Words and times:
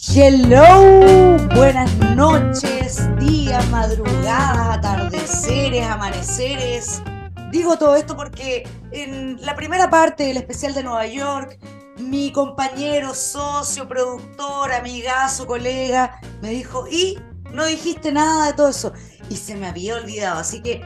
Hello, 0.00 1.36
buenas 1.56 1.92
noches, 2.14 3.02
días, 3.18 3.68
madrugadas, 3.68 4.78
atardeceres, 4.78 5.84
amaneceres. 5.84 7.02
Digo 7.50 7.76
todo 7.78 7.96
esto 7.96 8.16
porque 8.16 8.62
en 8.92 9.44
la 9.44 9.56
primera 9.56 9.90
parte 9.90 10.22
del 10.22 10.36
especial 10.36 10.72
de 10.72 10.84
Nueva 10.84 11.04
York, 11.08 11.58
mi 11.98 12.30
compañero, 12.30 13.12
socio, 13.12 13.88
productor, 13.88 14.70
amigazo, 14.70 15.48
colega, 15.48 16.20
me 16.42 16.50
dijo, 16.50 16.86
y 16.88 17.18
no 17.50 17.64
dijiste 17.64 18.12
nada 18.12 18.46
de 18.46 18.52
todo 18.52 18.68
eso. 18.68 18.92
Y 19.28 19.34
se 19.34 19.56
me 19.56 19.66
había 19.66 19.96
olvidado. 19.96 20.38
Así 20.38 20.62
que 20.62 20.80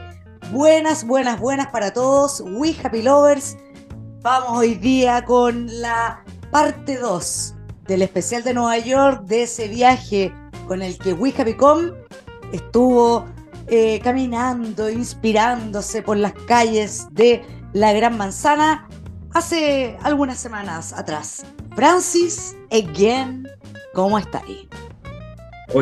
buenas, 0.51 1.05
buenas, 1.05 1.39
buenas 1.39 1.67
para 1.67 1.93
todos. 1.93 2.41
We 2.43 2.75
Happy 2.83 3.03
Lovers. 3.03 3.57
Vamos 4.23 4.57
hoy 4.57 4.73
día 4.73 5.23
con 5.23 5.67
la 5.81 6.23
parte 6.49 6.97
2 6.97 7.53
del 7.87 8.01
especial 8.01 8.43
de 8.43 8.53
Nueva 8.53 8.77
York, 8.79 9.23
de 9.25 9.43
ese 9.43 9.67
viaje 9.67 10.33
con 10.67 10.81
el 10.81 10.97
que 10.97 11.13
We 11.13 11.33
Happy 11.37 11.55
estuvo 12.51 13.25
eh, 13.67 13.99
caminando, 14.03 14.89
inspirándose 14.89 16.01
por 16.01 16.17
las 16.17 16.33
calles 16.33 17.07
de 17.11 17.41
la 17.73 17.91
Gran 17.93 18.17
Manzana 18.17 18.87
hace 19.33 19.97
algunas 20.03 20.37
semanas 20.39 20.93
atrás. 20.93 21.45
Francis, 21.75 22.55
again, 22.71 23.47
¿cómo 23.93 24.17
está 24.19 24.41
ahí? 24.47 24.67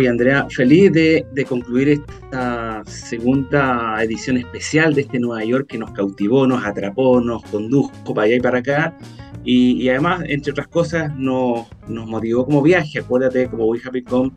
Andrea, 0.08 0.48
feliz 0.50 0.94
de, 0.94 1.26
de, 1.34 1.44
concluir 1.44 1.90
esta 1.90 2.82
segunda 2.86 4.02
edición 4.02 4.38
especial 4.38 4.94
de 4.94 5.02
este 5.02 5.20
Nueva 5.20 5.44
York 5.44 5.68
que 5.68 5.78
nos 5.78 5.92
cautivó, 5.92 6.48
nos 6.48 6.66
atrapó, 6.66 7.20
nos 7.20 7.44
condujo 7.44 7.92
para 8.14 8.26
allá 8.28 8.36
y 8.36 8.40
para 8.40 8.60
acá. 8.60 8.98
Y, 9.44 9.90
además, 9.90 10.24
entre 10.28 10.52
otras 10.52 10.68
cosas, 10.68 11.16
nos, 11.16 11.68
nos, 11.88 12.08
motivó 12.08 12.46
como 12.46 12.62
viaje, 12.62 13.00
acuérdate, 13.00 13.48
como 13.50 13.66
We 13.66 13.80
Happy 13.84 14.04
Come, 14.04 14.32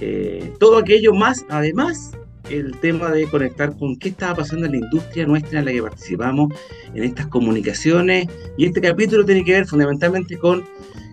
eh, 0.00 0.52
todo 0.60 0.78
aquello 0.78 1.12
más, 1.12 1.44
además, 1.48 2.12
el 2.48 2.78
tema 2.78 3.10
de 3.10 3.26
conectar 3.26 3.76
con 3.76 3.96
qué 3.96 4.10
estaba 4.10 4.36
pasando 4.36 4.66
en 4.66 4.72
la 4.72 4.78
industria 4.78 5.26
nuestra 5.26 5.58
en 5.58 5.64
la 5.64 5.72
que 5.72 5.82
participamos, 5.82 6.54
en 6.94 7.04
estas 7.04 7.26
comunicaciones. 7.26 8.28
Y 8.56 8.66
este 8.66 8.80
capítulo 8.80 9.24
tiene 9.24 9.44
que 9.44 9.52
ver 9.52 9.66
fundamentalmente 9.66 10.36
con 10.36 10.64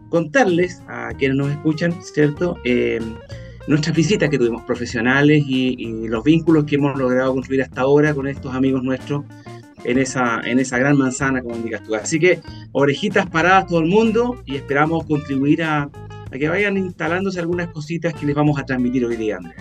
contarles 0.10 0.82
a 0.88 1.10
quienes 1.18 1.38
nos 1.38 1.52
escuchan, 1.52 1.94
¿cierto? 2.02 2.58
Eh, 2.64 3.00
nuestras 3.68 3.96
visitas 3.96 4.30
que 4.30 4.38
tuvimos 4.38 4.64
profesionales 4.64 5.44
y, 5.46 5.76
y, 5.78 6.08
los 6.08 6.24
vínculos 6.24 6.64
que 6.64 6.76
hemos 6.76 6.98
logrado 6.98 7.34
construir 7.34 7.64
hasta 7.64 7.82
ahora 7.82 8.14
con 8.14 8.28
estos 8.28 8.56
amigos 8.56 8.82
nuestros 8.84 9.26
en 9.84 9.98
esa, 9.98 10.42
en 10.44 10.60
esa 10.60 10.78
gran 10.78 10.98
manzana, 10.98 11.42
como 11.42 11.56
indicas 11.56 11.84
tú. 11.84 11.96
Así 11.96 12.20
que 12.20 12.42
orejitas 12.72 13.30
paradas 13.30 13.68
todo 13.68 13.80
el 13.80 13.88
mundo 13.88 14.42
y 14.46 14.56
esperamos 14.56 15.06
contribuir 15.06 15.64
a, 15.64 15.90
que 16.32 16.50
vayan 16.50 16.78
instalándose 16.78 17.40
algunas 17.40 17.70
cositas 17.70 18.14
que 18.14 18.26
les 18.26 18.36
vamos 18.36 18.60
a 18.60 18.64
transmitir 18.64 19.06
hoy 19.06 19.16
día, 19.16 19.38
Andrea. 19.38 19.56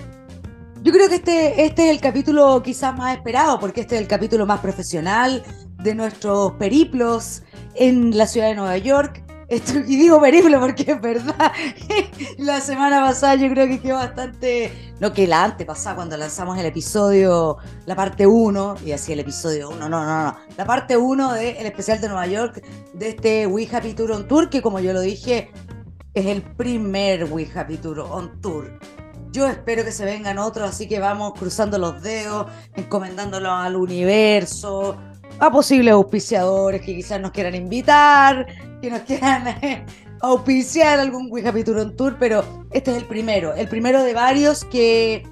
Yo 0.83 0.93
creo 0.93 1.09
que 1.09 1.17
este, 1.17 1.65
este 1.65 1.87
es 1.87 1.91
el 1.91 2.01
capítulo 2.01 2.63
quizás 2.63 2.97
más 2.97 3.17
esperado, 3.17 3.59
porque 3.59 3.81
este 3.81 3.97
es 3.97 4.01
el 4.03 4.07
capítulo 4.07 4.47
más 4.47 4.61
profesional 4.61 5.43
de 5.83 5.95
nuestros 5.95 6.53
periplos 6.53 7.43
en 7.75 8.17
la 8.17 8.27
ciudad 8.27 8.49
de 8.49 8.55
Nueva 8.55 8.79
York 8.79 9.26
y 9.49 9.97
digo 9.97 10.21
periplo 10.21 10.59
porque 10.61 10.93
es 10.93 11.01
verdad. 11.01 11.53
la 12.39 12.61
semana 12.61 13.01
pasada 13.01 13.37
yo 13.37 13.49
creo 13.49 13.67
que 13.67 13.81
quedó 13.81 13.97
bastante. 13.97 14.73
No 14.99 15.13
que 15.13 15.27
la 15.27 15.45
antepasada, 15.45 15.95
cuando 15.97 16.17
lanzamos 16.17 16.59
el 16.59 16.67
episodio, 16.67 17.59
la 17.85 17.95
parte 17.95 18.27
1, 18.27 18.77
y 18.85 18.93
así 18.93 19.13
el 19.13 19.21
episodio 19.21 19.69
1, 19.69 19.89
no, 19.89 19.89
no, 19.89 20.05
no. 20.05 20.37
La 20.57 20.65
parte 20.65 20.97
1 20.97 21.33
del 21.35 21.67
especial 21.67 22.01
de 22.01 22.09
Nueva 22.09 22.27
York, 22.27 22.63
de 22.95 23.11
este 23.11 23.47
We 23.47 23.69
Happy 23.71 23.93
Tour 23.93 24.13
on 24.13 24.27
Tour, 24.27 24.49
que 24.49 24.63
como 24.63 24.81
yo 24.81 24.93
lo 24.93 25.01
dije, 25.01 25.51
es 26.15 26.27
el 26.27 26.43
primer 26.43 27.25
We 27.31 27.47
Happy 27.55 27.77
Tour 27.77 28.01
on 28.01 28.41
Tour. 28.41 28.79
Yo 29.31 29.47
espero 29.47 29.85
que 29.85 29.93
se 29.93 30.07
vengan 30.07 30.39
otros, 30.39 30.71
así 30.71 30.89
que 30.89 30.99
vamos 30.99 31.35
cruzando 31.39 31.79
los 31.79 32.03
dedos, 32.03 32.47
encomendándolo 32.75 33.53
al 33.53 33.77
universo, 33.77 34.97
a 35.39 35.51
posibles 35.51 35.93
auspiciadores 35.93 36.81
que 36.81 36.95
quizás 36.95 37.21
nos 37.21 37.33
quieran 37.33 37.55
invitar, 37.55 38.47
que 38.81 38.91
nos 38.91 39.01
quieran 39.03 39.49
eh, 39.49 39.85
auspiciar 40.21 40.99
algún 40.99 41.31
Happy 41.47 41.65
Tour 41.65 42.17
pero 42.19 42.67
este 42.71 42.91
es 42.93 42.97
el 42.99 43.05
primero, 43.05 43.55
el 43.55 43.69
primero 43.69 44.03
de 44.03 44.15
varios 44.15 44.65
que, 44.65 45.27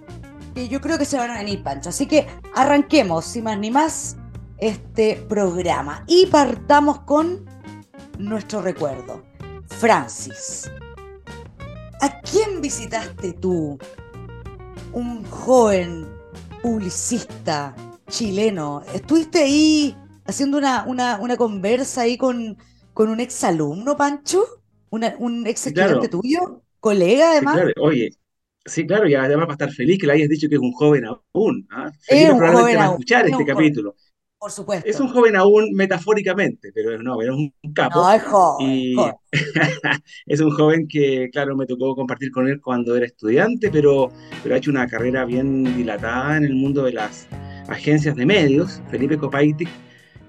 que 0.54 0.68
yo 0.68 0.80
creo 0.80 0.98
que 0.98 1.04
se 1.04 1.16
van 1.16 1.30
a 1.30 1.38
venir, 1.38 1.62
Pancho. 1.62 1.90
Así 1.90 2.06
que 2.06 2.26
arranquemos, 2.54 3.24
sin 3.24 3.44
más 3.44 3.58
ni 3.58 3.70
más, 3.70 4.16
este 4.58 5.16
programa 5.28 6.04
y 6.06 6.26
partamos 6.26 7.00
con 7.00 7.44
nuestro 8.18 8.62
recuerdo. 8.62 9.22
Francis, 9.66 10.70
¿a 12.00 12.20
quién 12.20 12.60
visitaste 12.60 13.32
tú? 13.32 13.78
Un 14.92 15.24
joven 15.24 16.06
publicista 16.62 17.74
chileno. 18.08 18.82
¿Estuviste 18.94 19.42
ahí 19.42 19.96
haciendo 20.26 20.58
una, 20.58 20.84
una 20.86 21.36
conversa 21.36 22.02
ahí 22.02 22.16
con, 22.16 22.56
con 22.94 23.08
un 23.10 23.20
exalumno, 23.20 23.96
Pancho? 23.96 24.44
¿Un 24.90 25.46
ex 25.46 25.66
estudiante 25.66 26.08
tuyo? 26.08 26.62
¿Colega 26.78 27.32
además? 27.32 27.56
claro. 27.56 27.72
Oye, 27.80 28.10
sí, 28.64 28.86
claro, 28.86 29.08
y 29.08 29.14
además 29.14 29.48
va 29.48 29.52
a 29.52 29.54
estar 29.54 29.72
feliz 29.72 29.98
que 29.98 30.06
le 30.06 30.12
hayas 30.12 30.28
dicho 30.28 30.48
que 30.48 30.54
es 30.54 30.60
un 30.60 30.72
joven 30.72 31.04
aún. 31.04 31.66
¿ah? 31.72 31.90
Es 32.06 32.30
un 32.30 32.38
joven 32.38 32.78
va 32.78 32.84
a 32.84 32.90
escuchar 32.90 33.26
este 33.26 33.44
capítulo. 33.44 33.96
Por 34.38 34.50
supuesto. 34.50 34.88
Es 34.88 35.00
un 35.00 35.08
joven 35.08 35.36
aún 35.36 35.72
metafóricamente, 35.72 36.70
pero 36.72 37.02
no, 37.02 37.20
es 37.22 37.30
un 37.30 37.52
capo. 37.74 38.00
No, 38.00 38.12
es 38.12 38.22
joven. 38.22 38.68
Y 38.68 38.96
es 40.26 40.40
un 40.40 40.50
joven 40.50 40.86
que, 40.86 41.30
claro, 41.32 41.56
me 41.56 41.66
tocó 41.66 41.96
compartir 41.96 42.30
con 42.30 42.46
él 42.46 42.60
cuando 42.60 42.94
era 42.94 43.06
estudiante, 43.06 43.70
pero, 43.70 44.12
pero 44.42 44.54
ha 44.54 44.58
hecho 44.58 44.70
una 44.70 44.86
carrera 44.86 45.24
bien 45.24 45.64
dilatada 45.76 46.36
en 46.36 46.44
el 46.44 46.54
mundo 46.54 46.84
de 46.84 46.92
las 46.92 47.26
agencias 47.68 48.14
de 48.16 48.26
medios, 48.26 48.82
Felipe 48.90 49.16
Copaitic, 49.16 49.68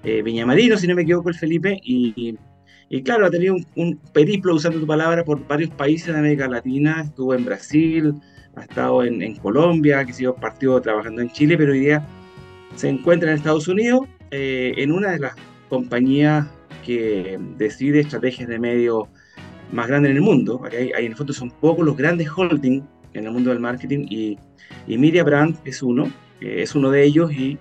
eh, 0.02 0.22
Viñamarino, 0.22 0.76
si 0.78 0.86
no 0.86 0.94
me 0.94 1.02
equivoco, 1.02 1.28
el 1.28 1.34
Felipe, 1.34 1.78
y, 1.82 2.14
y, 2.16 2.38
claro, 3.04 3.26
ha 3.26 3.30
tenido 3.30 3.56
un, 3.74 3.98
periplo, 4.12 4.54
usando 4.54 4.78
tu 4.78 4.86
palabra, 4.86 5.24
por 5.24 5.46
varios 5.46 5.70
países 5.70 6.08
de 6.08 6.18
América 6.18 6.48
Latina, 6.48 7.02
estuvo 7.04 7.34
en 7.34 7.44
Brasil, 7.44 8.14
ha 8.54 8.62
estado 8.62 9.02
en, 9.02 9.36
Colombia, 9.36 10.04
que 10.04 10.12
sido 10.12 10.34
partido 10.34 10.80
trabajando 10.80 11.20
en 11.22 11.30
Chile, 11.30 11.56
pero 11.56 11.72
hoy 11.72 11.80
día 11.80 12.06
se 12.74 12.88
encuentra 12.88 13.30
en 13.30 13.36
Estados 13.36 13.68
Unidos, 13.68 14.06
eh, 14.30 14.74
en 14.76 14.92
una 14.92 15.12
de 15.12 15.18
las 15.18 15.34
compañías 15.68 16.46
que 16.84 17.38
decide 17.56 18.00
estrategias 18.00 18.48
de 18.48 18.58
medios 18.58 19.08
más 19.72 19.88
grandes 19.88 20.10
en 20.10 20.16
el 20.16 20.22
mundo. 20.22 20.62
Hay, 20.70 20.90
en 20.96 21.12
el 21.12 21.16
fondo 21.16 21.32
son 21.32 21.50
pocos 21.50 21.84
los 21.84 21.96
grandes 21.96 22.28
holdings 22.28 22.84
en 23.14 23.26
el 23.26 23.32
mundo 23.32 23.50
del 23.50 23.60
marketing 23.60 24.06
y, 24.08 24.38
y 24.86 24.98
Media 24.98 25.24
Brand 25.24 25.56
es 25.64 25.82
uno 25.82 26.10
es 26.40 26.74
uno 26.74 26.90
de 26.90 27.04
ellos 27.04 27.32
y 27.32 27.58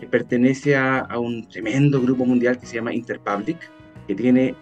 eh, 0.00 0.06
pertenece 0.10 0.76
a, 0.76 1.06
un 1.18 1.48
tremendo 1.48 2.00
grupo 2.00 2.24
mundial 2.24 2.58
que 2.58 2.66
se 2.66 2.76
llama 2.76 2.94
Interpublic, 2.94 3.70
que 4.08 4.14
tiene 4.14 4.56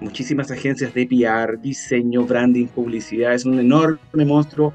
muchísimas 0.00 0.50
agencias 0.50 0.92
de 0.92 1.06
PR, 1.06 1.58
diseño, 1.60 2.24
branding, 2.24 2.66
publicidad. 2.66 3.32
Es 3.32 3.46
un 3.46 3.58
enorme 3.58 4.24
monstruo 4.26 4.74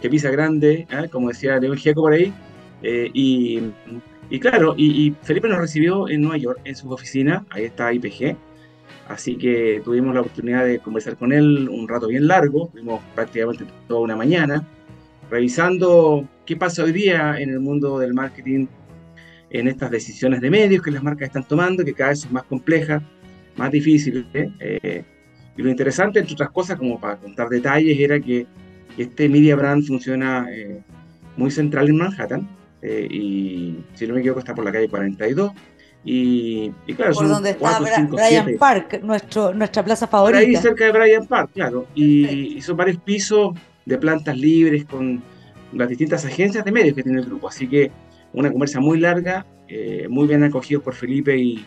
que 0.00 0.08
pisa 0.08 0.30
grande, 0.30 0.86
¿eh? 0.90 1.08
como 1.10 1.28
decía 1.28 1.58
León 1.58 1.76
Gieco 1.76 2.02
por 2.02 2.14
ahí. 2.14 2.32
Eh, 2.82 3.10
y, 3.12 3.60
y, 4.30 4.40
claro, 4.40 4.74
y, 4.76 5.14
Felipe 5.22 5.48
nos 5.48 5.58
recibió 5.58 6.08
en 6.08 6.22
Nueva 6.22 6.38
York, 6.38 6.60
en 6.64 6.74
su 6.74 6.90
oficina, 6.90 7.44
ahí 7.50 7.64
está 7.64 7.92
IPG. 7.92 8.36
Así 9.08 9.36
que 9.36 9.80
tuvimos 9.84 10.14
la 10.14 10.20
oportunidad 10.20 10.66
de 10.66 10.80
conversar 10.80 11.16
con 11.16 11.32
él 11.32 11.68
un 11.68 11.88
rato 11.88 12.08
bien 12.08 12.26
largo, 12.26 12.68
tuvimos 12.72 13.00
prácticamente 13.14 13.64
toda 13.86 14.00
una 14.00 14.16
mañana, 14.16 14.66
revisando 15.30 16.28
qué 16.44 16.56
pasa 16.56 16.84
hoy 16.84 16.92
día 16.92 17.36
en 17.38 17.50
el 17.50 17.60
mundo 17.60 17.98
del 17.98 18.12
marketing, 18.12 18.66
en 19.50 19.66
estas 19.66 19.90
decisiones 19.90 20.42
de 20.42 20.50
medios 20.50 20.82
que 20.82 20.90
las 20.90 21.02
marcas 21.02 21.28
están 21.28 21.48
tomando, 21.48 21.84
que 21.84 21.94
cada 21.94 22.10
vez 22.10 22.20
son 22.20 22.34
más 22.34 22.44
complejas, 22.44 23.02
más 23.58 23.70
difíciles. 23.70 24.24
Eh, 24.32 25.04
y 25.56 25.62
lo 25.62 25.70
interesante, 25.70 26.20
entre 26.20 26.34
otras 26.34 26.50
cosas, 26.50 26.78
como 26.78 27.00
para 27.00 27.16
contar 27.16 27.48
detalles, 27.48 27.98
era 27.98 28.18
que 28.20 28.46
este 28.96 29.28
media 29.28 29.56
brand 29.56 29.84
funciona 29.84 30.46
eh, 30.50 30.80
muy 31.36 31.50
central 31.50 31.88
en 31.88 31.96
Manhattan, 31.96 32.48
eh, 32.80 33.06
y 33.10 33.78
si 33.94 34.06
no 34.06 34.14
me 34.14 34.20
equivoco 34.20 34.40
está 34.40 34.54
por 34.54 34.64
la 34.64 34.72
calle 34.72 34.88
42. 34.88 35.52
Y, 36.04 36.72
y 36.86 36.94
claro, 36.94 37.12
por 37.12 37.28
donde 37.28 37.50
está 37.50 37.80
Bryant 37.80 38.56
Park, 38.56 39.00
nuestro, 39.02 39.52
nuestra 39.52 39.84
plaza 39.84 40.06
favorita. 40.06 40.40
Por 40.40 40.48
ahí 40.48 40.56
cerca 40.56 40.84
de 40.84 40.92
Bryant 40.92 41.28
Park, 41.28 41.50
claro. 41.52 41.86
Y, 41.94 42.56
y 42.56 42.60
son 42.62 42.76
varios 42.76 42.98
pisos 42.98 43.54
de 43.84 43.98
plantas 43.98 44.36
libres 44.38 44.84
con 44.84 45.20
las 45.72 45.88
distintas 45.88 46.24
agencias 46.24 46.64
de 46.64 46.72
medios 46.72 46.94
que 46.94 47.02
tiene 47.02 47.20
el 47.20 47.26
grupo. 47.26 47.48
Así 47.48 47.68
que 47.68 47.90
una 48.32 48.50
conversa 48.50 48.80
muy 48.80 49.00
larga, 49.00 49.46
eh, 49.68 50.06
muy 50.08 50.26
bien 50.28 50.44
acogido 50.44 50.82
por 50.82 50.94
Felipe 50.94 51.36
y, 51.36 51.64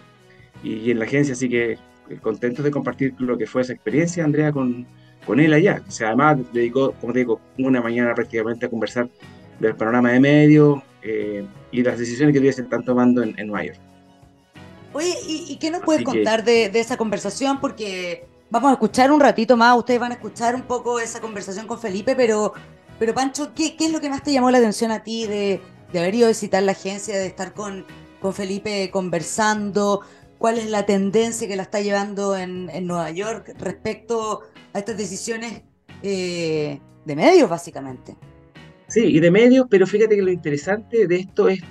y, 0.63 0.91
en 0.91 0.99
la 0.99 1.05
agencia, 1.05 1.33
así 1.33 1.49
que 1.49 1.73
eh, 1.73 1.79
contentos 2.21 2.63
de 2.63 2.71
compartir 2.71 3.13
lo 3.19 3.37
que 3.37 3.47
fue 3.47 3.61
esa 3.61 3.73
experiencia, 3.73 4.23
Andrea, 4.23 4.51
con, 4.51 4.85
con 5.25 5.39
él 5.39 5.53
allá. 5.53 5.81
O 5.87 5.91
sea, 5.91 6.07
además 6.07 6.39
dedicó, 6.53 6.93
como 6.93 7.13
te 7.13 7.19
digo, 7.19 7.39
una 7.57 7.81
mañana 7.81 8.13
prácticamente 8.13 8.65
a 8.65 8.69
conversar 8.69 9.09
del 9.59 9.75
panorama 9.75 10.11
de 10.11 10.19
medios 10.19 10.81
eh, 11.03 11.45
y 11.71 11.83
las 11.83 11.97
decisiones 11.97 12.33
que 12.37 12.53
se 12.53 12.61
están 12.61 12.83
tomando 12.83 13.23
en, 13.23 13.37
en 13.39 13.47
Nueva 13.47 13.65
York. 13.65 13.79
Oye, 14.93 15.13
¿y, 15.25 15.57
qué 15.57 15.71
nos 15.71 15.81
puedes 15.83 16.03
contar 16.03 16.43
de, 16.43 16.69
de, 16.69 16.79
esa 16.81 16.97
conversación? 16.97 17.61
Porque 17.61 18.25
Vamos 18.51 18.69
a 18.69 18.73
escuchar 18.73 19.13
un 19.13 19.21
ratito 19.21 19.55
más, 19.55 19.77
ustedes 19.77 20.01
van 20.01 20.11
a 20.11 20.15
escuchar 20.15 20.55
un 20.55 20.63
poco 20.63 20.99
esa 20.99 21.21
conversación 21.21 21.67
con 21.67 21.79
Felipe, 21.79 22.17
pero, 22.17 22.53
pero 22.99 23.13
Pancho, 23.13 23.53
¿qué, 23.55 23.77
qué 23.77 23.85
es 23.85 23.93
lo 23.93 24.01
que 24.01 24.09
más 24.09 24.23
te 24.23 24.33
llamó 24.33 24.51
la 24.51 24.57
atención 24.57 24.91
a 24.91 25.03
ti 25.03 25.25
de, 25.25 25.61
de 25.93 25.99
haber 25.99 26.15
ido 26.15 26.25
a 26.25 26.27
visitar 26.27 26.61
la 26.61 26.73
agencia, 26.73 27.17
de 27.17 27.27
estar 27.27 27.53
con, 27.53 27.85
con 28.19 28.33
Felipe 28.33 28.89
conversando? 28.91 30.01
¿Cuál 30.41 30.57
es 30.57 30.71
la 30.71 30.87
tendencia 30.87 31.47
que 31.47 31.55
la 31.55 31.61
está 31.61 31.81
llevando 31.81 32.35
en, 32.35 32.67
en 32.71 32.87
Nueva 32.87 33.11
York 33.11 33.53
respecto 33.59 34.39
a 34.73 34.79
estas 34.79 34.97
decisiones 34.97 35.61
eh, 36.01 36.79
de 37.05 37.15
medios, 37.15 37.47
básicamente? 37.47 38.17
Sí, 38.87 39.01
y 39.01 39.19
de 39.19 39.29
medios, 39.29 39.67
pero 39.69 39.85
fíjate 39.85 40.15
que 40.15 40.23
lo 40.23 40.31
interesante 40.31 41.05
de 41.05 41.15
esto 41.17 41.47
es, 41.47 41.61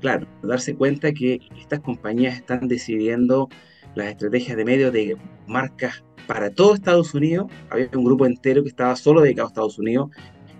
claro, 0.00 0.28
darse 0.44 0.76
cuenta 0.76 1.10
que 1.10 1.40
estas 1.60 1.80
compañías 1.80 2.36
están 2.36 2.68
decidiendo 2.68 3.48
las 3.96 4.10
estrategias 4.10 4.56
de 4.56 4.64
medios 4.64 4.92
de 4.92 5.16
marcas 5.48 6.04
para 6.28 6.50
todo 6.50 6.76
Estados 6.76 7.12
Unidos. 7.14 7.50
Había 7.68 7.90
un 7.96 8.04
grupo 8.04 8.26
entero 8.26 8.62
que 8.62 8.68
estaba 8.68 8.94
solo 8.94 9.22
dedicado 9.22 9.48
a 9.48 9.50
Estados 9.50 9.78
Unidos 9.80 10.08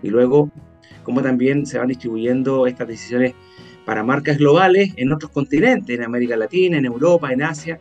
y 0.03 0.09
luego 0.09 0.51
como 1.05 1.23
también 1.23 1.65
se 1.65 1.79
van 1.79 1.87
distribuyendo 1.87 2.67
estas 2.67 2.89
decisiones 2.89 3.33
para 3.91 4.05
marcas 4.05 4.39
globales 4.39 4.93
en 4.99 5.13
otros 5.13 5.33
continentes, 5.33 5.99
en 5.99 6.05
América 6.05 6.37
Latina, 6.37 6.79
en 6.79 6.85
Europa, 6.85 7.33
en 7.33 7.43
Asia, 7.43 7.81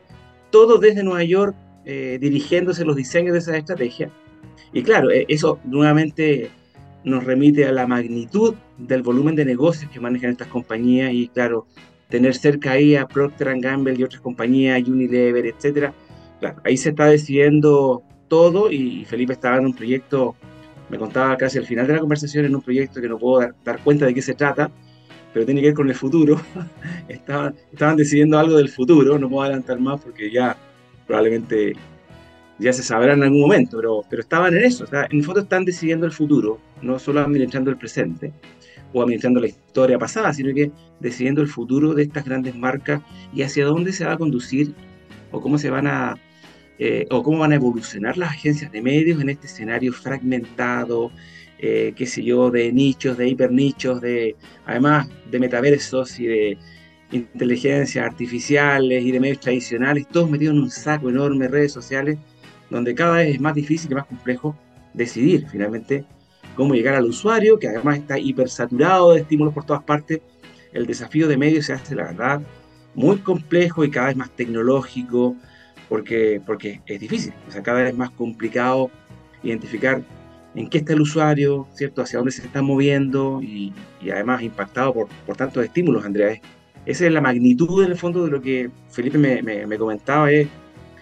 todo 0.49 0.79
desde 0.79 1.03
Nueva 1.03 1.23
York 1.23 1.55
eh, 1.85 2.17
dirigiéndose 2.19 2.83
los 2.83 2.95
diseños 2.95 3.33
de 3.33 3.37
esas 3.37 3.57
estrategias. 3.57 4.09
Y 4.73 4.81
claro, 4.81 5.11
eh, 5.11 5.27
eso 5.27 5.59
nuevamente 5.65 6.49
nos 7.03 7.23
remite 7.23 7.67
a 7.67 7.71
la 7.71 7.85
magnitud 7.85 8.55
del 8.79 9.03
volumen 9.03 9.35
de 9.35 9.45
negocios 9.45 9.91
que 9.91 9.99
manejan 9.99 10.31
estas 10.31 10.47
compañías 10.47 11.13
y 11.13 11.27
claro, 11.27 11.67
tener 12.09 12.33
cerca 12.33 12.71
ahí 12.71 12.95
a 12.95 13.07
Procter 13.07 13.53
Gamble 13.59 13.93
y 13.95 14.01
otras 14.01 14.21
compañías, 14.21 14.81
Unilever, 14.87 15.45
etcétera. 15.45 15.93
Claro, 16.39 16.59
ahí 16.63 16.75
se 16.75 16.89
está 16.89 17.05
decidiendo 17.05 18.01
todo 18.27 18.71
y 18.71 19.05
Felipe 19.05 19.33
estaba 19.33 19.57
en 19.57 19.67
un 19.67 19.75
proyecto, 19.75 20.35
me 20.89 20.97
contaba 20.97 21.37
casi 21.37 21.59
al 21.59 21.67
final 21.67 21.85
de 21.85 21.93
la 21.93 21.99
conversación, 21.99 22.45
en 22.45 22.55
un 22.55 22.63
proyecto 22.63 22.99
que 22.99 23.07
no 23.07 23.19
puedo 23.19 23.47
dar, 23.63 23.79
cuenta 23.83 24.07
de 24.07 24.15
qué 24.15 24.23
se 24.23 24.33
trata, 24.33 24.71
pero 25.33 25.45
tiene 25.45 25.61
que 25.61 25.67
ver 25.67 25.75
con 25.75 25.89
el 25.89 25.95
futuro. 25.95 26.39
estaban, 27.07 27.55
estaban 27.71 27.95
decidiendo 27.97 28.37
algo 28.37 28.57
del 28.57 28.69
futuro, 28.69 29.17
no 29.17 29.29
puedo 29.29 29.43
adelantar 29.43 29.79
más 29.79 30.01
porque 30.01 30.31
ya 30.31 30.57
probablemente 31.07 31.73
ya 32.59 32.73
se 32.73 32.83
sabrá 32.83 33.13
en 33.13 33.23
algún 33.23 33.41
momento, 33.41 33.77
pero, 33.77 34.03
pero 34.09 34.21
estaban 34.21 34.55
en 34.55 34.65
eso, 34.65 34.85
en 34.91 35.17
el 35.17 35.23
fondo 35.23 35.41
están 35.41 35.65
decidiendo 35.65 36.05
el 36.05 36.11
futuro, 36.11 36.59
no 36.81 36.99
solo 36.99 37.21
administrando 37.21 37.71
el 37.71 37.77
presente 37.77 38.33
o 38.93 39.01
administrando 39.01 39.39
la 39.39 39.47
historia 39.47 39.97
pasada, 39.97 40.33
sino 40.33 40.53
que 40.53 40.71
decidiendo 40.99 41.41
el 41.41 41.47
futuro 41.47 41.93
de 41.93 42.03
estas 42.03 42.25
grandes 42.25 42.55
marcas 42.55 43.01
y 43.33 43.43
hacia 43.43 43.65
dónde 43.65 43.93
se 43.93 44.05
va 44.05 44.13
a 44.13 44.17
conducir 44.17 44.73
o 45.31 45.41
cómo 45.41 45.57
se 45.57 45.69
van 45.69 45.87
a 45.87 46.17
eh, 46.81 47.05
o 47.09 47.23
cómo 47.23 47.39
van 47.39 47.51
a 47.51 47.55
evolucionar 47.55 48.17
las 48.17 48.29
agencias 48.29 48.71
de 48.71 48.81
medios 48.81 49.21
en 49.21 49.29
este 49.29 49.47
escenario 49.47 49.91
fragmentado, 49.91 51.11
eh, 51.61 51.93
qué 51.95 52.05
sé 52.05 52.23
yo, 52.23 52.49
de 52.49 52.71
nichos, 52.71 53.17
de 53.17 53.27
hipernichos, 53.27 53.99
de 53.99 54.35
además 54.65 55.09
de 55.29 55.39
metaversos 55.39 56.17
y 56.19 56.27
de 56.27 56.57
inteligencias 57.11 58.05
artificiales 58.05 59.03
y 59.03 59.11
de 59.11 59.19
medios 59.19 59.41
tradicionales, 59.41 60.07
todos 60.07 60.29
metidos 60.29 60.55
en 60.55 60.61
un 60.61 60.69
saco 60.69 61.09
enorme, 61.09 61.49
redes 61.49 61.73
sociales, 61.73 62.17
donde 62.69 62.95
cada 62.95 63.17
vez 63.17 63.35
es 63.35 63.41
más 63.41 63.55
difícil 63.55 63.91
y 63.91 63.95
más 63.95 64.05
complejo 64.05 64.55
decidir 64.93 65.47
finalmente 65.51 66.05
cómo 66.55 66.75
llegar 66.75 66.95
al 66.95 67.05
usuario, 67.05 67.59
que 67.59 67.67
además 67.67 67.97
está 67.97 68.17
hipersaturado 68.17 69.13
de 69.13 69.21
estímulos 69.21 69.53
por 69.53 69.65
todas 69.65 69.83
partes. 69.83 70.21
El 70.71 70.85
desafío 70.85 71.27
de 71.27 71.35
medios 71.35 71.65
se 71.65 71.73
hace, 71.73 71.95
la 71.95 72.03
verdad, 72.03 72.41
muy 72.95 73.17
complejo 73.17 73.83
y 73.83 73.91
cada 73.91 74.07
vez 74.07 74.15
más 74.15 74.29
tecnológico, 74.31 75.35
porque, 75.89 76.41
porque 76.45 76.81
es 76.85 76.99
difícil, 76.99 77.33
o 77.47 77.51
sea, 77.51 77.63
cada 77.63 77.81
vez 77.81 77.97
más 77.97 78.11
complicado 78.11 78.91
identificar 79.43 80.03
en 80.55 80.69
qué 80.69 80.79
está 80.79 80.93
el 80.93 81.01
usuario, 81.01 81.67
¿cierto? 81.73 82.01
Hacia 82.01 82.19
dónde 82.19 82.31
se 82.31 82.41
está 82.45 82.61
moviendo 82.61 83.41
y, 83.41 83.73
además 84.11 84.41
impactado 84.41 84.93
por, 84.93 85.07
por 85.25 85.37
tantos 85.37 85.63
estímulos, 85.63 86.05
Andrea. 86.05 86.39
Esa 86.85 87.05
es 87.05 87.11
la 87.11 87.21
magnitud 87.21 87.83
en 87.83 87.91
el 87.91 87.97
fondo 87.97 88.25
de 88.25 88.31
lo 88.31 88.41
que 88.41 88.71
Felipe 88.89 89.17
me, 89.17 89.41
me, 89.41 89.77
comentaba, 89.77 90.31
es, 90.31 90.47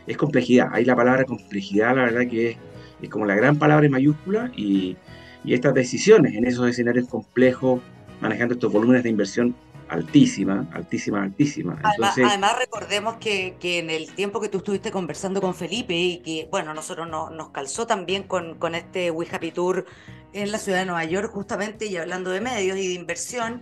es 0.06 0.18
complejidad. 0.18 0.70
Ahí 0.74 0.84
la 0.84 0.96
palabra 0.96 1.24
complejidad, 1.24 1.96
la 1.96 2.06
verdad 2.06 2.28
que 2.30 2.52
es, 2.52 2.58
es 3.02 3.10
como 3.10 3.26
la 3.26 3.36
gran 3.36 3.58
palabra 3.58 3.86
en 3.86 3.92
mayúscula 3.92 4.52
y, 4.56 4.98
y 5.44 5.54
estas 5.54 5.74
decisiones 5.74 6.36
en 6.36 6.46
esos 6.46 6.68
escenarios 6.68 7.08
complejos, 7.08 7.82
manejando 8.20 8.56
estos 8.56 8.72
volúmenes 8.72 9.04
de 9.04 9.10
inversión 9.10 9.56
altísima, 9.90 10.68
altísima, 10.74 11.24
altísima. 11.24 11.80
Además, 11.82 12.58
recordemos 12.60 13.18
que, 13.18 13.56
que, 13.60 13.80
en 13.80 13.90
el 13.90 14.12
tiempo 14.14 14.40
que 14.40 14.50
tú 14.50 14.60
estuviste 14.60 14.92
conversando 14.92 15.42
con 15.42 15.56
Felipe 15.56 15.94
y 15.96 16.18
que, 16.20 16.48
bueno, 16.52 16.74
nosotros 16.74 17.08
no, 17.10 17.30
nos 17.30 17.50
calzó 17.50 17.88
también 17.88 18.24
con, 18.24 18.56
con 18.56 18.76
este 18.76 19.12
We 19.12 19.28
Happy 19.32 19.52
Tour 19.52 19.86
en 20.34 20.52
la 20.52 20.58
ciudad 20.58 20.80
de 20.80 20.86
Nueva 20.86 21.06
York, 21.06 21.32
justamente, 21.32 21.86
y 21.86 21.98
hablando 21.98 22.30
de 22.32 22.42
medios 22.42 22.78
y 22.78 22.88
de 22.88 22.94
inversión, 22.94 23.62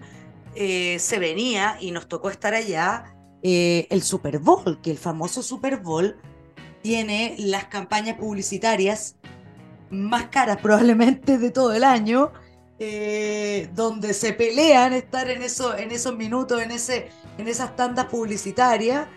eh, 0.55 0.97
se 0.99 1.19
venía 1.19 1.77
y 1.79 1.91
nos 1.91 2.07
tocó 2.07 2.29
estar 2.29 2.53
allá 2.53 3.15
eh, 3.43 3.87
el 3.89 4.01
Super 4.01 4.39
Bowl, 4.39 4.79
que 4.81 4.91
el 4.91 4.97
famoso 4.97 5.43
Super 5.43 5.77
Bowl 5.77 6.17
tiene 6.81 7.35
las 7.37 7.65
campañas 7.65 8.17
publicitarias 8.17 9.17
más 9.89 10.27
caras 10.27 10.57
probablemente 10.57 11.37
de 11.37 11.51
todo 11.51 11.73
el 11.73 11.83
año, 11.83 12.31
eh, 12.79 13.69
donde 13.73 14.13
se 14.13 14.33
pelean 14.33 14.93
estar 14.93 15.29
en, 15.29 15.41
eso, 15.41 15.77
en 15.77 15.91
esos 15.91 16.15
minutos, 16.15 16.61
en, 16.61 16.71
ese, 16.71 17.09
en 17.37 17.47
esas 17.47 17.75
tandas 17.75 18.05
publicitarias, 18.05 19.07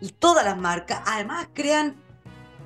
y 0.00 0.10
todas 0.10 0.44
las 0.44 0.56
marcas 0.56 1.02
además 1.06 1.48
crean 1.52 1.96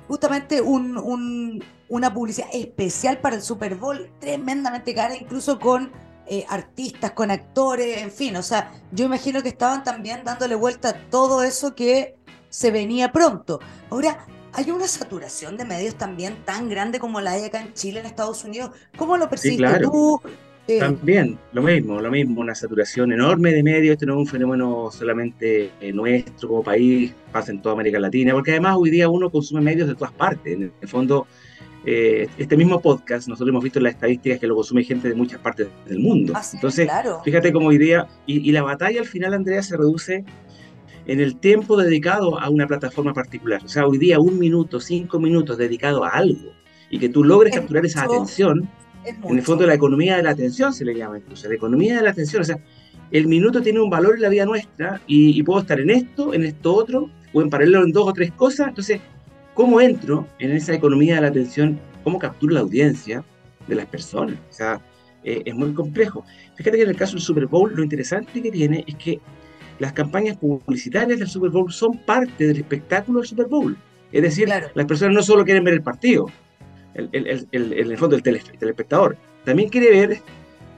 justamente 0.07 0.61
un, 0.61 1.63
una 1.89 2.13
publicidad 2.13 2.47
especial 2.53 3.17
para 3.19 3.35
el 3.35 3.41
Super 3.41 3.75
Bowl, 3.75 4.09
tremendamente 4.19 4.93
cara, 4.93 5.15
incluso 5.15 5.59
con 5.59 5.91
eh, 6.27 6.45
artistas, 6.49 7.11
con 7.11 7.31
actores, 7.31 8.01
en 8.01 8.11
fin, 8.11 8.35
o 8.35 8.43
sea, 8.43 8.71
yo 8.91 9.05
imagino 9.05 9.43
que 9.43 9.49
estaban 9.49 9.83
también 9.83 10.23
dándole 10.23 10.55
vuelta 10.55 10.89
a 10.89 11.09
todo 11.09 11.43
eso 11.43 11.75
que 11.75 12.15
se 12.49 12.71
venía 12.71 13.11
pronto. 13.11 13.59
Ahora, 13.89 14.25
hay 14.55 14.71
una 14.71 14.87
saturación 14.87 15.57
de 15.57 15.65
medios 15.65 15.95
también 15.95 16.37
tan 16.45 16.69
grande 16.69 16.99
como 16.99 17.21
la 17.21 17.31
hay 17.31 17.43
acá 17.43 17.61
en 17.61 17.73
Chile, 17.73 17.99
en 17.99 18.05
Estados 18.05 18.43
Unidos. 18.43 18.71
¿Cómo 18.97 19.17
lo 19.17 19.29
percibes 19.29 19.81
tú? 19.81 20.21
Eh, 20.67 20.79
también, 20.79 21.37
lo 21.53 21.61
mismo, 21.61 22.01
lo 22.01 22.09
mismo, 22.09 22.41
una 22.41 22.55
saturación 22.55 23.11
enorme 23.11 23.51
de 23.51 23.61
medios, 23.61 23.93
este 23.93 24.07
no 24.07 24.13
es 24.13 24.19
un 24.19 24.27
fenómeno 24.27 24.89
solamente 24.91 25.69
eh, 25.79 25.93
nuestro 25.93 26.49
como 26.49 26.63
país, 26.63 27.13
pasa 27.31 27.51
en 27.51 27.61
toda 27.61 27.73
América 27.73 27.99
Latina, 27.99 28.33
porque 28.33 28.51
además 28.51 28.75
hoy 28.79 28.89
día 28.89 29.07
uno 29.07 29.29
consume 29.29 29.61
medios 29.61 29.87
de 29.87 29.93
todas 29.93 30.13
partes, 30.13 30.55
en 30.55 30.73
el 30.81 30.87
fondo 30.87 31.27
eh, 31.85 32.27
este 32.39 32.57
mismo 32.57 32.81
podcast, 32.81 33.27
nosotros 33.27 33.49
hemos 33.49 33.63
visto 33.63 33.77
en 33.77 33.83
las 33.83 33.93
estadísticas 33.93 34.39
que 34.39 34.47
lo 34.47 34.55
consume 34.55 34.83
gente 34.83 35.07
de 35.07 35.13
muchas 35.13 35.39
partes 35.39 35.67
del 35.87 35.99
mundo. 35.99 36.33
Ah, 36.35 36.41
Entonces, 36.51 36.89
fíjate 37.23 37.53
cómo 37.53 37.67
hoy 37.67 37.77
día, 37.77 38.07
y, 38.25 38.51
la 38.51 38.63
batalla 38.63 39.01
al 39.01 39.07
final, 39.07 39.35
Andrea, 39.35 39.61
se 39.61 39.77
reduce 39.77 40.25
en 41.05 41.19
el 41.19 41.37
tiempo 41.37 41.77
dedicado 41.77 42.39
a 42.39 42.49
una 42.49 42.67
plataforma 42.67 43.13
particular. 43.13 43.61
O 43.63 43.67
sea, 43.67 43.85
hoy 43.87 43.97
día 43.97 44.19
un 44.19 44.39
minuto, 44.39 44.79
cinco 44.79 45.19
minutos 45.19 45.57
dedicado 45.57 46.03
a 46.03 46.09
algo 46.09 46.51
y 46.89 46.99
que 46.99 47.09
tú 47.09 47.23
logres 47.23 47.55
capturar 47.55 47.85
esa 47.85 48.03
atención, 48.03 48.69
en 49.05 49.37
el 49.37 49.43
fondo 49.43 49.67
la 49.67 49.75
economía 49.75 50.17
de 50.17 50.23
la 50.23 50.31
atención 50.31 50.73
se 50.73 50.85
le 50.85 50.95
llama 50.95 51.17
incluso, 51.17 51.47
la 51.47 51.55
economía 51.55 51.97
de 51.97 52.03
la 52.03 52.09
atención. 52.11 52.41
O 52.41 52.45
sea, 52.45 52.57
el 53.11 53.27
minuto 53.27 53.61
tiene 53.61 53.79
un 53.79 53.89
valor 53.89 54.15
en 54.15 54.21
la 54.21 54.29
vida 54.29 54.45
nuestra 54.45 55.01
y, 55.05 55.37
y 55.37 55.43
puedo 55.43 55.61
estar 55.61 55.79
en 55.79 55.91
esto, 55.91 56.33
en 56.33 56.43
esto 56.43 56.73
otro, 56.73 57.09
o 57.33 57.41
en 57.41 57.49
paralelo 57.49 57.83
en 57.83 57.91
dos 57.91 58.07
o 58.07 58.13
tres 58.13 58.31
cosas. 58.31 58.69
Entonces, 58.69 58.99
¿Cómo 59.55 59.79
entro 59.79 60.27
en 60.37 60.51
esa 60.51 60.73
economía 60.73 61.15
de 61.15 61.21
la 61.21 61.27
atención? 61.29 61.79
¿Cómo 62.03 62.19
capturo 62.19 62.53
la 62.53 62.59
audiencia 62.59 63.23
de 63.69 63.75
las 63.75 63.85
personas? 63.85 64.35
O 64.49 64.53
sea, 64.53 64.81
eh, 65.23 65.43
es 65.45 65.55
muy 65.55 65.73
complejo. 65.73 66.25
Fíjate 66.57 66.75
que 66.75 66.83
en 66.83 66.89
el 66.89 66.97
caso 66.97 67.13
del 67.13 67.21
Super 67.21 67.45
Bowl, 67.45 67.73
lo 67.73 67.81
interesante 67.81 68.41
que 68.41 68.51
tiene 68.51 68.83
es 68.85 68.95
que 68.95 69.21
las 69.79 69.93
campañas 69.93 70.37
publicitarias 70.37 71.19
del 71.19 71.27
Super 71.27 71.49
Bowl 71.49 71.71
son 71.71 71.97
parte 72.05 72.47
del 72.47 72.57
espectáculo 72.57 73.19
del 73.19 73.27
Super 73.27 73.47
Bowl. 73.47 73.77
Es 74.11 74.21
decir, 74.21 74.47
las 74.47 74.85
personas 74.85 75.13
no 75.13 75.23
solo 75.23 75.43
quieren 75.43 75.63
ver 75.63 75.73
el 75.73 75.81
partido, 75.81 76.27
el, 76.93 77.09
el, 77.11 77.47
el, 77.51 77.73
en 77.73 77.91
el 77.91 77.97
fondo 77.97 78.15
el, 78.15 78.23
telespectador, 78.23 79.17
también 79.43 79.69
quiere 79.69 79.89
ver 79.91 80.19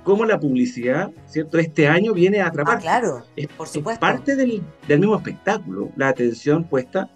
cómo 0.04 0.26
la 0.26 0.40
publicidad, 0.40 1.12
¿cierto? 1.28 1.60
Este 1.60 1.88
año 1.88 2.14
viene 2.14 2.40
a 2.40 2.48
atrapar. 2.48 2.78
Ah, 2.78 2.80
claro, 2.80 3.24
por 3.56 3.68
supuesto. 3.68 4.06
Es 4.06 4.12
parte 4.12 4.36
del, 4.36 4.64
del 4.88 5.00
mismo 5.00 5.16
espectáculo, 5.18 5.92
la 5.96 6.08
atención 6.08 6.64
puesta 6.64 7.10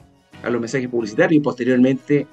a 0.44 0.50
los 0.50 0.62
mensajes 0.62 0.90
publicitarios 0.90 1.40
y 1.40 1.40
posteriormente 1.40 2.28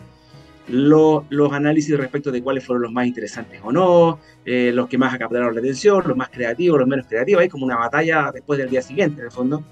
los 0.68 1.52
análisis 1.52 1.96
respecto 1.96 2.30
de 2.30 2.42
cuáles 2.42 2.64
fueron 2.64 2.82
los 2.82 2.92
más 2.92 3.06
interesantes 3.06 3.60
o 3.62 3.72
no, 3.72 4.18
eh, 4.44 4.70
los 4.74 4.88
que 4.88 4.98
más 4.98 5.16
capturaron 5.18 5.54
la 5.54 5.60
atención, 5.60 6.02
los 6.06 6.16
más 6.16 6.28
creativos, 6.28 6.78
los 6.78 6.88
menos 6.88 7.06
creativos. 7.06 7.42
Hay 7.42 7.48
como 7.48 7.64
una 7.64 7.76
batalla 7.76 8.30
después 8.32 8.58
del 8.58 8.68
día 8.68 8.82
siguiente, 8.82 9.20
en 9.20 9.26
el 9.26 9.32
fondo, 9.32 9.64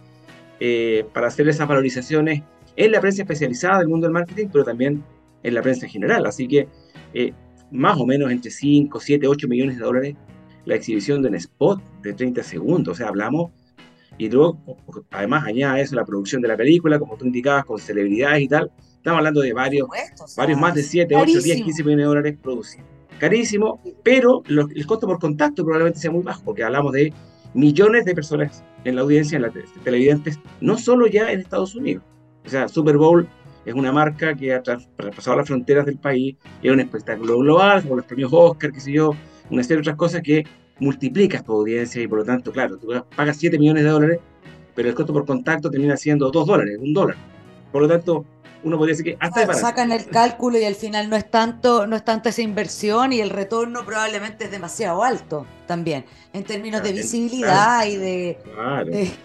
eh, 0.59 1.05
para 1.13 1.29
hacer 1.29 1.49
esas 1.49 1.69
valorizaciones 1.69 2.43
en 2.77 2.93
la 2.93 3.01
prensa 3.01 3.23
especializada 3.23 3.79
del 3.79 3.89
mundo 3.89 4.07
del 4.07 4.13
marketing, 4.13 4.49
pero 4.53 4.65
también 4.65 5.03
en 5.43 5.55
la 5.55 5.63
prensa 5.63 5.87
en 5.87 5.93
general. 5.93 6.27
Así 6.27 6.49
que 6.49 6.69
eh, 7.15 7.33
más 7.71 7.99
o 7.99 8.07
menos 8.07 8.31
entre 8.31 8.51
5, 8.51 9.01
7, 9.01 9.27
8 9.27 9.49
millones 9.49 9.79
de 9.79 9.85
dólares 9.85 10.17
la 10.65 10.75
exhibición 10.75 11.23
de 11.23 11.29
un 11.29 11.35
spot 11.37 11.83
de 12.03 12.13
30 12.13 12.43
segundos. 12.43 12.93
O 12.93 12.97
sea, 12.97 13.09
hablamos 13.09 13.53
Y 14.19 14.31
luego, 14.31 14.59
además, 15.11 15.45
añade 15.47 15.83
eso 15.83 15.95
la 15.95 16.05
producción 16.05 16.41
de 16.41 16.49
la 16.49 16.57
película, 16.57 16.99
como 16.99 17.17
tú 17.17 17.27
indicabas, 17.27 17.65
con 17.67 17.79
celebridades 17.79 18.43
y 18.43 18.49
tal. 18.49 18.71
Estamos 19.07 19.19
hablando 19.19 19.41
de 19.41 19.53
varios, 19.53 19.89
varios 20.37 20.59
más 20.59 20.75
de 20.75 20.83
7, 20.83 21.15
8, 21.15 21.41
10, 21.41 21.63
15 21.63 21.85
millones 21.85 22.03
de 22.03 22.09
dólares 22.09 22.39
producidos. 22.43 22.85
Carísimo, 23.21 23.81
pero 24.03 24.43
el 24.49 24.85
costo 24.85 25.07
por 25.07 25.21
contacto 25.21 25.63
probablemente 25.63 26.01
sea 26.01 26.11
muy 26.11 26.25
bajo, 26.25 26.43
porque 26.43 26.65
hablamos 26.65 26.93
de 26.93 27.13
millones 27.55 28.05
de 28.05 28.17
personas 28.17 28.65
en 28.83 28.97
la 28.97 29.03
audiencia, 29.03 29.37
en 29.37 29.43
la 29.43 29.53
televidentes, 29.85 30.41
no 30.61 30.77
solo 30.77 31.07
ya 31.07 31.31
en 31.31 31.39
Estados 31.39 31.77
Unidos. 31.77 32.03
O 32.47 32.49
sea, 32.49 32.67
Super 32.67 32.97
Bowl 32.97 33.29
es 33.65 33.75
una 33.75 33.93
marca 33.93 34.35
que 34.35 34.53
ha 34.53 34.61
traspasado 34.61 35.37
las 35.37 35.47
fronteras 35.47 35.87
del 35.87 35.99
país, 35.99 36.35
es 36.61 36.73
un 36.73 36.81
espectáculo 36.81 37.39
global, 37.39 37.85
como 37.85 37.95
los 37.95 38.07
premios 38.07 38.33
Oscar, 38.33 38.73
qué 38.73 38.81
sé 38.81 38.91
yo, 38.91 39.13
una 39.51 39.63
serie 39.63 39.77
de 39.77 39.81
otras 39.83 39.97
cosas 39.97 40.21
que 40.21 40.43
multiplicas 40.81 41.45
tu 41.45 41.53
audiencia 41.53 42.03
y 42.03 42.09
por 42.09 42.19
lo 42.19 42.25
tanto, 42.25 42.51
claro, 42.51 42.77
tú 42.77 42.89
pagas 43.15 43.37
7 43.37 43.57
millones 43.57 43.85
de 43.85 43.91
dólares, 43.91 44.19
pero 44.75 44.89
el 44.89 44.97
costo 44.97 45.13
por 45.13 45.25
contacto 45.25 45.71
termina 45.71 45.97
siendo 45.97 46.29
2 46.29 46.45
dólares, 46.45 46.77
un 46.81 46.93
dólar. 46.93 47.17
Por 47.71 47.83
lo 47.83 47.89
tanto, 47.89 48.25
uno 48.67 48.79
podría 48.79 48.97
decir 48.97 49.05
que 49.05 49.17
hasta 49.21 49.55
sacan 49.55 49.93
el 49.93 50.07
cálculo 50.11 50.59
y 50.59 50.65
al 50.65 50.75
final 50.75 51.09
no 51.09 51.17
es 51.17 51.31
tanto 51.31 51.87
no 51.87 51.97
es 51.97 52.05
tanto 52.05 52.29
esa 52.29 52.43
inversión 52.43 53.13
y 53.13 53.21
el 53.21 53.31
retorno 53.31 53.87
probablemente 53.87 54.47
es 54.47 54.51
demasiado 54.51 55.05
alto 55.05 55.47
también 55.67 56.05
en 56.33 56.45
términos 56.45 56.83
de 56.83 56.93
visibilidad 56.93 57.87
y 57.87 57.97
de, 57.97 58.39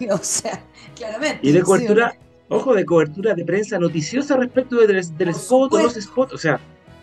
o 0.10 0.18
sea 0.18 0.62
claramente 0.94 1.40
y 1.42 1.52
de 1.52 1.62
cobertura 1.62 2.14
ojo 2.48 2.74
de 2.74 2.84
cobertura 2.84 3.34
de 3.34 3.44
prensa 3.44 3.78
noticiosa 3.78 4.36
respecto 4.36 4.76
del, 4.76 5.16
del 5.16 5.28
spot 5.30 5.72
o 5.74 5.82
los 5.82 5.94
spots 5.94 6.32
o 6.34 6.38
sea, 6.38 6.60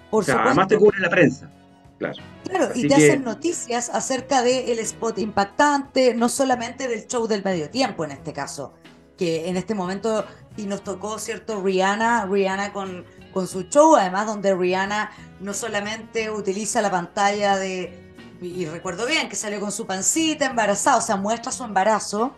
o 0.09 0.23
sea 0.23 0.43
además 0.43 0.67
te 0.69 0.77
cubre 0.77 0.99
la 0.99 1.09
prensa 1.09 1.51
Claro. 1.99 2.15
Claro, 2.45 2.69
y 2.75 2.87
te 2.87 2.95
hacen 2.95 3.25
noticias 3.25 3.89
acerca 3.89 4.41
del 4.41 4.79
spot 4.79 5.19
impactante, 5.19 6.15
no 6.15 6.29
solamente 6.29 6.87
del 6.87 7.05
show 7.07 7.27
del 7.27 7.43
medio 7.43 7.69
tiempo 7.69 8.05
en 8.05 8.11
este 8.11 8.31
caso, 8.31 8.73
que 9.19 9.49
en 9.49 9.57
este 9.57 9.75
momento 9.75 10.25
y 10.55 10.63
nos 10.63 10.81
tocó, 10.81 11.19
¿cierto? 11.19 11.61
Rihanna, 11.61 12.25
Rihanna 12.25 12.71
con, 12.71 13.05
con 13.33 13.47
su 13.47 13.63
show, 13.63 13.97
además 13.97 14.27
donde 14.27 14.55
Rihanna 14.55 15.11
no 15.41 15.53
solamente 15.53 16.31
utiliza 16.31 16.81
la 16.81 16.89
pantalla 16.89 17.57
de, 17.57 18.13
y 18.41 18.65
recuerdo 18.65 19.05
bien, 19.05 19.27
que 19.27 19.35
salió 19.35 19.59
con 19.59 19.73
su 19.73 19.85
pancita 19.85 20.45
embarazada, 20.45 20.97
o 20.97 21.01
sea, 21.01 21.17
muestra 21.17 21.51
su 21.51 21.65
embarazo, 21.65 22.33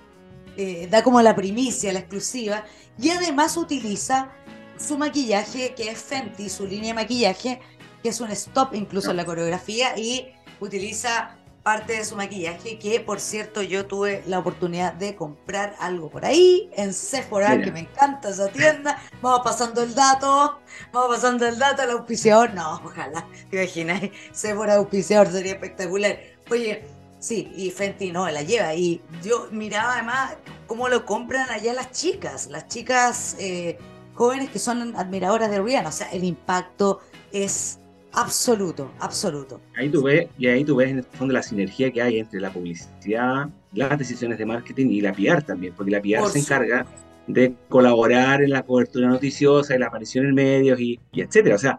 eh, 0.58 0.88
da 0.90 1.04
como 1.04 1.22
la 1.22 1.36
primicia, 1.36 1.94
la 1.94 2.00
exclusiva, 2.00 2.66
y 3.00 3.12
además 3.12 3.58
utiliza 3.58 4.32
su 4.78 4.98
maquillaje, 4.98 5.76
que 5.76 5.92
es 5.92 6.00
Fenty, 6.00 6.50
su 6.50 6.66
línea 6.66 6.90
de 6.90 6.94
maquillaje, 6.96 7.62
que 8.02 8.10
es 8.10 8.20
un 8.20 8.32
stop 8.32 8.74
incluso 8.74 9.12
en 9.12 9.18
la 9.18 9.26
coreografía, 9.26 9.96
y 9.98 10.34
utiliza 10.60 11.38
parte 11.64 11.94
de 11.94 12.06
su 12.06 12.16
maquillaje, 12.16 12.80
que 12.80 13.00
por 13.00 13.20
cierto 13.20 13.62
yo 13.62 13.86
tuve 13.86 14.24
la 14.26 14.40
oportunidad 14.40 14.94
de 14.94 15.16
comprar 15.16 15.76
algo 15.80 16.10
por 16.10 16.26
ahí 16.26 16.70
en 16.76 16.94
Sephora, 16.94 17.62
que 17.62 17.72
me 17.72 17.82
encanta 17.82 18.30
esa 18.30 18.48
tienda. 18.48 19.02
Vamos 19.22 19.42
pasando 19.44 19.84
el 19.84 19.94
dato, 19.94 20.60
vamos 20.92 21.16
pasando 21.16 21.48
el 21.48 21.60
dato 21.60 21.84
al 21.84 21.92
auspiciador. 21.92 22.54
No, 22.54 22.82
ojalá, 22.84 23.28
te 23.50 23.58
imaginas, 23.58 24.02
Sephora 24.32 24.76
auspiciador 24.76 25.32
sería 25.32 25.54
espectacular. 25.54 26.18
Oye, 26.50 26.84
sí, 27.20 27.52
y 27.56 27.70
Fenty 27.70 28.12
no, 28.12 28.30
la 28.30 28.42
lleva. 28.42 28.74
Y 28.74 29.02
yo 29.24 29.48
miraba 29.52 29.94
además 29.94 30.34
cómo 30.68 30.90
lo 30.90 31.06
compran 31.06 31.50
allá 31.50 31.74
las 31.74 31.92
chicas, 31.92 32.48
las 32.48 32.68
chicas 32.68 33.36
eh, 33.40 33.78
jóvenes 34.16 34.50
que 34.50 34.60
son 34.60 34.96
admiradoras 34.96 35.52
de 35.52 35.62
Rihanna. 35.62 35.90
O 35.90 35.94
sea, 35.94 36.10
el 36.12 36.24
impacto 36.24 37.02
es 37.32 37.81
Absoluto, 38.14 38.92
absoluto. 39.00 39.62
Ahí 39.76 39.90
tú 39.90 40.04
ves, 40.04 40.28
y 40.38 40.48
ahí 40.48 40.66
tú 40.66 40.76
ves 40.76 40.90
en 40.90 40.98
el 40.98 41.04
fondo 41.04 41.34
la 41.34 41.44
sinergia 41.44 41.92
que 41.92 42.02
hay 42.02 42.20
entre 42.20 42.42
la 42.42 42.52
publicidad, 42.52 43.50
las 43.74 43.98
decisiones 43.98 44.38
de 44.38 44.46
marketing 44.46 44.88
y 44.88 45.02
la 45.02 45.14
PR 45.14 45.42
también, 45.42 45.74
porque 45.76 45.92
la 45.92 46.02
PR 46.02 46.28
se 46.30 46.40
encarga 46.40 46.86
de 47.28 47.54
colaborar 47.70 48.42
en 48.42 48.50
la 48.50 48.64
cobertura 48.64 49.08
noticiosa, 49.08 49.74
en 49.74 49.82
la 49.82 49.88
aparición 49.88 50.26
en 50.26 50.36
medios 50.36 50.80
y, 50.80 51.00
y 51.14 51.22
etcétera. 51.22 51.56
O 51.56 51.60
sea, 51.60 51.78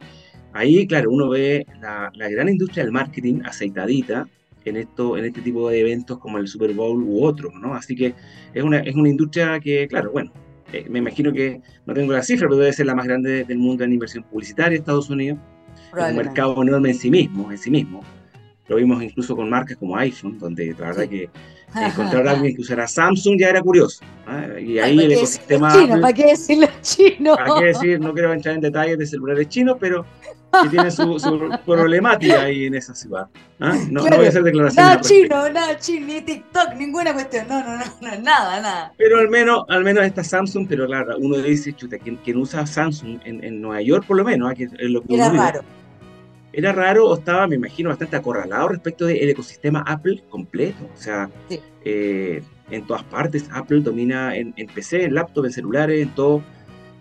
ahí, 0.52 0.86
claro, 0.86 1.10
uno 1.10 1.28
ve 1.28 1.66
la, 1.80 2.10
gran 2.14 2.48
industria 2.48 2.84
del 2.84 2.92
marketing 2.92 3.42
aceitadita 3.44 4.26
en, 4.64 4.76
esto, 4.76 5.16
en 5.16 5.24
este 5.26 5.40
tipo 5.40 5.68
de 5.68 5.80
eventos 5.80 6.18
como 6.18 6.38
el 6.38 6.48
Super 6.48 6.72
Bowl 6.72 7.02
u 7.02 7.24
otros, 7.24 7.52
¿no? 7.54 7.74
Así 7.74 7.94
que 7.94 8.14
es 8.54 8.62
una, 8.62 8.78
es 8.78 8.94
una 8.94 9.08
industria 9.08 9.58
que, 9.60 9.86
claro, 9.88 10.12
bueno, 10.12 10.32
eh, 10.72 10.86
me 10.88 11.00
imagino 11.00 11.32
que 11.32 11.60
no 11.84 11.92
tengo 11.92 12.12
la 12.12 12.22
cifra, 12.22 12.48
pero 12.48 12.58
debe 12.58 12.72
ser 12.72 12.86
la 12.86 12.94
más 12.94 13.06
grande 13.06 13.44
del 13.44 13.58
mundo 13.58 13.84
en 13.84 13.92
inversión 13.92 14.24
publicitaria 14.24 14.78
Estados 14.78 15.10
Unidos 15.10 15.38
un 15.92 16.16
mercado 16.16 16.62
enorme 16.62 16.90
en 16.90 16.94
sí 16.94 17.10
mismo, 17.10 17.50
en 17.50 17.58
sí 17.58 17.70
mismo. 17.70 18.02
Lo 18.68 18.76
vimos 18.76 19.02
incluso 19.02 19.36
con 19.36 19.50
marcas 19.50 19.76
como 19.76 19.96
iPhone, 19.96 20.38
donde 20.38 20.74
la 20.78 20.86
verdad 20.86 21.08
que 21.08 21.28
encontrar 21.74 22.28
a 22.28 22.32
alguien 22.32 22.54
que 22.54 22.60
usara 22.60 22.86
Samsung 22.86 23.38
ya 23.38 23.48
era 23.48 23.60
curioso. 23.60 24.04
¿ah? 24.26 24.58
Y 24.58 24.78
ahí 24.78 24.98
el 24.98 25.12
ecosistema. 25.12 25.72
¿Para 26.00 26.12
qué 26.12 26.26
decirlo 26.26 26.68
chino? 26.82 27.36
¿Para 27.36 27.60
qué 27.60 27.66
decir? 27.66 28.00
No 28.00 28.12
quiero 28.12 28.32
entrar 28.32 28.54
en 28.54 28.60
detalles 28.60 28.98
de 28.98 29.06
celulares 29.06 29.48
chinos, 29.48 29.76
pero 29.80 30.06
que 30.62 30.68
tiene 30.68 30.90
su, 30.90 31.18
problemática 31.66 32.42
ahí 32.42 32.66
en 32.66 32.74
esa 32.74 32.94
ciudad. 32.94 33.26
¿ah? 33.58 33.76
No, 33.90 34.02
voy 34.04 34.26
a 34.26 34.28
hacer 34.28 34.42
declaraciones. 34.42 34.76
Nada 34.76 35.00
chino, 35.00 35.48
nada 35.50 35.78
chino, 35.78 36.06
ni 36.06 36.20
TikTok, 36.20 36.74
ninguna 36.76 37.12
cuestión. 37.14 37.48
No, 37.48 37.60
no, 37.64 37.76
no, 37.78 37.84
no, 38.00 38.20
nada, 38.20 38.60
nada. 38.60 38.92
Pero 38.96 39.18
al 39.18 39.28
menos, 39.28 39.64
al 39.68 39.82
menos 39.82 40.04
está 40.04 40.22
Samsung, 40.22 40.66
pero 40.68 40.86
claro, 40.86 41.16
uno 41.18 41.38
dice, 41.38 41.72
chuta, 41.72 41.98
quien, 41.98 42.36
usa 42.36 42.66
Samsung 42.66 43.20
en, 43.24 43.42
en, 43.42 43.60
Nueva 43.60 43.82
York, 43.82 44.06
por 44.06 44.16
lo 44.16 44.24
menos, 44.24 44.50
aquí 44.50 44.64
es 44.64 44.90
lo 44.90 45.02
que 45.02 45.14
Era 45.14 45.30
raro 45.30 45.62
era 46.52 46.72
raro 46.72 47.08
o 47.08 47.14
estaba, 47.14 47.46
me 47.46 47.56
imagino, 47.56 47.88
bastante 47.88 48.16
acorralado 48.16 48.68
respecto 48.68 49.06
del 49.06 49.28
ecosistema 49.28 49.82
Apple 49.86 50.22
completo. 50.28 50.88
O 50.94 51.00
sea, 51.00 51.30
eh, 51.84 52.42
en 52.70 52.86
todas 52.86 53.02
partes 53.04 53.48
Apple 53.52 53.80
domina 53.80 54.36
en, 54.36 54.52
PC, 54.74 55.04
en 55.04 55.14
laptop, 55.14 55.46
en 55.46 55.52
celulares, 55.52 56.02
en 56.02 56.14
todo, 56.14 56.42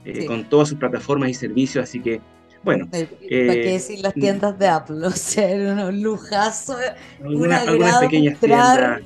eh, 0.05 0.25
con 0.25 0.45
todas 0.49 0.69
sus 0.69 0.77
plataformas 0.77 1.29
y 1.29 1.33
servicios. 1.33 1.83
Así 1.83 1.99
que, 1.99 2.21
bueno. 2.63 2.87
¿Para 2.89 3.05
qué 3.05 3.17
eh, 3.29 3.71
decir 3.73 3.99
las 3.99 4.13
tiendas 4.13 4.57
de 4.57 4.67
Apple? 4.67 4.97
O 5.05 5.11
sea, 5.11 5.49
era 5.49 5.87
un 5.87 6.01
lujazo. 6.01 6.77
Algunas, 7.23 7.67
algunas 7.67 7.97
pequeñas 7.97 8.39
tiendas. 8.39 9.01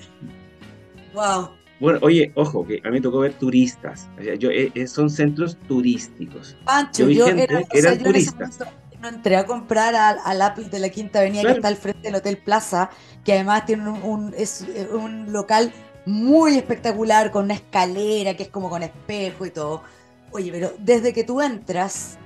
Wow. 1.13 1.49
Bueno, 1.79 1.99
oye, 2.03 2.31
ojo, 2.35 2.65
que 2.65 2.79
a 2.83 2.87
mí 2.87 2.93
me 2.93 3.01
tocó 3.01 3.19
ver 3.19 3.33
turistas. 3.33 4.07
O 4.19 4.23
sea, 4.23 4.35
yo, 4.35 4.49
son 4.87 5.09
centros 5.09 5.57
turísticos. 5.67 6.55
Pancho, 6.65 7.09
yo, 7.09 7.27
eran 7.27 7.97
turistas 8.01 8.59
entré 9.03 9.35
a 9.37 9.45
comprar 9.45 9.95
al, 9.95 10.41
Apple 10.41 10.65
de 10.65 10.79
la 10.79 10.89
Quinta 10.89 11.19
Avenida 11.19 11.43
que 11.43 11.51
está 11.51 11.67
al 11.67 11.77
frente 11.77 12.01
del 12.03 12.15
Hotel 12.15 12.37
Plaza, 12.37 12.89
que 13.23 13.33
además 13.33 13.65
tiene 13.65 13.89
un, 13.89 14.33
es 14.37 14.61
eh, 14.61 14.87
un 14.91 15.31
local 15.31 15.73
muy 16.05 16.57
espectacular 16.57 17.31
con 17.31 17.45
una 17.45 17.55
escalera 17.55 18.35
que 18.35 18.43
es 18.43 18.49
como 18.49 18.69
con 18.69 18.83
espejo 18.83 19.45
y 19.45 19.51
todo. 19.51 19.83
Oye, 20.31 20.51
pero 20.51 20.73
desde 20.79 21.13
que 21.13 21.23
tú 21.23 21.41
entras, 21.41 22.17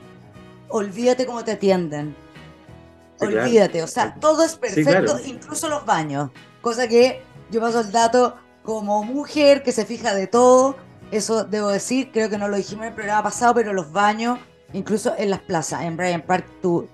olvídate 0.69 1.25
cómo 1.25 1.43
te 1.43 1.51
atienden. 1.51 2.15
olvídate, 3.19 3.83
o 3.83 3.87
sea, 3.87 4.15
todo 4.19 4.43
es 4.43 4.55
perfecto, 4.55 5.19
incluso 5.25 5.69
los 5.69 5.85
baños. 5.85 6.31
Cosa 6.61 6.87
que 6.87 7.21
yo 7.51 7.61
paso 7.61 7.81
el 7.81 7.91
dato 7.91 8.35
como 8.63 9.03
mujer 9.03 9.63
que 9.63 9.71
se 9.71 9.85
fija 9.85 10.13
de 10.13 10.27
todo. 10.27 10.75
Eso 11.11 11.43
debo 11.43 11.69
decir, 11.69 12.11
creo 12.11 12.29
que 12.29 12.37
no 12.37 12.47
lo 12.47 12.57
dijimos 12.57 12.83
en 12.83 12.89
el 12.89 12.95
programa 12.95 13.23
pasado, 13.23 13.55
pero 13.55 13.73
los 13.73 13.91
baños 13.91 14.37
incluso 14.73 15.13
en 15.17 15.29
las 15.29 15.39
plazas, 15.39 15.83
en 15.83 15.97
Bryant 15.97 16.25
Park, 16.25 16.45
tú 16.61 16.87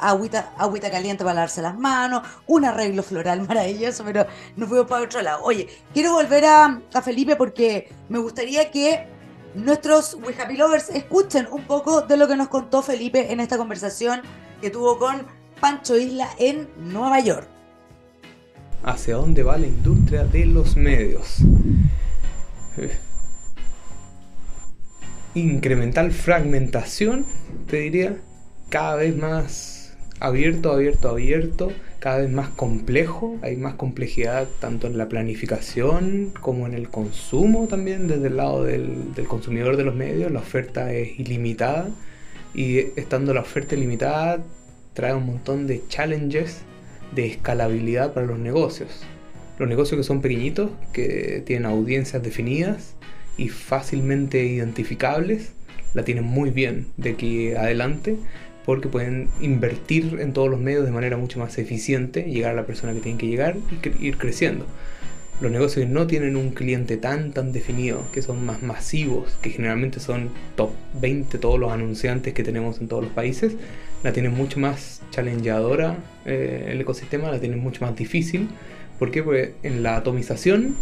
agüita, 0.00 0.90
caliente 0.90 1.24
para 1.24 1.34
lavarse 1.34 1.62
las 1.62 1.76
manos, 1.76 2.26
un 2.46 2.64
arreglo 2.64 3.02
floral 3.02 3.42
maravilloso, 3.48 4.04
pero 4.04 4.26
no 4.56 4.66
fuimos 4.66 4.86
para 4.86 5.04
otro 5.04 5.22
lado. 5.22 5.42
Oye, 5.42 5.68
quiero 5.92 6.12
volver 6.12 6.44
a, 6.44 6.80
Felipe 7.02 7.36
porque 7.36 7.90
me 8.08 8.18
gustaría 8.18 8.70
que 8.70 9.06
nuestros 9.54 10.14
We 10.14 10.34
Happy 10.40 10.56
Lovers 10.56 10.90
escuchen 10.90 11.46
un 11.50 11.64
poco 11.64 12.02
de 12.02 12.16
lo 12.16 12.26
que 12.28 12.36
nos 12.36 12.48
contó 12.48 12.82
Felipe 12.82 13.32
en 13.32 13.40
esta 13.40 13.56
conversación 13.56 14.22
que 14.60 14.70
tuvo 14.70 14.98
con 14.98 15.26
Pancho 15.60 15.96
Isla 15.96 16.28
en 16.38 16.68
Nueva 16.76 17.20
York. 17.20 17.48
¿Hacia 18.82 19.16
dónde 19.16 19.42
va 19.42 19.56
la 19.56 19.66
industria 19.66 20.24
de 20.24 20.46
los 20.46 20.76
medios? 20.76 21.38
Incremental 25.34 26.12
fragmentación, 26.12 27.26
te 27.68 27.78
diría, 27.78 28.16
cada 28.68 28.96
vez 28.96 29.16
más 29.16 29.96
abierto, 30.20 30.72
abierto, 30.72 31.08
abierto, 31.08 31.72
cada 31.98 32.18
vez 32.18 32.30
más 32.30 32.50
complejo, 32.50 33.38
hay 33.42 33.56
más 33.56 33.74
complejidad 33.74 34.46
tanto 34.60 34.86
en 34.86 34.98
la 34.98 35.08
planificación 35.08 36.32
como 36.40 36.66
en 36.66 36.74
el 36.74 36.90
consumo 36.90 37.66
también 37.66 38.08
desde 38.08 38.26
el 38.26 38.36
lado 38.36 38.64
del, 38.64 39.14
consumidor 39.26 39.76
de 39.76 39.84
los 39.84 39.94
medios, 39.94 40.30
la 40.30 40.40
oferta 40.40 40.92
es 40.92 41.18
ilimitada 41.18 41.88
y 42.52 42.78
estando 42.96 43.32
la 43.32 43.40
oferta 43.40 43.74
ilimitada 43.74 44.42
trae 44.92 45.14
un 45.14 45.26
montón 45.26 45.66
de 45.66 45.82
challenges 45.88 46.62
de 47.14 47.26
escalabilidad 47.26 48.12
para 48.12 48.26
los 48.26 48.38
negocios. 48.38 49.02
Los 49.58 49.68
negocios 49.68 49.98
que 49.98 50.04
son 50.04 50.20
pequeñitos, 50.20 50.70
que 50.92 51.42
tienen 51.46 51.64
audiencias 51.66 52.22
definidas, 52.22 52.96
y 53.36 53.48
fácilmente 53.48 54.44
identificables, 54.44 55.52
la 55.94 56.04
tienen 56.04 56.24
muy 56.24 56.50
bien 56.50 56.88
de 56.96 57.10
aquí 57.10 57.52
adelante 57.52 58.16
porque 58.64 58.88
pueden 58.88 59.28
invertir 59.40 60.18
en 60.20 60.32
todos 60.32 60.48
los 60.48 60.58
medios 60.58 60.84
de 60.84 60.90
manera 60.90 61.16
mucho 61.16 61.38
más 61.38 61.58
eficiente, 61.58 62.22
llegar 62.24 62.52
a 62.52 62.54
la 62.54 62.66
persona 62.66 62.94
que 62.94 63.00
tienen 63.00 63.18
que 63.18 63.26
llegar 63.26 63.56
y 63.82 64.06
ir 64.06 64.16
creciendo. 64.16 64.66
los 65.40 65.50
negocios 65.50 65.88
no 65.88 66.06
tienen 66.06 66.36
un 66.36 66.50
cliente 66.50 66.96
tan 66.96 67.32
tan 67.32 67.52
definido, 67.52 68.04
que 68.12 68.22
son 68.22 68.44
más 68.46 68.62
masivos, 68.62 69.36
que 69.42 69.50
generalmente 69.50 70.00
son 70.00 70.30
top 70.56 70.70
20 71.00 71.38
todos 71.38 71.58
los 71.58 71.72
anunciantes 71.72 72.32
que 72.32 72.42
tenemos 72.42 72.80
en 72.80 72.88
todos 72.88 73.04
los 73.04 73.12
países, 73.12 73.54
la 74.02 74.12
tienen 74.12 74.32
mucho 74.34 74.60
más 74.60 75.02
challengeadora 75.10 75.96
eh, 76.24 76.68
el 76.70 76.80
ecosistema, 76.80 77.30
la 77.30 77.40
tienen 77.40 77.58
mucho 77.58 77.84
más 77.84 77.96
difícil. 77.96 78.48
¿Por 78.98 79.10
qué? 79.10 79.22
Porque 79.22 79.54
en 79.62 79.82
la 79.82 79.96
atomización 79.96 80.76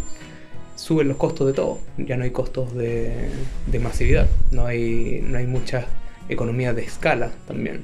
suben 0.75 1.07
los 1.07 1.17
costos 1.17 1.47
de 1.47 1.53
todo, 1.53 1.79
ya 1.97 2.17
no 2.17 2.23
hay 2.23 2.31
costos 2.31 2.73
de, 2.75 3.29
masividad, 3.81 4.27
no 4.51 4.65
hay, 4.65 5.23
no 5.25 5.37
hay 5.37 5.47
muchas 5.47 5.85
economías 6.29 6.75
de 6.75 6.83
escala 6.83 7.31
también. 7.47 7.81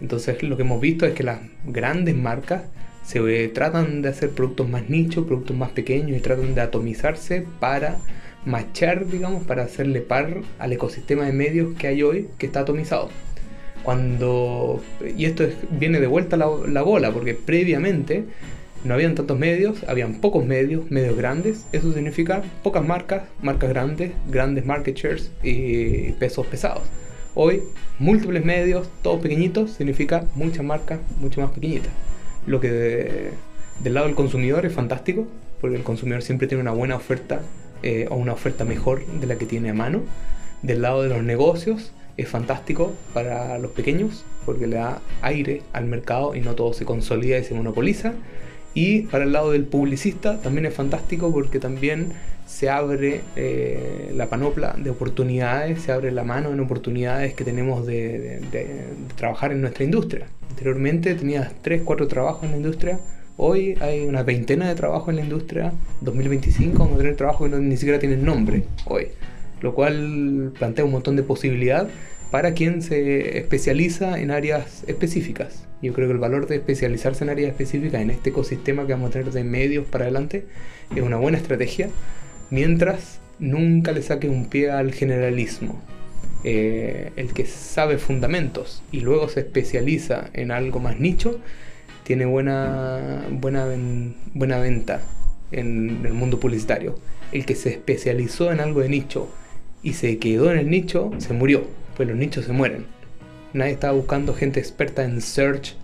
Entonces 0.00 0.42
lo 0.42 0.56
que 0.56 0.62
hemos 0.62 0.80
visto 0.80 1.06
es 1.06 1.14
que 1.14 1.22
las 1.22 1.40
grandes 1.64 2.14
marcas 2.14 2.62
se 3.04 3.48
tratan 3.48 4.02
de 4.02 4.10
hacer 4.10 4.30
productos 4.30 4.68
más 4.68 4.88
nichos, 4.88 5.26
productos 5.26 5.56
más 5.56 5.70
pequeños 5.70 6.16
y 6.16 6.20
tratan 6.20 6.54
de 6.54 6.60
atomizarse 6.60 7.46
para 7.58 7.98
machar, 8.44 9.06
digamos, 9.06 9.44
para 9.44 9.64
hacerle 9.64 10.00
par 10.00 10.42
al 10.58 10.72
ecosistema 10.72 11.24
de 11.24 11.32
medios 11.32 11.74
que 11.76 11.86
hay 11.86 12.02
hoy 12.02 12.28
que 12.38 12.46
está 12.46 12.60
atomizado. 12.60 13.08
Cuando, 13.82 14.82
y 15.16 15.24
esto 15.24 15.48
viene 15.70 16.00
de 16.00 16.06
vuelta 16.06 16.36
la 16.36 16.82
bola, 16.82 17.10
porque 17.12 17.34
previamente 17.34 18.24
no 18.84 18.94
habían 18.94 19.14
tantos 19.14 19.38
medios, 19.38 19.84
habían 19.88 20.20
pocos 20.20 20.44
medios, 20.44 20.90
medios 20.90 21.16
grandes, 21.16 21.66
eso 21.72 21.92
significa 21.92 22.42
pocas 22.62 22.86
marcas, 22.86 23.22
marcas 23.42 23.70
grandes, 23.70 24.12
grandes 24.30 24.64
market 24.66 24.96
shares 24.96 25.30
y 25.42 26.12
pesos 26.12 26.46
pesados. 26.46 26.82
Hoy, 27.34 27.62
múltiples 27.98 28.44
medios, 28.44 28.88
todos 29.02 29.20
pequeñitos, 29.20 29.72
significa 29.72 30.24
muchas 30.34 30.64
marcas, 30.64 30.98
mucho 31.20 31.40
más 31.40 31.50
pequeñitas 31.50 31.92
lo 32.48 32.60
que 32.60 33.30
del 33.80 33.94
lado 33.94 34.06
del 34.06 34.16
consumidor 34.16 34.66
es 34.66 34.72
fantástico, 34.72 35.26
porque 35.60 35.76
el 35.76 35.82
consumidor 35.82 36.22
siempre 36.22 36.48
tiene 36.48 36.62
una 36.62 36.72
buena 36.72 36.96
oferta 36.96 37.42
eh, 37.82 38.06
o 38.10 38.16
una 38.16 38.32
oferta 38.32 38.64
mejor 38.64 39.06
de 39.06 39.26
la 39.26 39.36
que 39.36 39.46
tiene 39.46 39.70
a 39.70 39.74
mano. 39.74 40.02
Del 40.62 40.82
lado 40.82 41.02
de 41.02 41.10
los 41.10 41.22
negocios 41.22 41.92
es 42.16 42.28
fantástico 42.28 42.94
para 43.14 43.58
los 43.58 43.70
pequeños, 43.72 44.24
porque 44.44 44.66
le 44.66 44.76
da 44.76 45.00
aire 45.22 45.62
al 45.72 45.84
mercado 45.84 46.34
y 46.34 46.40
no 46.40 46.54
todo 46.54 46.72
se 46.72 46.84
consolida 46.84 47.38
y 47.38 47.44
se 47.44 47.54
monopoliza. 47.54 48.14
Y 48.80 49.00
para 49.00 49.24
el 49.24 49.32
lado 49.32 49.50
del 49.50 49.64
publicista 49.64 50.40
también 50.40 50.64
es 50.64 50.72
fantástico 50.72 51.32
porque 51.32 51.58
también 51.58 52.12
se 52.46 52.70
abre 52.70 53.22
eh, 53.34 54.12
la 54.14 54.28
panopla 54.28 54.76
de 54.78 54.90
oportunidades, 54.90 55.82
se 55.82 55.90
abre 55.90 56.12
la 56.12 56.22
mano 56.22 56.52
en 56.52 56.60
oportunidades 56.60 57.34
que 57.34 57.42
tenemos 57.42 57.84
de, 57.88 58.40
trabajar 59.16 59.50
en 59.50 59.62
nuestra 59.62 59.82
industria. 59.82 60.28
Anteriormente 60.50 61.16
tenías 61.16 61.50
3, 61.60 61.82
4 61.84 62.06
trabajos 62.06 62.44
en 62.44 62.52
la 62.52 62.56
industria, 62.56 63.00
hoy 63.36 63.76
hay 63.80 64.06
una 64.06 64.22
veintena 64.22 64.68
de 64.68 64.76
trabajos 64.76 65.08
en 65.08 65.16
la 65.16 65.22
industria, 65.22 65.72
2025 66.02 66.78
vamos 66.78 66.94
a 66.94 66.98
tener 66.98 67.16
trabajos 67.16 67.50
que 67.50 67.56
ni 67.56 67.76
siquiera 67.76 67.98
tienen 67.98 68.24
nombre 68.24 68.62
hoy, 68.84 69.08
lo 69.60 69.74
cual 69.74 70.52
plantea 70.56 70.84
un 70.84 70.92
montón 70.92 71.16
de 71.16 71.24
posibilidad 71.24 71.88
para 72.30 72.52
quien 72.52 72.82
se 72.82 73.38
especializa 73.38 74.18
en 74.20 74.30
áreas 74.30 74.84
específicas. 74.86 75.66
Yo 75.80 75.92
creo 75.92 76.08
que 76.08 76.14
el 76.14 76.18
valor 76.18 76.46
de 76.46 76.56
especializarse 76.56 77.24
en 77.24 77.30
áreas 77.30 77.50
específicas 77.50 78.02
en 78.02 78.10
este 78.10 78.30
ecosistema 78.30 78.86
que 78.86 78.92
vamos 78.92 79.10
a 79.10 79.12
tener 79.12 79.32
de 79.32 79.44
medios 79.44 79.86
para 79.86 80.04
adelante 80.04 80.46
es 80.94 81.02
una 81.02 81.16
buena 81.16 81.38
estrategia 81.38 81.88
mientras 82.50 83.20
nunca 83.38 83.92
le 83.92 84.02
saque 84.02 84.28
un 84.28 84.46
pie 84.46 84.70
al 84.70 84.92
generalismo. 84.92 85.80
Eh, 86.44 87.10
el 87.16 87.32
que 87.32 87.46
sabe 87.46 87.98
fundamentos 87.98 88.82
y 88.92 89.00
luego 89.00 89.28
se 89.28 89.40
especializa 89.40 90.30
en 90.34 90.52
algo 90.52 90.78
más 90.78 90.98
nicho, 91.00 91.40
tiene 92.04 92.26
buena, 92.26 93.26
buena, 93.30 93.66
buena 94.34 94.58
venta 94.58 95.02
en 95.50 96.04
el 96.04 96.12
mundo 96.12 96.38
publicitario. 96.38 96.98
El 97.32 97.44
que 97.44 97.54
se 97.54 97.70
especializó 97.70 98.52
en 98.52 98.60
algo 98.60 98.80
de 98.80 98.88
nicho 98.88 99.28
y 99.82 99.94
se 99.94 100.18
quedó 100.18 100.50
en 100.50 100.58
el 100.58 100.70
nicho, 100.70 101.10
se 101.18 101.34
murió, 101.34 101.66
pues 101.98 102.08
los 102.08 102.16
nichos 102.16 102.46
se 102.46 102.52
mueren. 102.52 102.86
Nadie 103.52 103.72
estaba 103.72 103.92
buscando 103.92 104.32
gente 104.32 104.58
experta 104.58 105.04
en 105.04 105.20
search, 105.20 105.74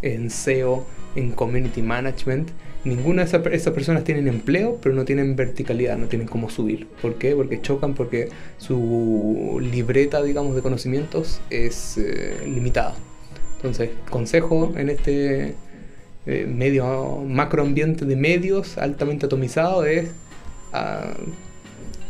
en 0.00 0.30
SEO, 0.30 0.86
en 1.14 1.32
community 1.32 1.82
management 1.82 2.48
ninguna 2.84 3.24
de 3.24 3.54
esas, 3.56 3.72
personas 3.74 4.04
tienen 4.04 4.28
empleo, 4.28 4.78
pero 4.82 4.94
no 4.94 5.04
tienen 5.04 5.36
verticalidad, 5.36 5.96
no 5.96 6.06
tienen 6.06 6.28
cómo 6.28 6.50
subir. 6.50 6.86
¿Por 7.00 7.16
qué? 7.16 7.34
Porque 7.34 7.60
chocan, 7.60 7.94
porque 7.94 8.28
su 8.58 9.58
libreta, 9.60 10.22
digamos, 10.22 10.54
de 10.54 10.62
conocimientos 10.62 11.40
es 11.50 11.98
eh, 11.98 12.36
limitada. 12.44 12.94
Entonces, 13.56 13.90
consejo 14.10 14.74
en 14.76 14.90
este 14.90 15.54
eh, 16.26 16.46
medio 16.46 17.22
macroambiente 17.26 18.04
de 18.04 18.16
medios 18.16 18.76
altamente 18.76 19.26
atomizado 19.26 19.84
es 19.86 20.10
uh, 20.72 21.30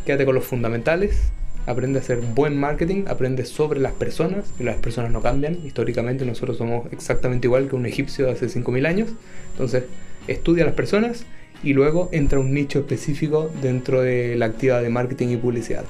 quédate 0.04 0.24
con 0.24 0.34
los 0.34 0.44
fundamentales, 0.44 1.30
aprende 1.66 1.98
a 1.98 2.02
hacer 2.02 2.20
buen 2.20 2.58
marketing, 2.58 3.04
aprende 3.08 3.44
sobre 3.44 3.80
las 3.80 3.92
personas, 3.92 4.44
y 4.58 4.64
las 4.64 4.76
personas 4.76 5.12
no 5.12 5.22
cambian. 5.22 5.58
Históricamente 5.64 6.24
nosotros 6.24 6.58
somos 6.58 6.92
exactamente 6.92 7.46
igual 7.46 7.68
que 7.68 7.76
un 7.76 7.86
egipcio 7.86 8.26
de 8.26 8.32
hace 8.32 8.46
5.000 8.46 8.86
años. 8.86 9.10
Entonces, 9.52 9.84
estudia 10.26 10.64
a 10.64 10.66
las 10.66 10.74
personas 10.74 11.24
y 11.62 11.72
luego 11.72 12.08
entra 12.12 12.38
un 12.38 12.52
nicho 12.52 12.80
específico 12.80 13.50
dentro 13.62 14.02
de 14.02 14.36
la 14.36 14.46
actividad 14.46 14.82
de 14.82 14.90
marketing 14.90 15.28
y 15.28 15.36
publicidad. 15.36 15.84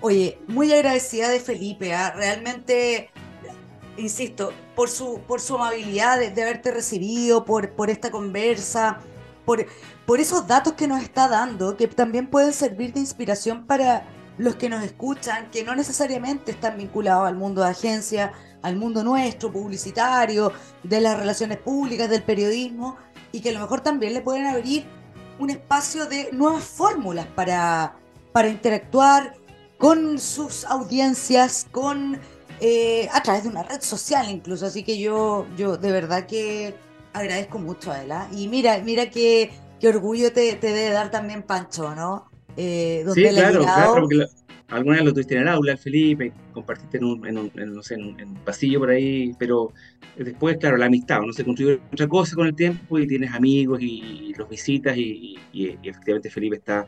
Oye, 0.00 0.38
muy 0.48 0.72
agradecida 0.72 1.28
de 1.28 1.38
Felipe, 1.38 1.94
¿ah? 1.94 2.12
realmente, 2.16 3.10
insisto, 3.96 4.52
por 4.74 4.88
su, 4.88 5.20
por 5.28 5.40
su 5.40 5.54
amabilidad 5.54 6.18
de, 6.18 6.42
haberte 6.42 6.72
recibido, 6.72 7.44
por, 7.44 7.70
por 7.70 7.88
esta 7.88 8.10
conversa, 8.10 8.98
por, 9.44 9.64
por 10.06 10.20
esos 10.20 10.46
datos 10.46 10.74
que 10.74 10.88
nos 10.88 11.02
está 11.02 11.28
dando, 11.28 11.76
que 11.76 11.86
también 11.88 12.28
pueden 12.28 12.52
servir 12.52 12.92
de 12.92 13.00
inspiración 13.00 13.66
para 13.66 14.04
los 14.38 14.56
que 14.56 14.68
nos 14.68 14.82
escuchan, 14.82 15.50
que 15.50 15.62
no 15.62 15.74
necesariamente 15.74 16.52
están 16.52 16.78
vinculados 16.78 17.28
al 17.28 17.36
mundo 17.36 17.62
de 17.62 17.70
agencia, 17.70 18.32
al 18.62 18.76
mundo 18.76 19.04
nuestro, 19.04 19.52
publicitario, 19.52 20.52
de 20.82 21.00
las 21.00 21.18
relaciones 21.18 21.58
públicas, 21.58 22.08
del 22.08 22.22
periodismo, 22.22 22.96
y 23.30 23.40
que 23.40 23.50
a 23.50 23.52
lo 23.52 23.60
mejor 23.60 23.80
también 23.80 24.14
le 24.14 24.20
pueden 24.20 24.46
abrir 24.46 24.84
un 25.38 25.50
espacio 25.50 26.06
de 26.06 26.30
nuevas 26.32 26.64
fórmulas 26.64 27.26
para, 27.26 27.96
para 28.32 28.48
interactuar 28.48 29.34
con 29.78 30.18
sus 30.18 30.64
audiencias, 30.64 31.66
con 31.70 32.18
eh, 32.60 33.08
a 33.12 33.22
través 33.22 33.42
de 33.42 33.48
una 33.48 33.62
red 33.64 33.80
social 33.80 34.30
incluso. 34.30 34.66
Así 34.66 34.82
que 34.84 34.98
yo, 34.98 35.46
yo 35.56 35.76
de 35.76 35.90
verdad 35.90 36.26
que 36.26 36.74
agradezco 37.12 37.58
mucho 37.58 37.90
a. 37.90 37.96
¿ah? 38.10 38.28
Y 38.32 38.48
mira, 38.48 38.78
mira 38.78 39.10
qué, 39.10 39.50
qué 39.82 39.88
orgullo 39.88 40.32
te, 40.32 40.54
te, 40.54 40.68
debe 40.68 40.90
dar 40.90 41.10
también 41.10 41.42
Pancho, 41.42 41.92
¿no? 41.96 42.30
Eh, 42.56 43.04
sí, 43.14 43.24
claro, 43.30 43.62
claro, 43.62 44.02
porque 44.02 44.26
alguna 44.68 44.96
vez 44.98 45.04
lo 45.06 45.12
tuviste 45.12 45.34
en 45.34 45.42
el 45.42 45.48
aula, 45.48 45.72
el 45.72 45.78
Felipe, 45.78 46.32
compartiste 46.52 46.98
en 46.98 47.04
un, 47.04 47.26
en 47.26 47.36
un, 47.36 47.50
no 47.74 47.82
sé, 47.82 47.94
en 47.94 48.04
un, 48.04 48.34
pasillo 48.44 48.78
por 48.78 48.90
ahí, 48.90 49.34
pero 49.40 49.72
después, 50.16 50.56
claro, 50.58 50.76
la 50.76 50.86
amistad, 50.86 51.22
no 51.22 51.32
se 51.32 51.44
construye 51.44 51.80
otra 51.92 52.06
cosa 52.06 52.36
con 52.36 52.46
el 52.46 52.54
tiempo 52.54 52.96
y 52.96 53.08
tienes 53.08 53.32
amigos 53.34 53.80
y, 53.82 54.32
los 54.38 54.48
visitas 54.48 54.96
y, 54.96 55.36
efectivamente 55.52 56.30
Felipe 56.30 56.56
está, 56.56 56.86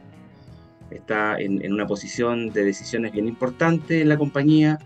está 0.88 1.37
en, 1.40 1.72
una 1.72 1.88
posición 1.88 2.50
de 2.50 2.64
decisiones 2.64 3.11
bien 3.11 3.26
importante 3.26 4.02
en 4.02 4.09
la 4.09 4.16
compañía, 4.16 4.78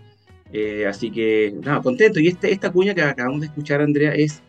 eh, 0.51 0.87
así 0.87 1.11
que, 1.11 1.53
nada, 1.63 1.79
contento. 1.83 2.19
Y 2.19 2.29
este, 2.29 2.51
esta 2.51 2.71
cuña 2.71 2.95
que 2.95 3.03
acabamos 3.03 3.41
de 3.41 3.47
escuchar, 3.47 3.81
Andrea, 3.81 4.15
es, 4.15 4.41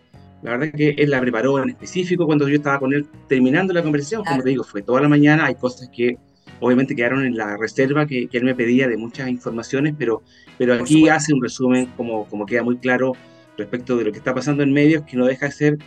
la 0.42 0.52
verdad 0.52 0.72
que 0.74 0.90
él 0.90 1.10
la 1.10 1.20
preparó 1.20 1.62
en 1.62 1.70
específico 1.70 2.26
cuando 2.26 2.48
yo 2.48 2.56
estaba 2.56 2.78
con 2.78 2.94
él 2.94 3.06
terminando 3.28 3.72
la 3.72 3.82
conversación, 3.82 4.24
como 4.24 4.42
te 4.42 4.50
digo, 4.50 4.64
fue 4.64 4.82
toda 4.82 5.00
la 5.00 5.08
mañana, 5.08 5.46
hay 5.46 5.54
cosas 5.54 5.90
que 5.94 6.16
obviamente 6.60 6.94
quedaron 6.96 7.24
en 7.24 7.36
la 7.36 7.56
reserva 7.56 8.06
que, 8.06 8.28
él 8.30 8.44
me 8.44 8.54
pedía 8.54 8.88
de 8.88 8.96
muchas 8.96 9.28
informaciones, 9.28 9.94
pero, 9.98 10.22
pero 10.58 10.74
aquí 10.74 11.08
hace 11.08 11.34
un 11.34 11.42
resumen 11.42 11.86
como, 11.96 12.26
como 12.26 12.46
queda 12.46 12.62
muy 12.62 12.78
claro 12.78 13.12
respecto 13.56 13.96
de 13.96 14.04
lo 14.04 14.12
que 14.12 14.18
está 14.18 14.34
pasando 14.34 14.62
en 14.62 14.72
medios, 14.72 15.04
que 15.04 15.16
no 15.16 15.26
deja 15.26 15.46
de 15.46 15.52
ser 15.52 15.78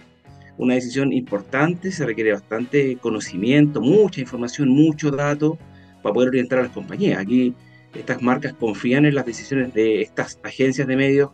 una 0.57 0.75
decisión 0.75 1.11
importante, 1.11 1.91
se 1.91 2.05
requiere 2.05 2.33
bastante 2.33 2.97
conocimiento, 2.97 3.81
mucha 3.81 4.21
información, 4.21 4.69
mucho 4.69 5.09
dato 5.09 5.57
para 6.01 6.13
poder 6.13 6.29
orientar 6.29 6.59
a 6.59 6.63
las 6.63 6.71
compañías. 6.71 7.19
Aquí 7.19 7.55
estas 7.95 8.21
marcas 8.21 8.53
confían 8.53 9.05
en 9.05 9.15
las 9.15 9.25
decisiones 9.25 9.73
de 9.73 10.01
estas 10.01 10.39
agencias 10.43 10.87
de 10.87 10.95
medios 10.95 11.31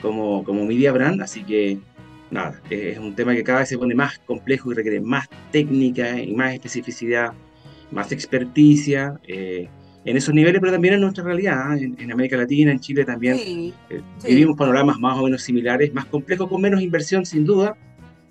como, 0.00 0.42
como 0.44 0.64
Media 0.64 0.92
Brand, 0.92 1.22
así 1.22 1.44
que 1.44 1.78
nada, 2.30 2.60
es 2.70 2.98
un 2.98 3.14
tema 3.14 3.34
que 3.34 3.42
cada 3.42 3.60
vez 3.60 3.68
se 3.68 3.78
pone 3.78 3.94
más 3.94 4.18
complejo 4.20 4.72
y 4.72 4.74
requiere 4.74 5.00
más 5.00 5.28
técnica 5.50 6.20
y 6.20 6.34
más 6.34 6.54
especificidad 6.54 7.32
más 7.90 8.12
experticia 8.12 9.18
eh, 9.26 9.68
en 10.04 10.16
esos 10.16 10.34
niveles, 10.34 10.60
pero 10.60 10.72
también 10.72 10.94
en 10.94 11.00
nuestra 11.00 11.24
realidad, 11.24 11.76
¿eh? 11.76 11.92
en, 11.98 12.12
América 12.12 12.36
Latina, 12.36 12.72
en 12.72 12.80
Chile 12.80 13.04
también. 13.04 13.38
Eh, 13.38 14.02
vivimos 14.24 14.56
panoramas 14.56 14.98
más 14.98 15.18
o 15.18 15.24
menos 15.24 15.42
similares, 15.42 15.92
más 15.92 16.06
complejos, 16.06 16.48
con 16.48 16.60
menos 16.60 16.80
inversión 16.80 17.26
sin 17.26 17.44
duda, 17.44 17.76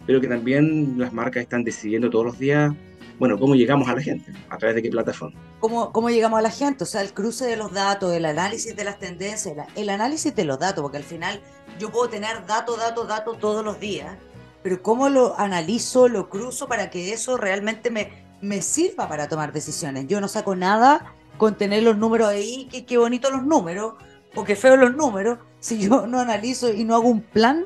pero 0.05 0.21
que 0.21 0.27
también 0.27 0.97
las 0.97 1.13
marcas 1.13 1.43
están 1.43 1.63
decidiendo 1.63 2.10
todos 2.10 2.25
los 2.25 2.39
días, 2.39 2.73
bueno, 3.19 3.38
cómo 3.39 3.55
llegamos 3.55 3.88
a 3.89 3.95
la 3.95 4.01
gente, 4.01 4.31
a 4.49 4.57
través 4.57 4.75
de 4.75 4.83
qué 4.83 4.89
plataforma. 4.89 5.39
¿Cómo, 5.60 5.91
cómo 5.91 6.10
llegamos 6.10 6.38
a 6.38 6.41
la 6.41 6.51
gente? 6.51 6.83
O 6.83 6.88
sea, 6.88 7.01
el 7.01 7.13
cruce 7.13 7.45
de 7.45 7.57
los 7.57 7.71
datos, 7.73 8.13
el 8.13 8.25
análisis 8.25 8.75
de 8.75 8.83
las 8.83 8.99
tendencias, 8.99 9.55
el 9.75 9.89
análisis 9.89 10.36
de 10.36 10.45
los 10.45 10.60
datos, 10.60 10.83
porque 10.83 10.97
al 10.97 11.03
final 11.03 11.41
yo 11.80 11.92
puedo 11.92 12.10
tener 12.10 12.46
datos, 12.46 12.78
datos, 12.78 13.08
datos 13.08 13.40
todos 13.40 13.63
los 13.63 13.80
días, 13.80 14.18
pero 14.63 14.82
¿cómo 14.82 15.10
lo 15.10 15.38
analizo, 15.40 16.08
lo 16.08 16.30
cruzo 16.30 16.68
para 16.68 16.90
que 16.90 17.13
eso 17.13 17.38
realmente 17.38 17.90
me, 17.90 18.12
me 18.42 18.62
sirva 18.62 19.08
para 19.08 19.28
tomar 19.28 19.54
decisiones? 19.54 20.08
Yo 20.08 20.20
no 20.20 20.28
saco 20.28 20.56
nada 20.56 21.13
con 21.38 21.56
tener 21.56 21.84
los 21.84 21.98
números 21.98 22.28
ahí, 22.28 22.68
que 22.72 22.86
qué 22.86 22.98
bonitos 22.98 23.32
los 23.32 23.44
números, 23.44 23.94
o 24.36 24.44
qué 24.44 24.56
feos 24.56 24.78
los 24.78 24.96
números, 24.96 25.40
si 25.60 25.80
yo 25.80 26.08
no 26.08 26.20
analizo 26.20 26.72
y 26.72 26.84
no 26.84 26.96
hago 26.96 27.08
un 27.08 27.22
plan 27.22 27.66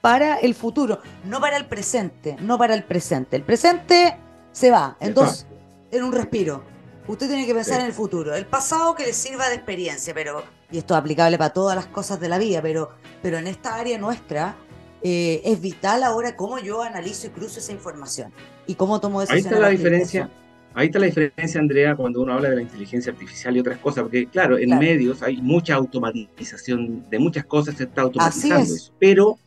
para 0.00 0.36
el 0.36 0.54
futuro, 0.54 1.00
no 1.24 1.40
para 1.40 1.56
el 1.56 1.66
presente, 1.66 2.36
no 2.40 2.58
para 2.58 2.74
el 2.74 2.84
presente. 2.84 3.36
El 3.36 3.42
presente 3.42 4.18
se 4.52 4.70
va, 4.70 4.96
entonces, 5.00 5.46
en 5.90 6.04
un 6.04 6.12
respiro. 6.12 6.62
Usted 7.06 7.28
tiene 7.28 7.46
que 7.46 7.54
pensar 7.54 7.80
en 7.80 7.86
el 7.86 7.92
futuro. 7.92 8.34
El 8.34 8.46
pasado 8.46 8.94
que 8.94 9.04
le 9.04 9.12
sirva 9.12 9.48
de 9.48 9.56
experiencia, 9.56 10.14
pero, 10.14 10.42
y 10.70 10.78
esto 10.78 10.94
es 10.94 11.00
aplicable 11.00 11.36
para 11.36 11.52
todas 11.52 11.76
las 11.76 11.86
cosas 11.86 12.18
de 12.18 12.28
la 12.28 12.38
vida, 12.38 12.62
pero, 12.62 12.90
pero 13.22 13.38
en 13.38 13.46
esta 13.46 13.74
área 13.74 13.98
nuestra 13.98 14.56
eh, 15.02 15.42
es 15.44 15.60
vital 15.60 16.02
ahora 16.02 16.34
cómo 16.34 16.58
yo 16.58 16.82
analizo 16.82 17.26
y 17.26 17.30
cruzo 17.30 17.58
esa 17.58 17.72
información 17.72 18.32
y 18.66 18.74
cómo 18.74 19.00
tomo 19.00 19.20
decisiones. 19.20 19.46
Ahí 19.46 19.52
está 19.52 19.60
la 19.60 19.68
diferencia. 19.68 20.30
Ahí 20.72 20.86
está 20.86 20.98
la 20.98 21.06
diferencia, 21.06 21.60
Andrea, 21.60 21.94
cuando 21.94 22.22
uno 22.22 22.32
habla 22.32 22.50
de 22.50 22.56
la 22.56 22.62
inteligencia 22.62 23.12
artificial 23.12 23.56
y 23.56 23.60
otras 23.60 23.78
cosas, 23.78 24.02
porque 24.02 24.26
claro, 24.26 24.58
en 24.58 24.76
medios 24.76 25.22
hay 25.22 25.36
mucha 25.36 25.74
automatización 25.74 27.08
de 27.08 27.18
muchas 27.20 27.44
cosas, 27.44 27.76
se 27.76 27.84
está 27.84 28.02
automatizando 28.02 28.74
eso, 28.74 28.92
pero, 28.98 29.38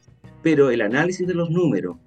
pero 0.41 0.71
el 0.71 0.79
análisis 0.79 1.27
de 1.27 1.33
los 1.33 1.49
números 1.49 1.97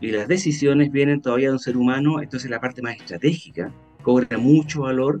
y 0.00 0.12
las 0.12 0.28
decisiones 0.28 0.92
vienen 0.92 1.20
todavía 1.20 1.48
de 1.48 1.54
un 1.54 1.58
ser 1.58 1.76
humano, 1.76 2.22
entonces 2.22 2.48
la 2.50 2.60
parte 2.60 2.82
más 2.82 2.94
estratégica 2.94 3.72
cobra 4.02 4.38
mucho 4.38 4.82
valor, 4.82 5.20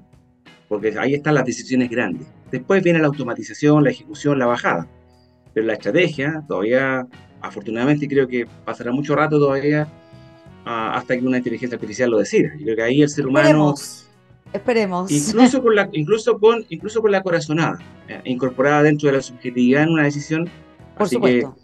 porque 0.68 0.94
ahí 0.98 1.14
están 1.14 1.34
las 1.34 1.44
decisiones 1.44 1.90
grandes. 1.90 2.26
Después 2.50 2.82
viene 2.82 2.98
la 2.98 3.06
automatización, 3.06 3.84
la 3.84 3.90
ejecución, 3.90 4.38
la 4.38 4.46
bajada, 4.46 4.88
pero 5.54 5.66
la 5.66 5.74
estrategia 5.74 6.42
todavía, 6.46 7.06
afortunadamente 7.40 8.08
creo 8.08 8.28
que 8.28 8.46
pasará 8.64 8.92
mucho 8.92 9.14
rato 9.14 9.38
todavía 9.38 9.88
hasta 10.64 11.18
que 11.18 11.26
una 11.26 11.38
inteligencia 11.38 11.76
artificial 11.76 12.10
lo 12.10 12.18
decida. 12.18 12.50
Yo 12.58 12.64
creo 12.64 12.76
que 12.76 12.82
ahí 12.82 13.02
el 13.02 13.08
ser 13.08 13.26
humano... 13.26 13.74
Esperemos. 14.52 15.10
Incluso 15.10 15.62
con 15.62 15.74
la, 15.74 15.88
incluso 15.92 16.38
con, 16.38 16.64
incluso 16.68 17.00
con 17.00 17.10
la 17.10 17.22
corazonada, 17.22 17.78
eh, 18.06 18.20
incorporada 18.24 18.82
dentro 18.82 19.08
de 19.08 19.16
la 19.16 19.22
subjetividad 19.22 19.84
en 19.84 19.88
una 19.88 20.04
decisión. 20.04 20.44
Por 20.94 21.06
así 21.06 21.14
supuesto. 21.14 21.54
que 21.54 21.61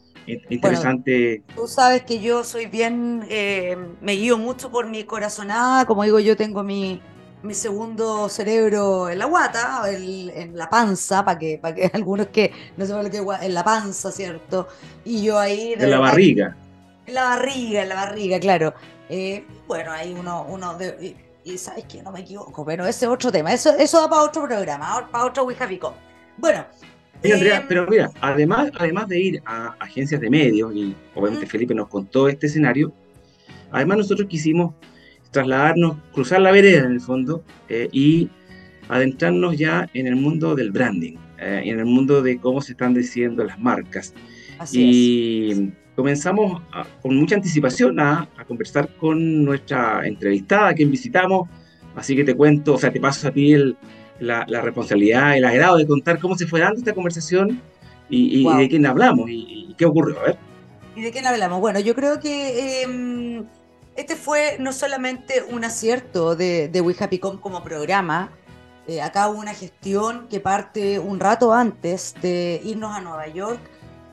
interesante. 0.50 1.42
tú 1.54 1.66
sabes 1.66 2.02
que 2.02 2.20
yo 2.20 2.44
soy 2.44 2.66
bien, 2.66 3.24
eh, 3.28 3.76
me 4.00 4.12
guío 4.12 4.38
mucho 4.38 4.70
por 4.70 4.86
mi 4.86 5.04
corazonada, 5.04 5.84
como 5.86 6.04
digo, 6.04 6.18
yo 6.20 6.36
tengo 6.36 6.62
mi, 6.62 7.00
mi 7.42 7.54
segundo 7.54 8.28
cerebro 8.28 9.08
en 9.08 9.18
la 9.18 9.26
guata, 9.26 9.82
en 9.90 10.56
la 10.56 10.68
panza, 10.68 11.24
para 11.24 11.38
que, 11.38 11.58
para 11.58 11.74
que 11.74 11.90
algunos 11.94 12.28
que 12.28 12.52
no 12.76 12.86
sepan 12.86 13.04
lo 13.04 13.10
que 13.10 13.18
es 13.18 13.42
en 13.42 13.54
la 13.54 13.64
panza, 13.64 14.10
¿cierto? 14.10 14.68
Y 15.04 15.22
yo 15.22 15.38
ahí... 15.38 15.74
De 15.76 15.84
en 15.84 15.90
la 15.90 16.00
barriga. 16.00 16.56
En 17.06 17.14
la 17.14 17.22
barriga, 17.24 17.82
en 17.82 17.88
la 17.88 17.94
barriga, 17.94 18.40
claro. 18.40 18.74
Eh, 19.08 19.44
bueno, 19.66 19.92
hay 19.92 20.12
uno, 20.12 20.44
uno 20.48 20.74
de, 20.74 21.16
y, 21.44 21.56
sabes 21.56 21.84
que 21.84 22.02
no 22.02 22.12
me 22.12 22.20
equivoco, 22.20 22.64
pero 22.64 22.86
ese 22.86 23.06
es 23.06 23.10
otro 23.10 23.32
tema. 23.32 23.52
Eso, 23.52 23.70
eso 23.78 24.00
da 24.00 24.08
para 24.10 24.22
otro 24.22 24.42
programa, 24.46 25.08
para 25.10 25.24
otro 25.24 25.44
Wijapico. 25.44 25.94
Bueno. 26.36 26.66
Andrea, 27.24 27.58
em, 27.58 27.64
pero 27.68 27.86
mira, 27.88 28.10
además, 28.20 28.70
además 28.78 29.08
de 29.08 29.20
ir 29.20 29.42
a 29.44 29.74
agencias 29.80 30.20
de 30.20 30.30
medios, 30.30 30.74
y 30.74 30.94
obviamente 31.14 31.46
Felipe 31.46 31.74
nos 31.74 31.88
contó 31.88 32.28
este 32.28 32.46
escenario, 32.46 32.92
además 33.70 33.98
nosotros 33.98 34.28
quisimos 34.28 34.74
trasladarnos, 35.30 35.96
cruzar 36.12 36.40
la 36.40 36.52
vereda 36.52 36.84
en 36.84 36.92
el 36.92 37.00
fondo 37.00 37.44
eh, 37.68 37.88
y 37.92 38.30
adentrarnos 38.88 39.56
ya 39.56 39.88
en 39.94 40.06
el 40.06 40.16
mundo 40.16 40.54
del 40.54 40.70
branding, 40.70 41.16
eh, 41.38 41.62
en 41.64 41.78
el 41.78 41.84
mundo 41.84 42.22
de 42.22 42.38
cómo 42.38 42.60
se 42.62 42.72
están 42.72 42.94
diciendo 42.94 43.44
las 43.44 43.58
marcas. 43.58 44.14
Así 44.58 45.50
y, 45.52 45.72
comenzamos 45.98 46.62
con 47.02 47.16
mucha 47.16 47.34
anticipación 47.34 47.98
a, 47.98 48.28
conversar 48.46 48.88
con 48.96 49.44
nuestra 49.44 50.06
entrevistada, 50.06 50.68
a 50.68 50.74
quien 50.74 50.92
visitamos. 50.92 51.48
Así 51.96 52.14
que 52.14 52.22
te 52.22 52.36
cuento, 52.36 52.74
o 52.74 52.78
sea, 52.78 52.92
te 52.92 53.00
paso 53.00 53.26
a 53.26 53.32
ti 53.32 53.52
la, 54.20 54.44
responsabilidad, 54.60 55.36
el 55.36 55.44
agrado 55.44 55.76
de 55.76 55.86
contar 55.86 56.18
cómo 56.18 56.36
se 56.36 56.46
fue 56.46 56.60
dando 56.60 56.78
esta 56.78 56.94
conversación 56.94 57.60
y, 58.08 58.44
de 58.44 58.68
quién 58.68 58.86
hablamos 58.86 59.28
y, 59.28 59.74
qué 59.76 59.84
ocurrió. 59.84 60.18
A 60.20 60.22
ver. 60.24 60.36
¿Y 60.96 61.02
de 61.02 61.12
quién 61.12 61.26
hablamos? 61.26 61.60
Bueno, 61.60 61.78
yo 61.80 61.94
creo 61.94 62.18
que 62.18 62.82
em, 62.82 63.44
este 63.96 64.16
fue 64.16 64.56
no 64.58 64.72
solamente 64.72 65.44
un 65.50 65.64
acierto 65.64 66.34
de, 66.34 66.68
de 66.68 66.80
We 66.80 66.96
Happy 66.98 67.18
Com 67.18 67.38
como 67.38 67.62
programa, 67.62 68.30
eh, 68.88 69.02
acá 69.02 69.28
hubo 69.28 69.38
una 69.38 69.52
gestión 69.52 70.28
que 70.28 70.40
parte 70.40 70.98
un 70.98 71.20
rato 71.20 71.52
antes 71.52 72.14
de 72.22 72.60
irnos 72.64 72.96
a 72.96 73.02
Nueva 73.02 73.28
York 73.28 73.60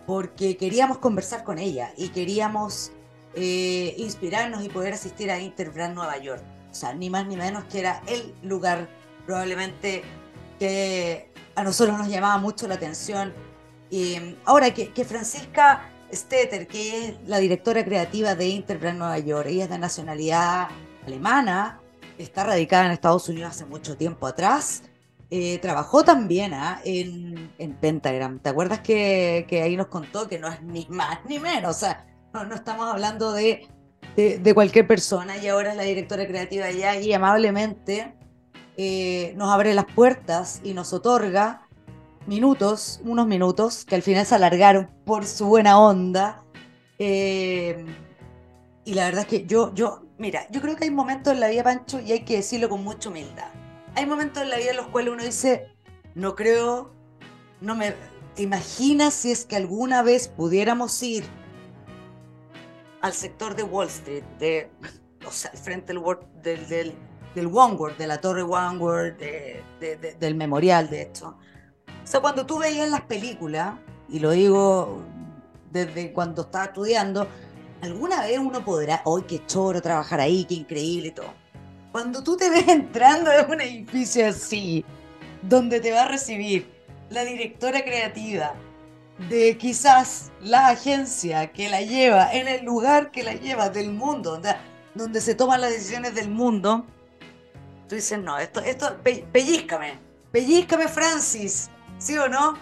porque 0.06 0.58
queríamos 0.58 0.98
conversar 0.98 1.46
con 1.46 1.60
ella 1.60 1.94
y 1.98 2.10
queríamos 2.10 2.92
eh, 3.36 3.96
inspirarnos 3.98 4.64
y 4.66 4.70
poder 4.70 4.94
asistir 4.94 5.32
a 5.32 5.40
Interbrand 5.40 5.96
Nueva 5.96 6.18
York. 6.18 6.44
O 6.70 6.74
sea, 6.74 6.94
ni 6.94 7.10
más 7.10 7.26
ni 7.26 7.38
menos 7.38 7.64
que 7.66 7.80
era 7.80 8.02
el 8.08 8.34
lugar 8.44 8.90
probablemente 9.26 10.04
que 10.60 11.32
a 11.56 11.64
nosotros 11.64 11.98
nos 11.98 12.08
llamaba 12.08 12.38
mucho 12.38 12.68
la 12.68 12.76
atención. 12.76 13.34
Y 13.90 14.36
ahora 14.46 14.74
que, 14.74 14.92
que 14.92 15.06
Francisca 15.06 15.90
Stetter, 16.12 16.68
que 16.68 17.06
es 17.06 17.16
la 17.28 17.40
directora 17.40 17.84
creativa 17.84 18.36
de 18.36 18.48
Interbrand 18.48 19.00
Nueva 19.00 19.20
York, 19.20 19.48
ella 19.50 19.66
es 19.66 19.70
de 19.70 19.78
nacionalidad 19.78 20.70
alemana, 21.06 21.80
está 22.18 22.44
radicada 22.44 22.86
en 22.86 22.92
Estados 22.92 23.30
Unidos 23.30 23.52
hace 23.52 23.66
mucho 23.66 23.98
tiempo 23.98 24.28
atrás 24.28 24.84
eh, 25.32 25.58
trabajó 25.60 26.04
también 26.04 26.54
¿ah? 26.54 26.80
en, 26.86 27.50
Pentagram. 27.82 28.40
¿Te 28.40 28.50
acuerdas 28.50 28.80
que, 28.82 29.46
ahí 29.64 29.76
nos 29.76 29.88
contó 29.88 30.28
que 30.28 30.38
no 30.40 30.48
es 30.48 30.62
ni 30.62 30.86
más 30.90 31.20
ni 31.28 31.40
menos? 31.40 31.76
O 31.76 31.80
sea, 31.80 32.06
no, 32.34 32.54
estamos 32.54 32.88
hablando 32.88 33.34
de, 33.34 33.68
de, 34.16 34.54
cualquier 34.54 34.88
persona 34.88 35.38
y 35.38 35.48
ahora 35.48 35.72
es 35.72 35.78
la 35.78 35.84
directora 35.84 36.28
creativa 36.28 36.66
allá 36.68 36.96
y 36.98 37.12
amablemente 37.12 38.14
eh, 38.78 39.34
nos 39.38 39.52
abre 39.52 39.74
las 39.74 39.86
puertas 39.86 40.62
y 40.64 40.74
nos 40.74 40.94
otorga 40.94 41.68
minutos, 42.28 43.02
unos 43.04 43.28
minutos 43.28 43.86
que 43.86 43.96
al 43.96 44.02
final 44.02 44.26
se 44.26 44.36
alargaron 44.36 44.90
por 45.06 45.26
su 45.26 45.46
buena 45.46 45.80
onda. 45.80 46.44
Eh, 47.00 47.86
y 48.84 48.94
la 48.94 49.06
verdad 49.06 49.22
es 49.22 49.28
que 49.28 49.46
yo, 49.46 49.74
yo, 49.74 50.04
mira, 50.18 50.48
yo 50.52 50.62
creo 50.62 50.76
que 50.76 50.86
hay 50.86 50.92
momentos 50.92 51.34
en 51.34 51.40
la 51.40 51.48
vida, 51.48 51.64
Pancho, 51.64 52.00
y 52.00 52.12
hay 52.12 52.22
que 52.22 52.38
decirlo 52.38 52.70
con 52.70 52.84
mucha 52.84 53.10
humildad 53.10 53.50
hay 53.96 54.06
momentos 54.06 54.44
en 54.44 54.50
la 54.50 54.58
vida 54.58 54.72
en 54.72 54.78
los 54.78 54.88
cuales 54.88 55.14
uno 55.14 55.24
dice, 55.24 55.70
no 56.14 56.36
creo, 56.36 56.94
no 57.62 57.76
me... 57.76 57.96
¿Te 58.36 58.44
imaginas 58.44 59.14
si 59.14 59.32
es 59.32 59.46
que 59.46 59.56
alguna 59.56 60.04
vez 60.04 60.28
pudiéramos 60.28 61.02
ir 61.02 61.24
al 63.00 63.14
sector 63.14 63.56
de 63.56 63.64
Wall 63.64 63.88
Street, 63.88 64.26
de, 64.40 64.70
o 65.26 65.32
sea, 65.32 65.52
al 65.52 65.58
frente 65.58 65.94
del, 65.94 66.04
del, 66.44 66.68
del, 66.68 66.96
del 67.36 67.48
World, 67.48 67.98
de 67.98 68.08
la 68.08 68.20
torre 68.20 68.42
One 68.42 69.12
de, 69.12 70.16
del 70.20 70.36
memorial, 70.36 70.90
de 70.90 71.04
hecho? 71.04 71.38
O 71.88 72.08
sea, 72.08 72.22
cuando 72.22 72.46
tú 72.46 72.58
veías 72.58 72.90
las 72.90 73.02
películas, 73.02 73.76
y 74.10 74.20
lo 74.20 74.32
digo 74.32 75.02
desde 75.72 76.14
cuando 76.14 76.44
estaba 76.44 76.66
estudiando, 76.66 77.28
alguna 77.82 78.22
vez 78.22 78.40
uno 78.40 78.64
podrá, 78.64 79.02
hoy 79.06 79.24
qué 79.24 79.46
choro 79.46 79.82
trabajar 79.82 80.20
ahí, 80.20 80.46
qué 80.46 80.56
increíble 80.56 81.10
y 81.10 81.12
todo 81.12 81.46
cuando 81.96 82.22
tú 82.22 82.36
te 82.36 82.50
ves 82.50 82.68
entrando 82.68 83.32
en 83.32 83.50
un 83.50 83.62
edificio 83.62 84.28
así, 84.28 84.84
donde 85.42 85.80
te 85.80 85.94
va 85.94 86.02
a 86.02 86.08
recibir 86.10 86.70
la 87.10 87.24
directora 87.24 87.86
creativa 87.86 88.54
de 89.30 89.58
quizás 89.58 90.30
la 90.42 90.68
agencia 90.68 91.54
que 91.54 91.70
la 91.70 91.80
lleva, 91.80 92.34
en 92.34 92.50
el 92.50 92.66
lugar 92.66 93.12
que 93.12 93.24
la 93.24 93.36
lleva 93.36 93.70
del 93.70 93.94
mundo, 93.94 94.42
donde 94.94 95.22
se 95.22 95.36
toman 95.36 95.62
las 95.62 95.72
decisiones 95.72 96.14
del 96.16 96.30
mundo, 96.30 96.86
tú 97.88 97.96
dices, 97.96 98.20
no, 98.20 98.38
esto, 98.38 98.60
esto, 98.62 98.98
pellízcame, 99.32 100.00
pellízcame 100.32 100.88
Francis, 100.88 101.70
¿sí 101.98 102.18
o 102.18 102.28
no? 102.28 102.58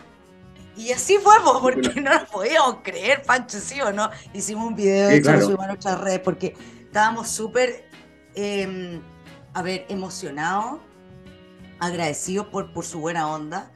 Y 0.76 0.92
así 0.92 1.18
fuimos, 1.18 1.62
porque 1.62 2.02
no 2.02 2.12
nos 2.12 2.30
podíamos 2.30 2.78
creer, 2.84 3.24
Pancho, 3.24 3.60
¿sí 3.60 3.80
o 3.82 3.92
no? 3.92 4.10
Hicimos 4.34 4.68
un 4.68 4.76
video, 4.76 5.10
de 5.10 5.18
hecho 5.18 5.32
lo 5.34 5.42
subimos 5.42 5.66
a 5.66 5.68
nuestras 5.68 6.02
redes, 6.02 6.20
porque 6.20 6.56
estábamos 6.86 7.30
súper... 7.30 7.90
Em, 8.36 9.02
a 9.54 9.62
ver, 9.62 9.86
emocionado, 9.90 10.82
agradecido 11.80 12.50
por, 12.50 12.74
por 12.74 12.86
su 12.86 13.00
buena 13.00 13.28
onda. 13.28 13.72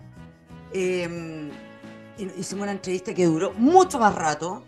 Em, 0.74 1.52
hicimos 2.18 2.64
una 2.64 2.72
entrevista 2.72 3.14
que 3.14 3.26
duró 3.26 3.54
mucho 3.54 4.00
más 4.00 4.16
rato. 4.16 4.64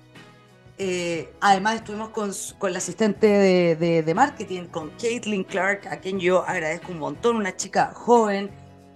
Eh, 0.82 1.34
además 1.42 1.76
estuvimos 1.76 2.10
con, 2.10 2.32
con 2.58 2.72
la 2.72 2.78
asistente 2.78 3.28
de, 3.28 4.13
marketing, 4.15 4.68
con 4.68 4.92
Caitlin 4.92 5.44
Clark, 5.44 5.86
a 5.88 5.98
quien 5.98 6.22
yo 6.22 6.46
agradezco 6.48 6.94
un 6.94 7.00
montón, 7.00 7.36
una 7.36 7.54
chica 7.54 7.92
joven, 7.94 8.50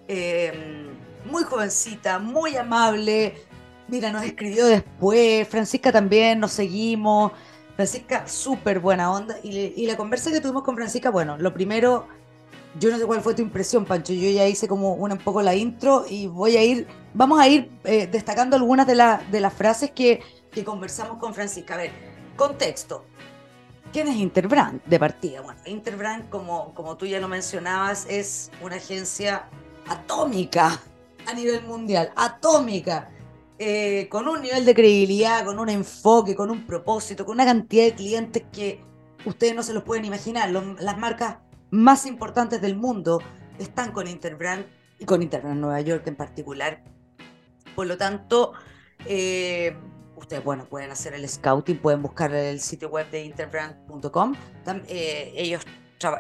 em, 0.08 0.88
muy 1.30 1.44
jovencita, 1.44 2.20
muy 2.20 2.56
amable. 2.56 3.36
Mira, 3.90 4.14
nos 4.14 4.24
escribió 4.24 4.66
después, 4.66 5.46
Francisca 5.50 5.92
también, 5.92 6.40
nos 6.40 6.54
seguimos. 6.54 7.34
Francisca, 7.76 8.28
súper 8.30 8.80
buena 8.80 9.12
onda. 9.12 9.36
Y, 9.44 9.86
la 9.86 9.98
conversa 9.98 10.32
que 10.32 10.40
tuvimos 10.40 10.64
con 10.64 10.76
Francisca, 10.76 11.10
bueno, 11.10 11.38
lo 11.38 11.54
primero, 11.54 12.08
yo 12.80 12.92
no 12.92 12.98
sé 12.98 13.06
cuál 13.06 13.22
fue 13.22 13.34
tu 13.34 13.42
impresión, 13.42 13.84
Pancho. 13.84 14.14
Yo 14.14 14.30
ya 14.30 14.48
hice 14.48 14.70
como 14.70 14.94
una 14.94 15.16
un 15.16 15.20
poco 15.22 15.42
la 15.42 15.54
intro 15.54 16.06
y 16.10 16.28
voy 16.28 16.56
a 16.56 16.64
ir, 16.64 16.88
vamos 17.14 17.42
a 17.42 17.48
ir 17.50 17.70
eh, 17.84 18.08
destacando 18.08 18.56
algunas 18.56 18.88
de 18.88 18.96
las 18.96 19.54
frases 19.54 19.92
que, 19.92 20.22
que, 20.54 20.64
conversamos 20.64 21.18
con 21.18 21.34
Francisca. 21.34 21.76
A 21.76 21.78
ver, 21.78 21.92
contexto. 22.36 23.06
¿Quién 23.92 24.08
es 24.08 24.16
Interbrand 24.16 24.84
de 24.86 25.00
partida? 25.00 25.42
Bueno, 25.42 25.60
Interbrand, 25.66 26.30
como, 26.30 26.74
como 26.74 26.98
tú 26.98 27.06
ya 27.06 27.20
lo 27.20 27.28
mencionabas, 27.28 28.08
es 28.10 28.52
una 28.62 28.78
agencia 28.78 29.48
atómica 29.88 30.80
a 31.28 31.34
nivel 31.34 31.64
mundial, 31.64 32.12
atómica, 32.16 33.10
eh, 33.60 34.08
con 34.10 34.28
un 34.28 34.42
nivel 34.42 34.66
de 34.66 34.74
credibilidad, 34.74 35.46
con 35.46 35.60
un 35.60 35.70
enfoque, 35.70 36.36
con 36.36 36.50
un 36.50 36.66
propósito, 36.66 37.26
con 37.26 37.36
una 37.36 37.46
cantidad 37.46 37.86
de 37.86 37.94
clientes 37.94 38.44
que 38.52 38.82
ustedes 39.26 39.56
no 39.56 39.64
se 39.64 39.74
los 39.74 39.84
pueden 39.84 40.06
imaginar. 40.06 40.50
las 40.50 40.98
marcas 40.98 41.38
más 41.70 42.06
importantes 42.06 42.62
del 42.62 42.76
mundo 42.76 43.22
están 43.60 43.92
con 43.92 44.08
Interbrand 44.08 44.66
y 45.00 45.06
con 45.06 45.22
Interbrand 45.22 45.60
Nueva 45.60 45.82
York 45.82 46.06
en 46.08 46.16
particular. 46.16 46.84
Por 47.76 47.88
lo 47.88 47.98
tanto, 47.98 48.54
eh, 49.06 49.76
ustedes 50.24 50.44
bueno, 50.44 50.66
pueden 50.66 50.92
hacer 50.92 51.14
el 51.14 51.28
scouting, 51.28 51.78
pueden 51.78 52.02
buscar 52.02 52.34
el 52.34 52.60
sitio 52.60 52.90
web 52.90 53.10
de 53.12 53.24
interbrand.com. 53.24 54.36
Eh, 54.88 55.34
ellos 55.36 55.64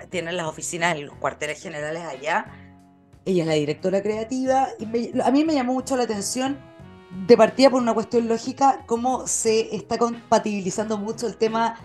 tienen 0.09 0.37
las 0.37 0.47
oficinas 0.47 0.95
en 0.95 1.07
los 1.07 1.15
cuarteles 1.15 1.61
generales 1.61 2.03
allá. 2.03 2.45
Ella 3.25 3.43
es 3.43 3.47
la 3.47 3.53
directora 3.53 4.01
creativa 4.01 4.67
a 5.23 5.31
mí 5.31 5.45
me 5.45 5.53
llamó 5.53 5.73
mucho 5.73 5.95
la 5.95 6.03
atención 6.03 6.57
de 7.27 7.37
partida 7.37 7.69
por 7.69 7.81
una 7.81 7.93
cuestión 7.93 8.27
lógica, 8.27 8.83
cómo 8.85 9.27
se 9.27 9.73
está 9.75 9.97
compatibilizando 9.97 10.97
mucho 10.97 11.27
el 11.27 11.37
tema 11.37 11.75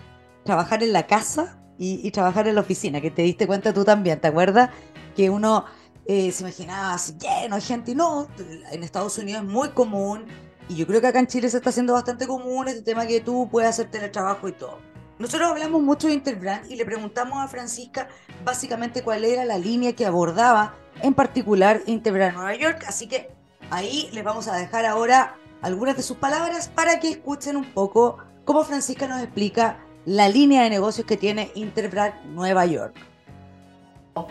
trabajar 0.43 0.83
en 0.83 0.91
la 0.91 1.07
casa 1.07 1.57
y, 1.77 2.11
trabajar 2.11 2.47
en 2.47 2.55
la 2.55 2.61
oficina, 2.61 2.99
que 2.99 3.09
te 3.09 3.21
diste 3.21 3.47
cuenta 3.47 3.73
tú 3.73 3.85
también, 3.85 4.19
¿te 4.19 4.27
acuerdas? 4.27 4.69
Que 5.15 5.29
uno 5.29 5.63
eh, 6.05 6.29
se 6.31 6.43
imaginaba 6.43 6.95
así 6.95 7.13
lleno 7.17 7.55
de 7.55 7.61
gente 7.61 7.95
no, 7.95 8.27
en 8.71 8.83
Estados 8.83 9.17
Unidos 9.17 9.43
es 9.43 9.47
muy 9.47 9.69
común 9.69 10.25
y 10.69 10.75
yo 10.75 10.87
creo 10.87 11.01
que 11.01 11.07
acá 11.07 11.19
en 11.19 11.27
Chile 11.27 11.49
se 11.49 11.57
está 11.57 11.71
haciendo 11.71 11.93
bastante 11.93 12.27
común 12.27 12.67
este 12.67 12.83
tema 12.83 13.05
que 13.07 13.19
tú 13.19 13.49
puedes 13.51 13.69
hacer 13.69 13.89
teletrabajo 13.89 14.47
y 14.47 14.51
todo. 14.53 14.77
Nosotros 15.17 15.49
hablamos 15.49 15.81
mucho 15.81 16.07
de 16.07 16.13
Interbrand 16.13 16.71
y 16.71 16.75
le 16.75 16.85
preguntamos 16.85 17.39
a 17.43 17.47
Francisca 17.47 18.07
básicamente 18.45 19.01
cuál 19.01 19.25
era 19.25 19.43
la 19.43 19.57
línea 19.57 19.93
que 19.93 20.05
abordaba 20.05 20.75
en 21.01 21.13
particular 21.13 21.81
Interbrand 21.87 22.35
Nueva 22.35 22.55
York, 22.55 22.85
así 22.87 23.07
que 23.07 23.29
ahí 23.71 24.09
les 24.13 24.23
vamos 24.23 24.47
a 24.47 24.55
dejar 24.55 24.85
ahora 24.85 25.35
algunas 25.61 25.97
de 25.97 26.03
sus 26.03 26.17
palabras 26.17 26.69
para 26.69 26.99
que 26.99 27.09
escuchen 27.09 27.57
un 27.57 27.73
poco 27.73 28.17
cómo 28.45 28.63
Francisca 28.63 29.07
nos 29.07 29.21
explica 29.21 29.79
la 30.05 30.29
línea 30.29 30.63
de 30.63 30.69
negocios 30.69 31.05
que 31.05 31.17
tiene 31.17 31.51
Interbrand 31.55 32.13
Nueva 32.27 32.65
York. 32.67 32.95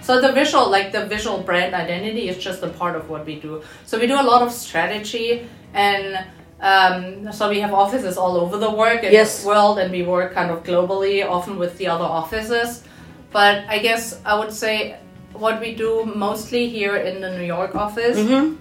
So 0.02 0.20
the 0.20 0.32
visual, 0.32 0.70
like 0.70 0.92
the 0.92 1.06
visual 1.06 1.38
brand 1.42 1.74
identity, 1.74 2.28
is 2.28 2.38
just 2.38 2.62
a 2.62 2.68
part 2.68 2.96
of 2.96 3.08
what 3.08 3.24
we 3.26 3.36
do. 3.36 3.62
So 3.86 3.98
we 3.98 4.06
do 4.06 4.14
a 4.14 4.22
lot 4.22 4.42
of 4.42 4.52
strategy, 4.52 5.46
and 5.74 6.24
um, 6.60 7.32
so 7.32 7.48
we 7.48 7.60
have 7.60 7.72
offices 7.72 8.16
all 8.16 8.36
over 8.36 8.58
the 8.58 8.70
work 8.70 9.02
yes. 9.02 9.44
world, 9.44 9.78
and 9.78 9.90
we 9.90 10.02
work 10.02 10.34
kind 10.34 10.50
of 10.50 10.62
globally, 10.64 11.26
often 11.28 11.58
with 11.58 11.76
the 11.78 11.86
other 11.88 12.04
offices. 12.04 12.82
But 13.30 13.64
I 13.68 13.78
guess 13.78 14.20
I 14.24 14.38
would 14.38 14.52
say 14.52 14.98
what 15.32 15.60
we 15.60 15.74
do 15.74 16.04
mostly 16.04 16.68
here 16.68 16.96
in 16.96 17.20
the 17.20 17.30
New 17.36 17.44
York 17.44 17.74
office. 17.74 18.18
Mm-hmm 18.18 18.56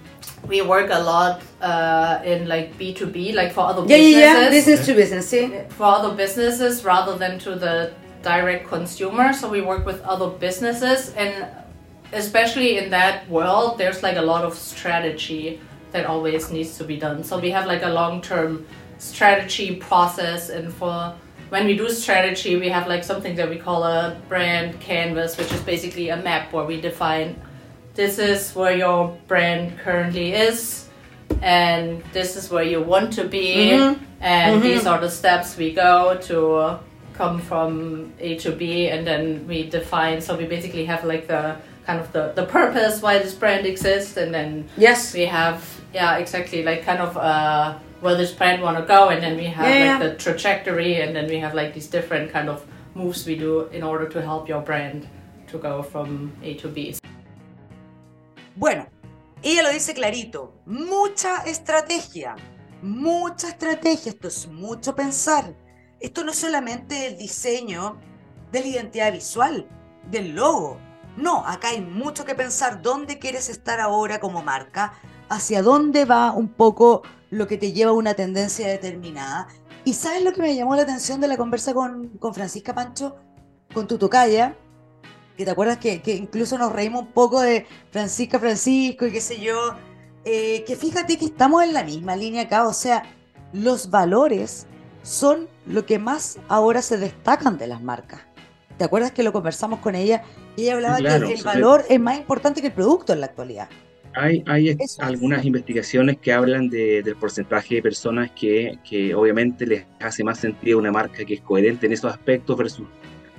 we 0.46 0.62
work 0.62 0.88
a 0.90 0.98
lot 0.98 1.42
uh, 1.60 2.20
in 2.24 2.48
like 2.48 2.76
B 2.78 2.94
two 2.94 3.06
B, 3.06 3.32
like 3.32 3.52
for 3.52 3.60
other 3.60 3.82
yeah, 3.82 3.96
businesses. 3.96 4.16
Yeah, 4.16 4.40
yeah, 4.40 4.50
business 4.50 4.86
to 4.86 4.94
business. 4.94 5.28
See? 5.28 5.60
For 5.70 5.84
other 5.84 6.14
businesses 6.14 6.84
rather 6.84 7.16
than 7.16 7.38
to 7.40 7.54
the 7.54 7.92
direct 8.22 8.68
consumer. 8.68 9.32
So 9.32 9.48
we 9.48 9.60
work 9.60 9.86
with 9.86 10.00
other 10.02 10.28
businesses, 10.28 11.12
and 11.14 11.46
especially 12.12 12.78
in 12.78 12.90
that 12.90 13.28
world, 13.28 13.78
there's 13.78 14.02
like 14.02 14.16
a 14.16 14.22
lot 14.22 14.44
of 14.44 14.54
strategy 14.54 15.60
that 15.92 16.06
always 16.06 16.50
needs 16.50 16.76
to 16.78 16.84
be 16.84 16.96
done. 16.96 17.24
So 17.24 17.38
we 17.38 17.50
have 17.50 17.66
like 17.66 17.82
a 17.82 17.90
long 17.90 18.20
term 18.20 18.66
strategy 18.98 19.76
process, 19.76 20.50
and 20.50 20.72
for 20.72 21.14
when 21.48 21.66
we 21.66 21.76
do 21.76 21.88
strategy, 21.88 22.56
we 22.56 22.68
have 22.68 22.86
like 22.86 23.04
something 23.04 23.34
that 23.36 23.48
we 23.48 23.56
call 23.56 23.84
a 23.84 24.20
brand 24.28 24.80
canvas, 24.80 25.38
which 25.38 25.50
is 25.52 25.60
basically 25.62 26.10
a 26.10 26.16
map 26.16 26.52
where 26.52 26.64
we 26.64 26.80
define 26.80 27.40
this 27.98 28.20
is 28.20 28.54
where 28.54 28.76
your 28.76 29.18
brand 29.26 29.76
currently 29.80 30.32
is 30.32 30.88
and 31.42 32.00
this 32.12 32.36
is 32.36 32.48
where 32.48 32.62
you 32.62 32.80
want 32.80 33.12
to 33.12 33.24
be 33.24 33.72
mm-hmm. 33.72 34.04
and 34.20 34.54
mm-hmm. 34.54 34.68
these 34.68 34.86
are 34.86 35.00
the 35.00 35.10
steps 35.10 35.56
we 35.56 35.72
go 35.72 36.16
to 36.22 36.78
come 37.18 37.40
from 37.40 38.12
a 38.20 38.36
to 38.36 38.52
b 38.52 38.88
and 38.88 39.04
then 39.04 39.44
we 39.48 39.68
define 39.68 40.20
so 40.20 40.36
we 40.36 40.46
basically 40.46 40.84
have 40.84 41.04
like 41.04 41.26
the 41.26 41.56
kind 41.84 41.98
of 41.98 42.12
the, 42.12 42.32
the 42.36 42.46
purpose 42.46 43.02
why 43.02 43.18
this 43.18 43.34
brand 43.34 43.66
exists 43.66 44.16
and 44.16 44.32
then 44.32 44.68
yes 44.76 45.12
we 45.12 45.24
have 45.26 45.58
yeah 45.92 46.16
exactly 46.18 46.62
like 46.62 46.84
kind 46.84 47.00
of 47.00 47.16
uh 47.16 47.76
where 48.00 48.14
this 48.14 48.32
brand 48.32 48.62
want 48.62 48.78
to 48.78 48.84
go 48.84 49.08
and 49.08 49.20
then 49.20 49.36
we 49.36 49.46
have 49.46 49.66
yeah, 49.66 49.74
like 49.74 50.00
yeah. 50.00 50.08
the 50.08 50.14
trajectory 50.14 51.00
and 51.02 51.16
then 51.16 51.26
we 51.26 51.38
have 51.38 51.54
like 51.54 51.74
these 51.74 51.88
different 51.88 52.30
kind 52.30 52.48
of 52.48 52.64
moves 52.94 53.26
we 53.26 53.36
do 53.36 53.66
in 53.78 53.82
order 53.82 54.08
to 54.08 54.22
help 54.22 54.48
your 54.48 54.60
brand 54.60 55.08
to 55.48 55.58
go 55.58 55.82
from 55.82 56.32
a 56.42 56.54
to 56.54 56.68
b 56.68 56.94
Bueno, 58.54 58.88
ella 59.40 59.62
lo 59.62 59.72
dice 59.72 59.94
clarito, 59.94 60.52
mucha 60.66 61.44
estrategia, 61.46 62.34
mucha 62.82 63.50
estrategia, 63.50 64.10
esto 64.10 64.26
es 64.26 64.48
mucho 64.48 64.96
pensar. 64.96 65.54
Esto 66.00 66.24
no 66.24 66.32
es 66.32 66.38
solamente 66.38 67.06
el 67.06 67.18
diseño 67.18 67.96
de 68.52 68.60
la 68.60 68.66
identidad 68.66 69.12
visual, 69.12 69.66
del 70.10 70.34
logo. 70.34 70.78
No, 71.16 71.44
acá 71.46 71.70
hay 71.70 71.80
mucho 71.80 72.24
que 72.24 72.34
pensar 72.34 72.82
dónde 72.82 73.18
quieres 73.18 73.48
estar 73.48 73.80
ahora 73.80 74.20
como 74.20 74.42
marca, 74.42 74.92
hacia 75.28 75.62
dónde 75.62 76.04
va 76.04 76.32
un 76.32 76.48
poco 76.48 77.02
lo 77.30 77.46
que 77.46 77.58
te 77.58 77.72
lleva 77.72 77.90
a 77.90 77.94
una 77.94 78.14
tendencia 78.14 78.68
determinada. 78.68 79.48
¿Y 79.84 79.94
sabes 79.94 80.22
lo 80.22 80.32
que 80.32 80.42
me 80.42 80.54
llamó 80.54 80.76
la 80.76 80.82
atención 80.82 81.20
de 81.20 81.28
la 81.28 81.36
conversa 81.36 81.74
con, 81.74 82.08
con 82.18 82.34
Francisca 82.34 82.74
Pancho, 82.74 83.16
con 83.74 83.86
tu 83.86 83.98
tocaya? 83.98 84.56
que 85.38 85.44
te 85.44 85.52
acuerdas 85.52 85.78
que, 85.78 86.02
incluso 86.16 86.58
nos 86.58 86.72
reímos 86.72 87.02
un 87.02 87.12
poco 87.12 87.40
de 87.40 87.64
Francisca 87.92 88.40
Francisco 88.40 89.06
y 89.06 89.12
qué 89.12 89.20
sé 89.20 89.40
yo, 89.40 89.56
eh, 90.24 90.64
que 90.66 90.74
fíjate 90.74 91.16
que 91.16 91.26
estamos 91.26 91.62
en 91.62 91.74
la 91.74 91.84
misma 91.84 92.16
línea 92.16 92.42
acá, 92.42 92.66
o 92.66 92.72
sea, 92.72 93.04
los 93.52 93.88
valores 93.88 94.66
son 95.08 95.48
lo 95.66 95.86
que 95.86 95.98
más 95.98 96.38
ahora 96.48 96.82
se 96.82 96.98
destacan 96.98 97.56
de 97.56 97.66
las 97.66 97.82
marcas. 97.82 98.20
¿Te 98.76 98.84
acuerdas 98.84 99.10
que 99.10 99.22
lo 99.22 99.32
conversamos 99.32 99.80
con 99.80 99.94
ella? 99.94 100.22
Y 100.56 100.64
ella 100.64 100.74
hablaba 100.74 100.98
que 100.98 101.32
el 101.32 101.42
valor 101.42 101.84
es 101.88 101.98
más 101.98 102.18
importante 102.18 102.60
que 102.60 102.68
el 102.68 102.72
producto 102.74 103.12
en 103.12 103.20
la 103.20 103.26
actualidad. 103.26 103.68
Hay, 104.14 104.42
hay 104.46 104.76
algunas 104.98 105.44
investigaciones 105.44 106.18
que 106.18 106.32
hablan 106.32 106.68
del 106.68 107.16
porcentaje 107.16 107.76
de 107.76 107.82
personas 107.82 108.30
que, 108.32 108.78
que, 108.88 109.14
obviamente 109.14 109.66
les 109.66 109.86
hace 110.00 110.24
más 110.24 110.38
sentido 110.38 110.78
una 110.78 110.90
marca 110.90 111.24
que 111.24 111.34
es 111.34 111.40
coherente 111.40 111.86
en 111.86 111.92
esos 111.92 112.12
aspectos 112.12 112.56
versus 112.56 112.86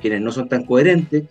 quienes 0.01 0.21
no 0.21 0.31
son 0.31 0.47
tan 0.47 0.63
coherentes 0.63 1.25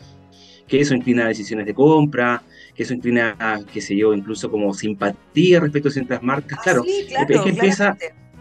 que 0.66 0.80
eso 0.80 0.94
inclina 0.94 1.24
a 1.24 1.28
decisiones 1.28 1.66
de 1.66 1.74
compra, 1.74 2.42
que 2.74 2.82
eso 2.82 2.92
inclina 2.92 3.34
a, 3.38 3.60
qué 3.72 3.80
sé 3.80 3.96
yo, 3.96 4.12
incluso 4.12 4.50
como 4.50 4.74
simpatía 4.74 5.60
respecto 5.60 5.88
a 5.88 5.92
ciertas 5.92 6.22
marcas. 6.22 6.58
Ah, 6.58 6.62
claro, 6.62 6.84
es 6.84 7.40
que 7.40 7.48
empieza, 7.48 7.96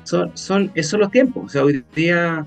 son, 0.08 0.32
son, 0.36 0.72
son 0.82 1.00
los 1.02 1.12
tiempos. 1.12 1.46
O 1.46 1.50
sea, 1.50 1.64
hoy 1.64 1.84
día, 1.94 2.46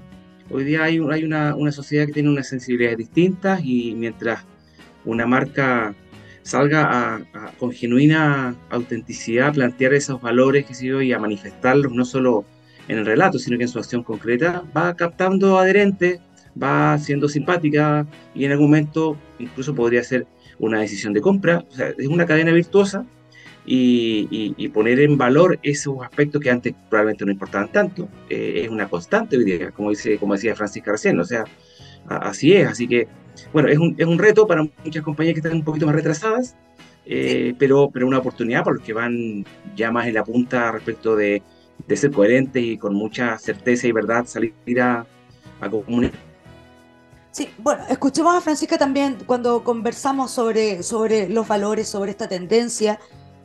hoy 0.51 0.64
día 0.64 0.85
hay, 0.85 0.99
hay 1.11 1.25
una, 1.25 1.55
una 1.55 1.73
sociedad 1.73 2.07
que 2.07 2.12
tiene 2.12 2.31
unas 2.31 2.49
sensibilidades 2.49 2.99
distintas 2.99 3.61
y 3.62 3.94
mientras 3.94 4.44
una 5.05 5.27
marca 5.27 5.94
salga 6.42 7.16
a, 7.16 7.53
con 7.59 7.70
genuina 7.70 8.57
autenticidad 8.70 9.49
a 9.49 9.53
plantear 9.53 9.92
esos 9.92 10.23
valores 10.23 10.64
que 10.64 11.05
y 11.05 11.12
a 11.12 11.18
manifestarlos 11.18 11.92
no 11.92 12.05
solo 12.07 12.46
en 12.88 12.99
el 12.99 13.07
relato, 13.07 13.38
sino 13.38 13.59
que 13.59 13.64
en 13.64 13.68
su 13.68 13.79
acción 13.79 14.03
concreta, 14.03 14.64
va 14.75 14.96
captando 14.96 15.59
adherentes 15.59 16.20
va 16.61 16.99
siendo 16.99 17.29
simpática 17.29 18.07
y 18.35 18.44
en 18.44 18.53
algún 18.53 18.66
momento 18.66 19.16
incluso 19.38 19.75
podría 19.75 20.03
ser 20.03 20.27
una 20.59 20.81
decisión 20.81 21.12
de 21.12 21.20
compra. 21.20 21.64
O 21.70 21.75
sea, 21.75 21.88
es 21.96 22.09
una 22.09 22.27
cadena 22.27 22.53
virtuosa 22.53 23.05
y, 23.66 24.68
poner 24.68 25.01
en 25.01 25.18
valor 25.18 25.59
esos 25.62 26.03
aspectos 26.03 26.40
que 26.40 26.51
antes 26.51 26.75
probablemente 26.88 27.25
no 27.25 27.33
importaban 27.33 27.70
tanto 27.70 28.09
eh, 28.29 28.62
es 28.64 28.68
una 28.68 28.88
constante 28.88 29.37
hoy 29.37 29.44
día, 29.44 29.70
como, 29.70 29.90
dice, 29.90 30.18
como 30.18 30.35
decía 30.35 30.55
Francisca 30.55 30.92
recién. 30.92 31.18
O 31.20 31.25
sea, 31.25 31.44
así 32.07 32.53
es. 32.53 32.68
Así 32.68 32.88
que, 32.88 33.09
bueno, 33.53 33.68
es 33.68 33.79
un, 33.79 33.94
es 33.99 34.07
un 34.07 34.18
reto 34.18 34.46
para 34.46 34.66
muchas 34.85 35.03
compañías 35.03 35.35
que 35.35 35.40
están 35.40 35.55
un 35.55 35.64
poquito 35.64 35.87
más 35.87 35.94
retrasadas. 35.94 36.57
Eh, 37.07 37.55
pero, 37.59 37.90
pero 37.90 38.07
una 38.07 38.18
oportunidad 38.18 38.62
para 38.62 38.77
los 38.77 38.85
que 38.85 38.92
van 38.92 39.44
ya 39.75 39.90
más 39.90 40.07
en 40.07 40.14
la 40.14 40.23
punta 40.23 40.70
respecto 40.70 41.16
de, 41.16 41.42
de 41.88 41.96
ser 41.96 42.11
coherentes 42.12 42.62
y 42.62 42.77
con 42.77 42.94
mucha 42.94 43.38
certeza 43.38 43.88
y 43.88 43.92
verdad 43.92 44.27
salir 44.27 44.53
a, 44.81 45.07
a 45.61 45.70
comunicar 45.70 46.31
Sí, 47.33 47.49
bueno, 47.59 47.85
escuchemos 47.88 48.35
a 48.35 48.40
Francisca 48.40 48.77
también 48.77 49.18
cuando 49.25 49.62
conversamos 49.62 50.33
sobre, 50.33 50.83
sobre 50.83 51.29
los 51.29 51.46
valores, 51.46 51.88
sobre 51.88 52.11
esta 52.11 52.29
tendencia 52.29 52.99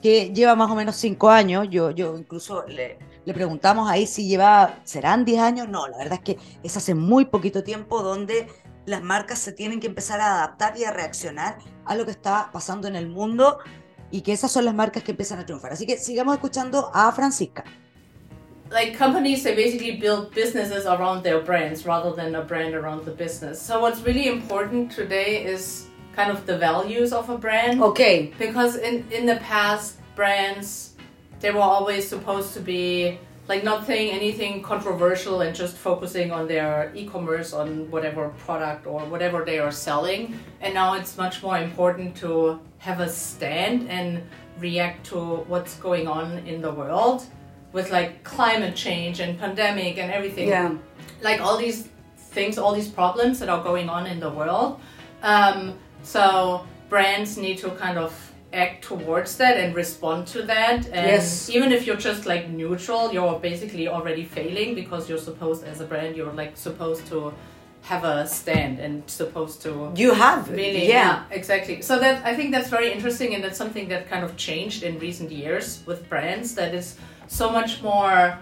que 0.05 0.31
lleva 0.35 0.53
más 0.53 0.69
o 0.69 0.75
menos 0.75 0.97
cinco 0.97 1.31
años. 1.31 1.67
Yo, 1.71 1.89
yo 1.89 2.15
incluso 2.15 2.63
le, 2.67 2.99
le 3.25 3.33
preguntamos 3.33 3.89
ahí 3.89 4.05
si 4.05 4.27
lleva, 4.27 4.77
¿serán 4.83 5.25
diez 5.25 5.39
años? 5.39 5.67
No, 5.67 5.87
la 5.87 5.97
verdad 5.97 6.13
es 6.13 6.19
que 6.19 6.37
es 6.61 6.77
hace 6.77 6.93
muy 6.93 7.25
poquito 7.25 7.63
tiempo 7.63 8.03
donde 8.03 8.47
las 8.85 9.01
marcas 9.01 9.39
se 9.39 9.51
tienen 9.51 9.79
que 9.79 9.87
empezar 9.87 10.21
a 10.21 10.35
adaptar 10.35 10.77
y 10.77 10.83
a 10.83 10.91
reaccionar 10.91 11.57
a 11.85 11.95
lo 11.95 12.05
que 12.05 12.11
está 12.11 12.51
pasando 12.53 12.87
en 12.87 12.95
el 12.95 13.09
mundo 13.09 13.57
y 14.11 14.21
que 14.21 14.31
esas 14.31 14.51
son 14.51 14.65
las 14.65 14.75
marcas 14.75 15.01
que 15.01 15.09
empiezan 15.09 15.39
a 15.39 15.45
triunfar. 15.47 15.73
Así 15.73 15.87
que 15.87 15.97
sigamos 15.97 16.35
escuchando 16.35 16.91
a 16.93 17.11
Francisca. 17.11 17.63
like 18.69 18.95
companies 18.95 19.43
they 19.43 19.55
basically 19.55 19.97
build 19.97 20.31
businesses 20.33 20.85
around 20.85 21.23
their 21.23 21.39
brands 21.39 21.83
rather 21.85 22.11
than 22.15 22.33
a 22.35 22.41
brand 22.41 22.73
around 22.73 23.05
the 23.05 23.11
business 23.11 23.61
so 23.61 23.79
what's 23.79 24.01
really 24.01 24.27
important 24.27 24.91
today 24.91 25.45
is 25.45 25.85
kind 26.15 26.31
of 26.31 26.45
the 26.45 26.57
values 26.57 27.11
of 27.13 27.29
a 27.29 27.37
brand 27.37 27.81
Ok. 27.81 28.33
because 28.39 28.75
in 28.77 29.05
in 29.11 29.25
the 29.25 29.35
past 29.37 29.97
brands 30.15 30.93
they 31.41 31.51
were 31.51 31.67
always 31.75 32.07
supposed 32.07 32.53
to 32.53 32.59
be 32.61 33.19
like 33.47 33.63
not 33.63 33.85
saying 33.85 34.09
anything 34.11 34.61
controversial 34.63 35.41
and 35.41 35.53
just 35.55 35.75
focusing 35.77 36.31
on 36.31 36.47
their 36.47 36.91
e-commerce 36.95 37.53
on 37.53 37.89
whatever 37.91 38.29
product 38.45 38.87
or 38.87 38.99
whatever 39.05 39.43
they 39.45 39.59
are 39.59 39.71
selling 39.71 40.21
and 40.61 40.73
now 40.73 40.93
it's 40.95 41.17
much 41.17 41.43
more 41.43 41.57
important 41.59 42.15
to 42.15 42.59
have 42.79 42.99
a 43.01 43.09
stand 43.09 43.87
and 43.89 44.23
react 44.59 45.05
to 45.05 45.17
what's 45.51 45.75
going 45.87 46.07
on 46.07 46.37
in 46.47 46.61
the 46.61 46.71
world 46.71 47.23
with 47.73 47.91
like 47.91 48.23
climate 48.23 48.75
change 48.75 49.19
and 49.19 49.37
pandemic 49.37 49.97
and 49.97 50.09
everything 50.11 50.47
Yeah. 50.47 50.71
like 51.21 51.39
all 51.41 51.57
these 51.57 51.89
things, 52.35 52.57
all 52.57 52.73
these 52.73 52.87
problems 52.89 53.39
that 53.39 53.49
are 53.49 53.61
going 53.63 53.89
on 53.89 54.07
in 54.07 54.19
the 54.19 54.29
world. 54.29 54.79
Um, 55.23 55.73
so 56.05 56.65
brands 56.89 57.37
need 57.37 57.57
to 57.59 57.69
kind 57.71 57.97
of 57.97 58.11
act 58.53 58.83
towards 58.85 59.35
that 59.37 59.57
and 59.57 59.75
respond 59.75 60.27
to 60.27 60.43
that. 60.43 60.85
And 60.85 61.07
Yes. 61.11 61.49
even 61.49 61.71
if 61.73 61.85
you're 61.85 61.97
just 62.11 62.25
like 62.25 62.47
neutral, 62.49 63.11
you're 63.11 63.39
basically 63.39 63.87
already 63.89 64.23
failing 64.23 64.75
because 64.75 65.09
you're 65.09 65.17
supposed, 65.29 65.65
as 65.65 65.81
a 65.81 65.85
brand, 65.85 66.15
you're 66.15 66.31
like 66.31 66.55
supposed 66.55 67.05
to 67.07 67.33
have 67.81 68.03
a 68.03 68.25
stand 68.27 68.79
and 68.79 69.03
supposed 69.07 69.61
to 69.63 69.91
You 69.95 70.13
have. 70.13 70.49
Really, 70.49 70.87
yeah. 70.87 71.23
exactly. 71.31 71.81
So 71.81 71.99
that 71.99 72.25
I 72.25 72.33
think 72.35 72.51
that's 72.55 72.69
very 72.69 72.91
interesting, 72.91 73.35
and 73.35 73.43
that's 73.43 73.57
something 73.57 73.89
that 73.89 74.09
kind 74.09 74.23
of 74.23 74.37
changed 74.37 74.83
in 74.83 74.97
recent 74.99 75.31
years 75.31 75.83
with 75.85 75.99
brands. 76.09 76.55
That 76.55 76.73
is 76.73 76.95
so 77.27 77.49
much 77.51 77.81
more 77.83 78.37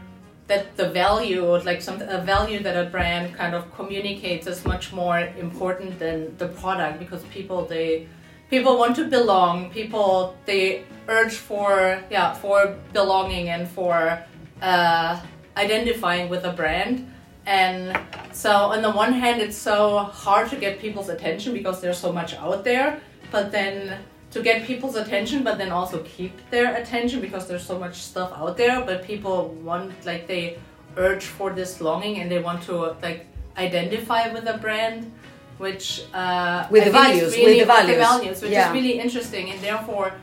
that 0.47 0.75
the 0.75 0.89
value, 0.89 1.45
like 1.63 1.81
some 1.81 2.01
a 2.01 2.21
value 2.21 2.61
that 2.63 2.75
a 2.75 2.89
brand 2.89 3.35
kind 3.35 3.55
of 3.55 3.73
communicates, 3.75 4.47
is 4.47 4.65
much 4.65 4.91
more 4.91 5.19
important 5.37 5.99
than 5.99 6.35
the 6.37 6.47
product 6.47 6.99
because 6.99 7.23
people 7.25 7.65
they 7.65 8.07
people 8.49 8.77
want 8.77 8.95
to 8.95 9.05
belong. 9.05 9.69
People 9.71 10.35
they 10.45 10.83
urge 11.07 11.35
for 11.35 12.01
yeah 12.09 12.33
for 12.33 12.75
belonging 12.91 13.49
and 13.49 13.67
for 13.67 14.23
uh, 14.61 15.19
identifying 15.57 16.29
with 16.29 16.43
a 16.45 16.53
brand. 16.53 17.09
And 17.45 17.99
so, 18.31 18.51
on 18.51 18.81
the 18.81 18.91
one 18.91 19.11
hand, 19.11 19.41
it's 19.41 19.57
so 19.57 19.99
hard 19.99 20.49
to 20.49 20.55
get 20.55 20.79
people's 20.79 21.09
attention 21.09 21.53
because 21.53 21.81
there's 21.81 21.97
so 21.97 22.11
much 22.11 22.33
out 22.35 22.63
there. 22.63 23.01
But 23.31 23.51
then, 23.51 23.99
to 24.33 24.41
get 24.41 24.65
people's 24.65 24.95
attention, 24.95 25.43
but 25.43 25.57
then 25.57 25.71
also 25.71 26.03
keep 26.03 26.33
their 26.49 26.75
attention 26.75 27.21
because 27.21 27.47
there's 27.47 27.65
so 27.65 27.77
much 27.79 27.95
stuff 27.95 28.31
out 28.35 28.57
there. 28.57 28.81
But 28.81 29.03
people 29.03 29.49
want, 29.63 29.93
like, 30.05 30.27
they 30.27 30.57
urge 30.97 31.25
for 31.25 31.51
this 31.51 31.81
longing 31.81 32.19
and 32.19 32.29
they 32.31 32.39
want 32.39 32.63
to, 32.63 32.95
like, 33.01 33.27
identify 33.57 34.31
with 34.33 34.45
a 34.47 34.57
brand, 34.57 35.11
which 35.57 36.03
uh, 36.13 36.67
With 36.71 36.85
the 36.85 36.91
values, 36.91 37.35
really, 37.35 37.59
with 37.59 37.87
the 37.87 37.95
values. 37.95 38.41
which 38.41 38.51
Yeah. 38.51 38.67
is 38.69 38.73
really 38.73 38.99
interesting. 38.99 39.51
And 39.51 39.59
therefore, 39.61 40.13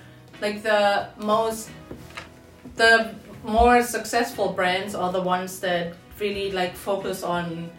like, 0.41 0.63
the 0.63 1.09
most 1.19 1.71
the 2.77 3.15
more 3.45 3.83
successful 3.83 4.53
brands 4.53 4.95
are 4.95 5.13
the 5.13 5.21
ones 5.21 5.61
that 5.61 5.95
really 6.19 6.51
like 6.53 6.75
focus 6.75 7.23
on 7.23 7.71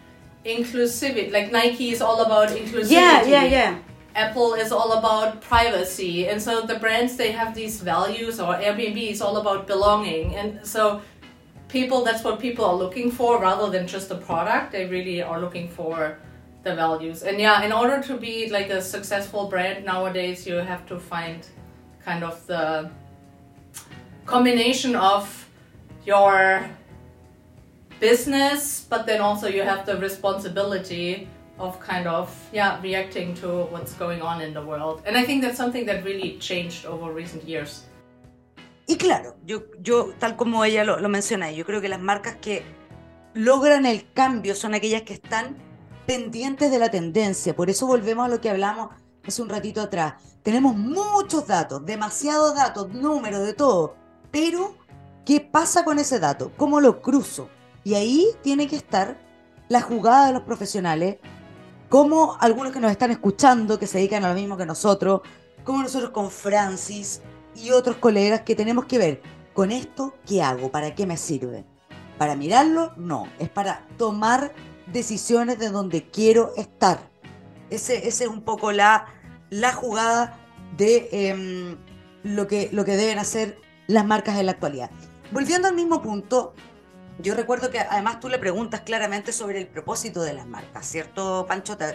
inclusivity. 0.44 1.32
Like 1.32 1.52
Nike 1.52 1.90
is 1.90 2.00
all 2.02 2.22
about 2.22 2.48
inclusivity. 2.50 2.90
Yeah, 2.90 3.24
yeah, 3.24 3.44
yeah. 3.44 3.78
Apple 4.14 4.54
is 4.54 4.72
all 4.72 4.92
about 4.92 5.40
privacy, 5.40 6.28
and 6.28 6.40
so 6.40 6.62
the 6.62 6.78
brands 6.78 7.16
they 7.16 7.32
have 7.32 7.54
these 7.54 7.80
values. 7.80 8.40
Or 8.40 8.54
Airbnb 8.54 9.10
is 9.10 9.22
all 9.22 9.38
about 9.38 9.66
belonging, 9.66 10.34
and 10.34 10.66
so 10.66 11.00
people 11.68 12.04
that's 12.04 12.22
what 12.22 12.38
people 12.38 12.64
are 12.64 12.74
looking 12.74 13.10
for 13.10 13.40
rather 13.40 13.70
than 13.70 13.86
just 13.86 14.08
the 14.08 14.16
product. 14.16 14.72
They 14.72 14.86
really 14.86 15.22
are 15.22 15.40
looking 15.40 15.68
for 15.68 16.18
the 16.62 16.74
values. 16.74 17.22
And 17.22 17.40
yeah, 17.40 17.62
in 17.62 17.72
order 17.72 18.02
to 18.02 18.16
be 18.16 18.50
like 18.50 18.70
a 18.70 18.82
successful 18.82 19.48
brand 19.48 19.84
nowadays, 19.84 20.46
you 20.46 20.56
have 20.56 20.86
to 20.86 20.98
find 20.98 21.46
kind 22.04 22.22
of 22.22 22.46
the 22.46 22.90
combination 24.26 24.94
of 24.94 25.48
your 26.04 26.68
business, 28.00 28.86
but 28.88 29.06
then 29.06 29.20
also 29.20 29.48
you 29.48 29.62
have 29.62 29.86
the 29.86 29.96
responsibility 29.96 31.28
of 31.58 31.78
kind 31.80 32.06
of 32.06 32.30
yeah 32.52 32.80
reacting 32.82 33.34
to 33.34 33.66
what's 33.70 33.94
going 33.98 34.22
on 34.22 34.40
in 34.40 34.52
the 34.54 34.60
world. 34.60 35.02
And 35.06 35.16
I 35.16 35.24
think 35.24 35.42
that's 35.42 35.56
something 35.56 35.86
that 35.86 36.04
really 36.04 36.38
changed 36.38 36.86
over 36.86 37.12
recent 37.12 37.44
years. 37.44 37.84
Y 38.86 38.96
claro, 38.96 39.36
yo, 39.46 39.62
yo 39.80 40.12
tal 40.18 40.36
como 40.36 40.64
ella 40.64 40.84
lo, 40.84 40.98
lo 40.98 41.08
menciona, 41.08 41.52
yo 41.52 41.64
creo 41.64 41.80
que 41.80 41.88
las 41.88 42.00
marcas 42.00 42.36
que 42.36 42.62
logran 43.34 43.86
el 43.86 44.10
cambio 44.12 44.54
son 44.54 44.74
aquellas 44.74 45.02
que 45.02 45.14
están 45.14 45.56
pendientes 46.06 46.70
de 46.70 46.78
la 46.78 46.90
tendencia. 46.90 47.54
Por 47.54 47.70
eso 47.70 47.86
volvemos 47.86 48.26
a 48.26 48.28
lo 48.28 48.40
que 48.40 48.50
hablamos 48.50 48.90
hace 49.26 49.42
un 49.42 49.48
ratito 49.48 49.80
atrás. 49.80 50.14
Tenemos 50.42 50.76
muchos 50.76 51.46
datos, 51.46 51.84
demasiados 51.86 52.54
datos, 52.54 52.92
números 52.92 53.46
de 53.46 53.54
todo. 53.54 53.94
Pero, 54.30 54.76
¿qué 55.24 55.40
pasa 55.40 55.84
con 55.84 55.98
ese 55.98 56.18
dato? 56.18 56.52
¿Cómo 56.56 56.80
lo 56.80 57.00
cruzo? 57.00 57.48
Y 57.84 57.94
ahí 57.94 58.26
tiene 58.42 58.66
que 58.66 58.76
estar 58.76 59.18
la 59.68 59.80
jugada 59.80 60.26
de 60.26 60.32
los 60.34 60.42
profesionales, 60.42 61.18
como 61.92 62.38
algunos 62.40 62.72
que 62.72 62.80
nos 62.80 62.90
están 62.90 63.10
escuchando, 63.10 63.78
que 63.78 63.86
se 63.86 63.98
dedican 63.98 64.24
a 64.24 64.30
lo 64.30 64.34
mismo 64.34 64.56
que 64.56 64.64
nosotros, 64.64 65.20
como 65.62 65.82
nosotros 65.82 66.08
con 66.08 66.30
Francis 66.30 67.20
y 67.54 67.70
otros 67.70 67.96
colegas 67.96 68.40
que 68.40 68.54
tenemos 68.54 68.86
que 68.86 68.96
ver, 68.96 69.22
con 69.52 69.70
esto, 69.70 70.14
¿qué 70.26 70.42
hago? 70.42 70.70
¿Para 70.70 70.94
qué 70.94 71.06
me 71.06 71.18
sirve? 71.18 71.66
¿Para 72.16 72.34
mirarlo? 72.34 72.94
No, 72.96 73.28
es 73.38 73.50
para 73.50 73.86
tomar 73.98 74.54
decisiones 74.86 75.58
de 75.58 75.68
donde 75.68 76.08
quiero 76.08 76.54
estar. 76.56 77.10
Ese 77.68 78.08
es 78.08 78.22
un 78.22 78.40
poco 78.40 78.72
la, 78.72 79.04
la 79.50 79.74
jugada 79.74 80.38
de 80.78 81.10
em, 81.12 81.76
lo, 82.22 82.46
que, 82.46 82.70
lo 82.72 82.86
que 82.86 82.96
deben 82.96 83.18
hacer 83.18 83.60
las 83.86 84.06
marcas 84.06 84.38
en 84.38 84.46
la 84.46 84.52
actualidad. 84.52 84.90
Volviendo 85.30 85.68
al 85.68 85.74
mismo 85.74 86.00
punto, 86.00 86.54
yo 87.22 87.34
recuerdo 87.34 87.70
que 87.70 87.78
además 87.78 88.20
tú 88.20 88.28
le 88.28 88.38
preguntas 88.38 88.80
claramente 88.80 89.32
sobre 89.32 89.58
el 89.58 89.66
propósito 89.66 90.22
de 90.22 90.32
las 90.32 90.46
marcas, 90.46 90.86
¿cierto, 90.86 91.46
Pancho? 91.48 91.76
¿Te, 91.76 91.86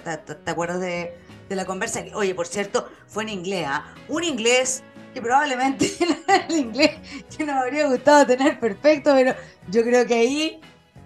acuerdas 0.45 0.79
de, 0.79 1.17
de 1.49 1.55
la 1.55 1.65
conversa? 1.65 2.03
Oye, 2.15 2.33
por 2.33 2.47
cierto, 2.47 2.89
fue 3.07 3.23
en 3.23 3.29
inglés, 3.29 3.65
¿ah? 3.67 3.93
Un 4.07 4.23
inglés 4.23 4.83
que 5.13 5.21
probablemente 5.21 5.91
el 6.49 6.55
inglés 6.55 6.91
que 7.35 7.45
nos 7.45 7.55
habría 7.55 7.87
gustado 7.87 8.25
tener 8.25 8.59
perfecto, 8.59 9.13
pero 9.13 9.35
yo 9.69 9.83
creo 9.83 10.05
que 10.05 10.13
ahí, 10.13 10.61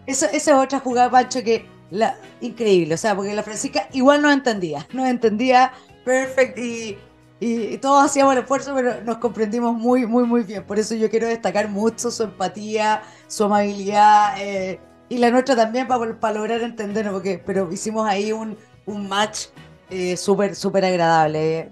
esa 0.05 0.27
es 0.27 0.47
otra 0.47 0.79
jugada, 0.79 1.09
Pancho, 1.09 1.43
que 1.43 1.65
la, 1.89 2.17
increíble, 2.39 2.93
o 2.93 2.97
sea, 2.97 3.15
porque 3.15 3.33
la 3.33 3.43
Francisca 3.43 3.87
igual 3.91 4.21
no 4.21 4.31
entendía, 4.31 4.87
no 4.93 5.05
entendía 5.05 5.73
perfect 6.05 6.57
y, 6.57 6.97
y 7.43 7.77
todos 7.79 8.05
hacíamos 8.05 8.33
el 8.33 8.41
esfuerzo, 8.41 8.75
pero 8.75 9.01
nos 9.03 9.17
comprendimos 9.17 9.73
muy, 9.73 10.05
muy, 10.05 10.25
muy 10.25 10.43
bien. 10.43 10.63
Por 10.63 10.77
eso 10.77 10.93
yo 10.93 11.09
quiero 11.09 11.27
destacar 11.27 11.69
mucho 11.69 12.11
su 12.11 12.21
empatía, 12.21 13.01
su 13.27 13.45
amabilidad 13.45 14.35
eh, 14.39 14.79
y 15.09 15.17
la 15.17 15.31
nuestra 15.31 15.55
también 15.55 15.87
para, 15.87 16.19
para 16.19 16.35
lograr 16.35 16.61
entendernos, 16.61 17.15
porque, 17.15 17.41
pero 17.43 17.71
hicimos 17.71 18.07
ahí 18.07 18.31
un, 18.31 18.55
un 18.85 19.09
match 19.09 19.47
eh, 19.89 20.15
súper, 20.17 20.55
súper 20.55 20.85
agradable. 20.85 21.71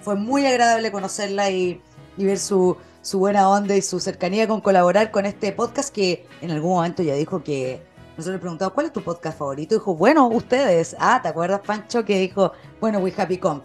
fue 0.00 0.16
muy 0.16 0.44
agradable 0.46 0.90
conocerla 0.90 1.48
y, 1.48 1.80
y 2.16 2.24
ver 2.24 2.40
su, 2.40 2.76
su 3.02 3.20
buena 3.20 3.48
onda 3.48 3.76
y 3.76 3.82
su 3.82 4.00
cercanía 4.00 4.48
con 4.48 4.60
colaborar 4.60 5.12
con 5.12 5.26
este 5.26 5.52
podcast 5.52 5.94
que 5.94 6.26
en 6.40 6.50
algún 6.50 6.72
momento 6.72 7.04
ya 7.04 7.14
dijo 7.14 7.44
que 7.44 7.80
nosotros 8.16 8.34
le 8.34 8.40
preguntamos 8.40 8.74
¿cuál 8.74 8.86
es 8.86 8.92
tu 8.92 9.02
podcast 9.02 9.38
favorito? 9.38 9.76
Dijo, 9.76 9.94
bueno, 9.94 10.26
ustedes. 10.26 10.96
Ah, 10.98 11.20
¿te 11.22 11.28
acuerdas, 11.28 11.60
Pancho? 11.64 12.04
Que 12.04 12.18
dijo, 12.18 12.52
bueno, 12.80 12.98
We 12.98 13.14
Happy 13.16 13.38
Com. 13.38 13.62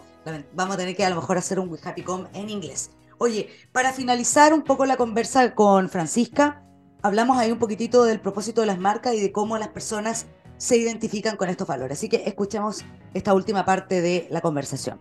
Vamos 0.53 0.75
a 0.75 0.77
tener 0.77 0.95
que 0.95 1.05
a 1.05 1.09
lo 1.09 1.15
mejor 1.15 1.37
hacer 1.37 1.59
un 1.59 1.69
We 1.69 1.77
Happy 1.83 2.01
Com 2.03 2.27
en 2.33 2.49
inglés. 2.49 2.91
Oye, 3.17 3.49
para 3.71 3.93
finalizar 3.93 4.53
un 4.53 4.61
poco 4.63 4.85
la 4.85 4.95
conversa 4.97 5.55
con 5.55 5.89
Francisca, 5.89 6.63
hablamos 7.01 7.37
ahí 7.37 7.51
un 7.51 7.59
poquitito 7.59 8.03
del 8.03 8.19
propósito 8.19 8.61
de 8.61 8.67
las 8.67 8.77
marcas 8.79 9.13
y 9.15 9.19
de 9.21 9.31
cómo 9.31 9.57
las 9.57 9.69
personas 9.69 10.27
se 10.57 10.77
identifican 10.77 11.35
con 11.37 11.49
estos 11.49 11.67
valores. 11.67 11.97
Así 11.97 12.09
que 12.09 12.23
escuchemos 12.25 12.83
esta 13.13 13.33
última 13.33 13.65
parte 13.65 14.01
de 14.01 14.27
la 14.29 14.41
conversación. 14.41 14.99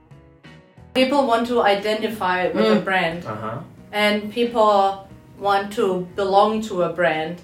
People 0.95 1.19
want 1.27 1.47
to 1.49 1.63
identify 1.67 2.49
with 2.55 2.65
a 2.71 2.75
Mm. 2.81 2.85
brand. 2.85 3.25
Ajá. 3.27 3.65
and 3.93 4.33
people 4.35 5.07
want 5.39 5.73
to 5.75 6.07
belong 6.17 6.61
to 6.61 6.83
a 6.83 6.89
brand 6.93 7.37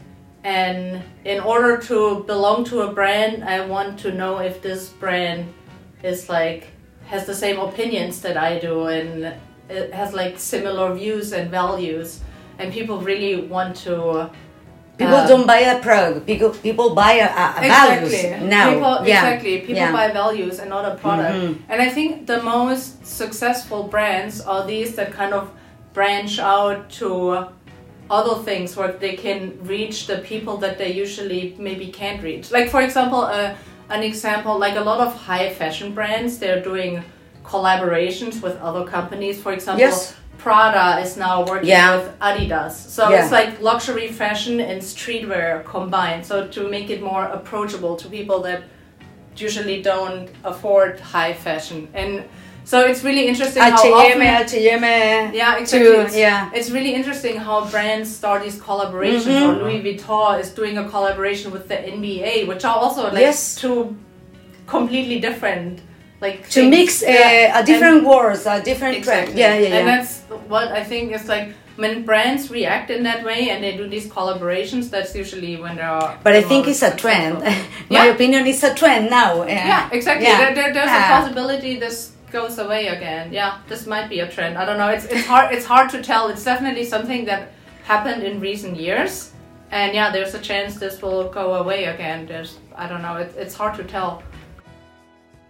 and 0.45 1.03
in 1.25 1.41
order 1.41 1.79
to 1.79 2.25
belong 2.27 2.65
to 2.65 2.83
a 2.83 2.93
brand 2.93 3.45
i 3.45 3.61
want 3.61 3.97
to 3.97 4.11
know 4.11 4.41
if 4.41 4.61
this 4.61 4.91
brand 5.01 5.47
is 6.03 6.29
like 6.29 6.67
has 7.13 7.23
the 7.27 7.35
same 7.45 7.59
opinions 7.69 8.21
that 8.25 8.37
i 8.37 8.59
do 8.59 8.75
and 8.87 9.35
it 9.69 9.93
has 10.01 10.13
like 10.13 10.39
similar 10.39 10.95
views 10.95 11.33
and 11.33 11.51
values 11.51 12.21
and 12.59 12.73
people 12.73 12.97
really 13.01 13.35
want 13.55 13.77
to 13.77 14.31
People 14.99 15.15
uh, 15.15 15.27
don't 15.27 15.47
buy 15.47 15.61
a 15.61 15.81
product. 15.81 16.27
People, 16.27 16.51
people 16.51 16.95
buy 16.95 17.15
a, 17.15 17.27
a, 17.27 17.65
a 17.65 17.69
values 17.69 18.25
now. 18.43 18.75
People, 18.75 19.07
yeah. 19.07 19.25
Exactly. 19.25 19.59
People 19.61 19.77
yeah. 19.77 19.93
buy 19.93 20.13
values 20.13 20.59
and 20.59 20.69
not 20.69 20.85
a 20.85 20.95
product. 20.97 21.35
Mhm. 21.35 21.59
And 21.69 21.81
I 21.81 21.89
think 21.89 22.27
the 22.27 22.43
most 22.43 23.05
successful 23.07 23.85
brands 23.85 24.41
are 24.43 24.67
these 24.67 24.95
that 24.97 25.11
kind 25.13 25.33
of 25.33 25.51
branch 25.95 26.39
out 26.39 26.91
to 27.01 27.49
other 28.11 28.43
things 28.45 28.77
where 28.77 28.93
they 28.93 29.15
can 29.17 29.59
reach 29.63 30.07
the 30.07 30.19
people 30.19 30.59
that 30.59 30.77
they 30.77 30.93
usually 30.93 31.57
maybe 31.59 31.87
can't 31.87 32.23
reach. 32.23 32.51
Like 32.51 32.69
for 32.69 32.83
example, 32.83 33.23
uh, 33.23 33.55
an 33.93 34.03
example 34.03 34.59
like 34.59 34.77
a 34.77 34.81
lot 34.81 35.01
of 35.07 35.15
high 35.15 35.53
fashion 35.53 35.93
brands 35.95 36.39
they're 36.39 36.63
doing 36.63 37.05
collaborations 37.45 38.43
with 38.43 38.57
other 38.61 38.85
companies. 38.85 39.41
For 39.41 39.53
example, 39.53 39.81
Yes. 39.81 40.15
Prada 40.39 41.01
is 41.01 41.17
now 41.17 41.45
working 41.45 41.69
Yeah. 41.69 41.97
with 41.97 42.19
Adidas. 42.21 42.73
So 42.73 43.11
Yeah. 43.11 43.23
it's 43.23 43.33
like 43.33 43.61
luxury 43.61 44.09
fashion 44.09 44.61
and 44.61 44.81
streetwear 44.83 45.65
combined. 45.65 46.25
So 46.27 46.47
to 46.49 46.61
make 46.69 46.89
it 46.91 47.01
more 47.03 47.25
approachable 47.39 47.95
to 47.97 48.09
people 48.09 48.41
that 48.49 48.63
usually 49.37 49.83
don't 49.83 50.29
afford 50.45 51.01
high 51.01 51.33
fashion. 51.33 51.89
And 51.95 52.25
so 52.65 52.81
it's 52.81 53.03
really 53.05 53.27
interesting 53.27 53.63
how 53.63 53.71
often 53.73 54.21
yeah, 54.21 55.57
exactly. 55.59 55.79
to- 55.79 56.01
it's, 56.03 56.17
yeah. 56.17 56.51
it's 56.55 56.71
really 56.71 56.95
interesting 56.95 57.37
how 57.37 57.65
brands 57.67 58.15
start 58.15 58.43
these 58.43 58.59
collaborations. 58.61 59.25
Mhm. 59.41 59.49
Or 59.49 59.63
Louis 59.65 59.81
Vuitton 59.83 60.41
is 60.41 60.51
doing 60.51 60.79
a 60.79 60.89
collaboration 60.89 61.51
with 61.51 61.69
the 61.69 61.77
NBA, 61.77 62.47
which 62.47 62.65
are 62.65 62.77
also 62.77 63.03
like 63.11 63.21
Yes. 63.21 63.57
two 63.57 63.97
completely 64.67 65.19
different 65.21 65.81
like 66.21 66.49
To 66.51 66.61
things. 66.61 66.71
mix 66.71 67.03
uh, 67.03 67.07
Yeah, 67.09 67.59
a 67.61 67.63
different 67.65 67.99
and- 67.99 68.07
words, 68.07 68.47
a 68.47 68.61
different. 68.63 68.97
Exactly. 68.97 69.35
Yeah, 69.41 69.55
yeah, 69.59 69.69
yeah. 69.69 69.77
And 69.79 69.89
that's 69.89 70.21
what 70.49 70.69
I 70.69 70.85
think 70.85 71.13
is 71.13 71.27
like 71.29 71.49
when 71.77 72.05
brands 72.05 72.49
react 72.51 72.91
in 72.91 73.03
that 73.03 73.25
way 73.25 73.51
and 73.51 73.59
they 73.65 73.77
do 73.77 73.89
these 73.89 74.07
collaborations. 74.07 74.89
That's 74.89 75.15
usually 75.17 75.57
when 75.57 75.75
there 75.77 75.89
are. 75.91 76.17
But 76.23 76.35
I 76.37 76.43
think 76.43 76.69
it's 76.69 76.83
a 76.83 76.95
trend. 76.95 77.41
My 77.91 78.05
Yeah. 78.07 78.15
opinion 78.15 78.47
is 78.47 78.63
a 78.63 78.73
trend 78.73 79.11
now. 79.11 79.45
Yeah, 79.47 79.89
exactly. 79.91 80.27
Yeah. 80.27 80.39
There, 80.39 80.55
there, 80.55 80.73
there's 80.73 80.87
Yeah. 80.95 81.09
a 81.19 81.21
possibility 81.21 81.79
this 81.81 82.13
goes 82.33 82.59
away 82.59 82.89
again. 82.89 83.33
Yeah, 83.33 83.59
this 83.69 83.87
might 83.87 84.09
be 84.09 84.21
a 84.21 84.29
trend. 84.29 84.57
I 84.59 84.65
don't 84.65 84.79
know. 84.79 84.89
It's 84.89 85.05
it's 85.05 85.27
hard. 85.27 85.53
It's 85.55 85.67
hard 85.67 85.91
to 85.91 86.03
tell. 86.03 86.29
It's 86.29 86.45
definitely 86.45 86.85
something 86.85 87.25
that 87.27 87.53
happened 87.85 88.23
in 88.23 88.41
recent 88.41 88.77
years, 88.77 89.33
and 89.71 89.93
yeah, 89.95 90.11
there's 90.11 90.35
a 90.35 90.41
chance 90.41 90.79
this 90.79 91.03
will 91.03 91.29
go 91.31 91.55
away 91.55 91.85
again. 91.85 92.27
There's 92.27 92.59
I 92.77 92.89
don't 92.89 93.03
know. 93.03 93.17
It, 93.17 93.35
it's 93.37 93.55
hard 93.55 93.75
to 93.77 93.85
tell. 93.85 94.23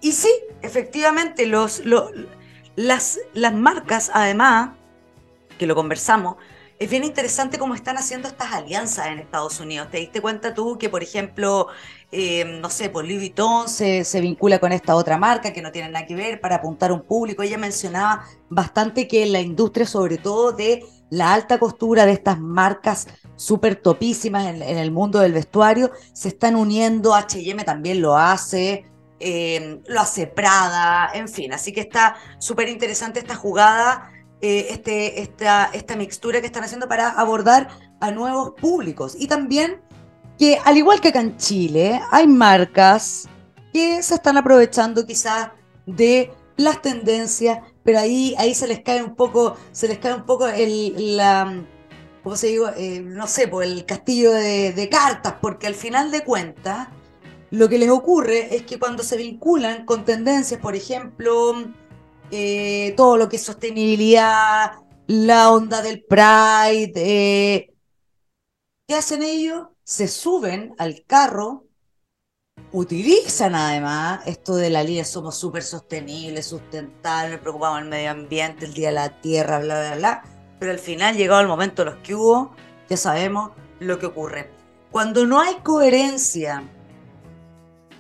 Y 0.02 0.10
sí, 0.10 0.30
efectivamente, 0.62 1.46
los, 1.46 1.80
lo- 1.84 2.10
las, 2.74 3.18
las 3.34 3.52
marcas, 3.54 4.10
además, 4.12 4.70
que 5.58 5.66
lo 5.66 5.76
conversamos, 5.76 6.36
es 6.82 6.90
bien 6.90 7.04
interesante 7.04 7.58
cómo 7.58 7.76
están 7.76 7.96
haciendo 7.96 8.26
estas 8.26 8.52
alianzas 8.52 9.06
en 9.06 9.20
Estados 9.20 9.60
Unidos. 9.60 9.88
¿Te 9.88 9.98
diste 9.98 10.20
cuenta 10.20 10.52
tú 10.52 10.78
que, 10.78 10.88
por 10.88 11.00
ejemplo, 11.00 11.68
eh, 12.10 12.44
no 12.60 12.70
sé, 12.70 12.90
pues 12.90 13.06
Louis 13.06 13.20
Vuitton 13.20 13.68
se, 13.68 14.04
se 14.04 14.20
vincula 14.20 14.58
con 14.58 14.72
esta 14.72 14.96
otra 14.96 15.16
marca 15.16 15.52
que 15.52 15.62
no 15.62 15.70
tiene 15.70 15.90
nada 15.90 16.06
que 16.06 16.16
ver 16.16 16.40
para 16.40 16.56
apuntar 16.56 16.90
a 16.90 16.94
un 16.94 17.02
público? 17.02 17.44
Ella 17.44 17.56
mencionaba 17.56 18.24
bastante 18.48 19.06
que 19.06 19.22
en 19.22 19.30
la 19.30 19.40
industria, 19.40 19.86
sobre 19.86 20.18
todo 20.18 20.50
de 20.50 20.84
la 21.08 21.32
alta 21.32 21.60
costura 21.60 22.04
de 22.04 22.12
estas 22.14 22.40
marcas 22.40 23.06
súper 23.36 23.76
topísimas 23.76 24.46
en, 24.46 24.60
en 24.60 24.76
el 24.76 24.90
mundo 24.90 25.20
del 25.20 25.34
vestuario, 25.34 25.92
se 26.12 26.28
están 26.28 26.56
uniendo, 26.56 27.14
H&M 27.14 27.62
también 27.62 28.02
lo 28.02 28.18
hace, 28.18 28.86
eh, 29.24 29.80
lo 29.86 30.00
hace 30.00 30.26
Prada, 30.26 31.08
en 31.14 31.28
fin, 31.28 31.52
así 31.52 31.72
que 31.72 31.80
está 31.80 32.16
súper 32.40 32.68
interesante 32.68 33.20
esta 33.20 33.36
jugada, 33.36 34.10
eh, 34.42 34.66
este, 34.70 35.22
esta, 35.22 35.70
esta 35.72 35.94
mixtura 35.94 36.40
que 36.40 36.46
están 36.46 36.64
haciendo 36.64 36.88
para 36.88 37.10
abordar 37.10 37.68
a 38.00 38.10
nuevos 38.10 38.54
públicos. 38.60 39.14
Y 39.16 39.28
también 39.28 39.80
que, 40.36 40.58
al 40.64 40.76
igual 40.76 41.00
que 41.00 41.08
acá 41.08 41.20
en 41.20 41.36
Chile, 41.36 42.00
hay 42.10 42.26
marcas 42.26 43.28
que 43.72 44.02
se 44.02 44.16
están 44.16 44.36
aprovechando 44.36 45.06
quizás 45.06 45.50
de 45.86 46.32
las 46.56 46.82
tendencias, 46.82 47.60
pero 47.84 48.00
ahí, 48.00 48.34
ahí 48.36 48.52
se 48.52 48.66
les 48.66 48.80
cae 48.80 49.02
un 49.02 49.14
poco, 49.14 49.56
se 49.70 49.86
les 49.86 49.98
cae 49.98 50.14
un 50.14 50.26
poco 50.26 50.48
el, 50.48 51.20
¿cómo 52.24 52.34
se 52.34 52.48
digo? 52.48 52.68
Eh, 52.76 53.00
no 53.00 53.28
sé, 53.28 53.46
por 53.46 53.62
el 53.62 53.86
castillo 53.86 54.32
de 54.32 54.88
cartas, 54.90 55.34
porque 55.40 55.68
al 55.68 55.76
final 55.76 56.10
de 56.10 56.24
cuentas, 56.24 56.88
lo 57.52 57.68
que 57.68 57.78
les 57.78 57.90
ocurre 57.90 58.56
es 58.56 58.62
que 58.62 58.78
cuando 58.78 59.02
se 59.02 59.16
vinculan 59.16 59.84
con 59.84 60.04
tendencias, 60.06 60.58
por 60.58 60.74
ejemplo, 60.74 61.54
eh, 62.34 62.94
todo 62.96 63.18
lo 63.18 63.28
que 63.28 63.36
es 63.36 63.42
sostenibilidad, 63.42 64.72
la 65.06 65.52
onda 65.52 65.82
del 65.82 66.02
Pride, 66.02 66.92
eh, 66.96 67.74
¿qué 68.88 68.94
hacen 68.94 69.22
ellos? 69.22 69.68
Se 69.84 70.08
suben 70.08 70.74
al 70.78 71.04
carro, 71.06 71.66
utilizan 72.72 73.54
además 73.54 74.22
esto 74.26 74.56
de 74.56 74.70
la 74.70 74.82
línea 74.82 75.04
somos 75.04 75.36
súper 75.36 75.62
sostenibles, 75.62 76.46
sustentables, 76.46 77.38
preocupamos 77.38 77.80
del 77.80 77.90
medio 77.90 78.10
ambiente, 78.10 78.64
el 78.64 78.72
día 78.72 78.88
de 78.88 78.94
la 78.94 79.20
tierra, 79.20 79.58
bla, 79.58 79.80
bla, 79.80 79.96
bla, 79.96 80.22
pero 80.58 80.72
al 80.72 80.78
final, 80.78 81.16
llegado 81.16 81.42
el 81.42 81.48
momento 81.48 81.84
de 81.84 81.90
los 81.90 82.00
que 82.02 82.14
hubo, 82.14 82.56
ya 82.88 82.96
sabemos 82.96 83.50
lo 83.78 83.98
que 83.98 84.06
ocurre. 84.06 84.50
Cuando 84.90 85.26
no 85.26 85.38
hay 85.38 85.56
coherencia, 85.56 86.62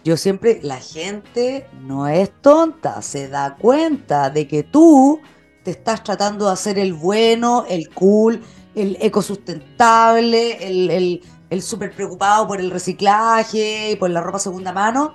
yo 0.04 0.16
siempre, 0.16 0.60
la 0.62 0.78
gente 0.78 1.66
no 1.80 2.08
es 2.08 2.30
tonta, 2.40 3.02
se 3.02 3.28
da 3.28 3.56
cuenta 3.56 4.30
de 4.30 4.48
que 4.48 4.62
tú 4.62 5.20
te 5.62 5.70
estás 5.72 6.02
tratando 6.02 6.46
de 6.46 6.52
hacer 6.52 6.78
el 6.78 6.92
bueno, 6.92 7.64
el 7.68 7.88
cool, 7.90 8.42
el 8.74 8.96
ecosustentable, 9.00 10.66
el, 10.66 10.90
el, 10.90 11.22
el 11.50 11.62
súper 11.62 11.92
preocupado 11.94 12.46
por 12.48 12.60
el 12.60 12.70
reciclaje 12.70 13.92
y 13.92 13.96
por 13.96 14.10
la 14.10 14.20
ropa 14.20 14.38
segunda 14.38 14.72
mano, 14.72 15.14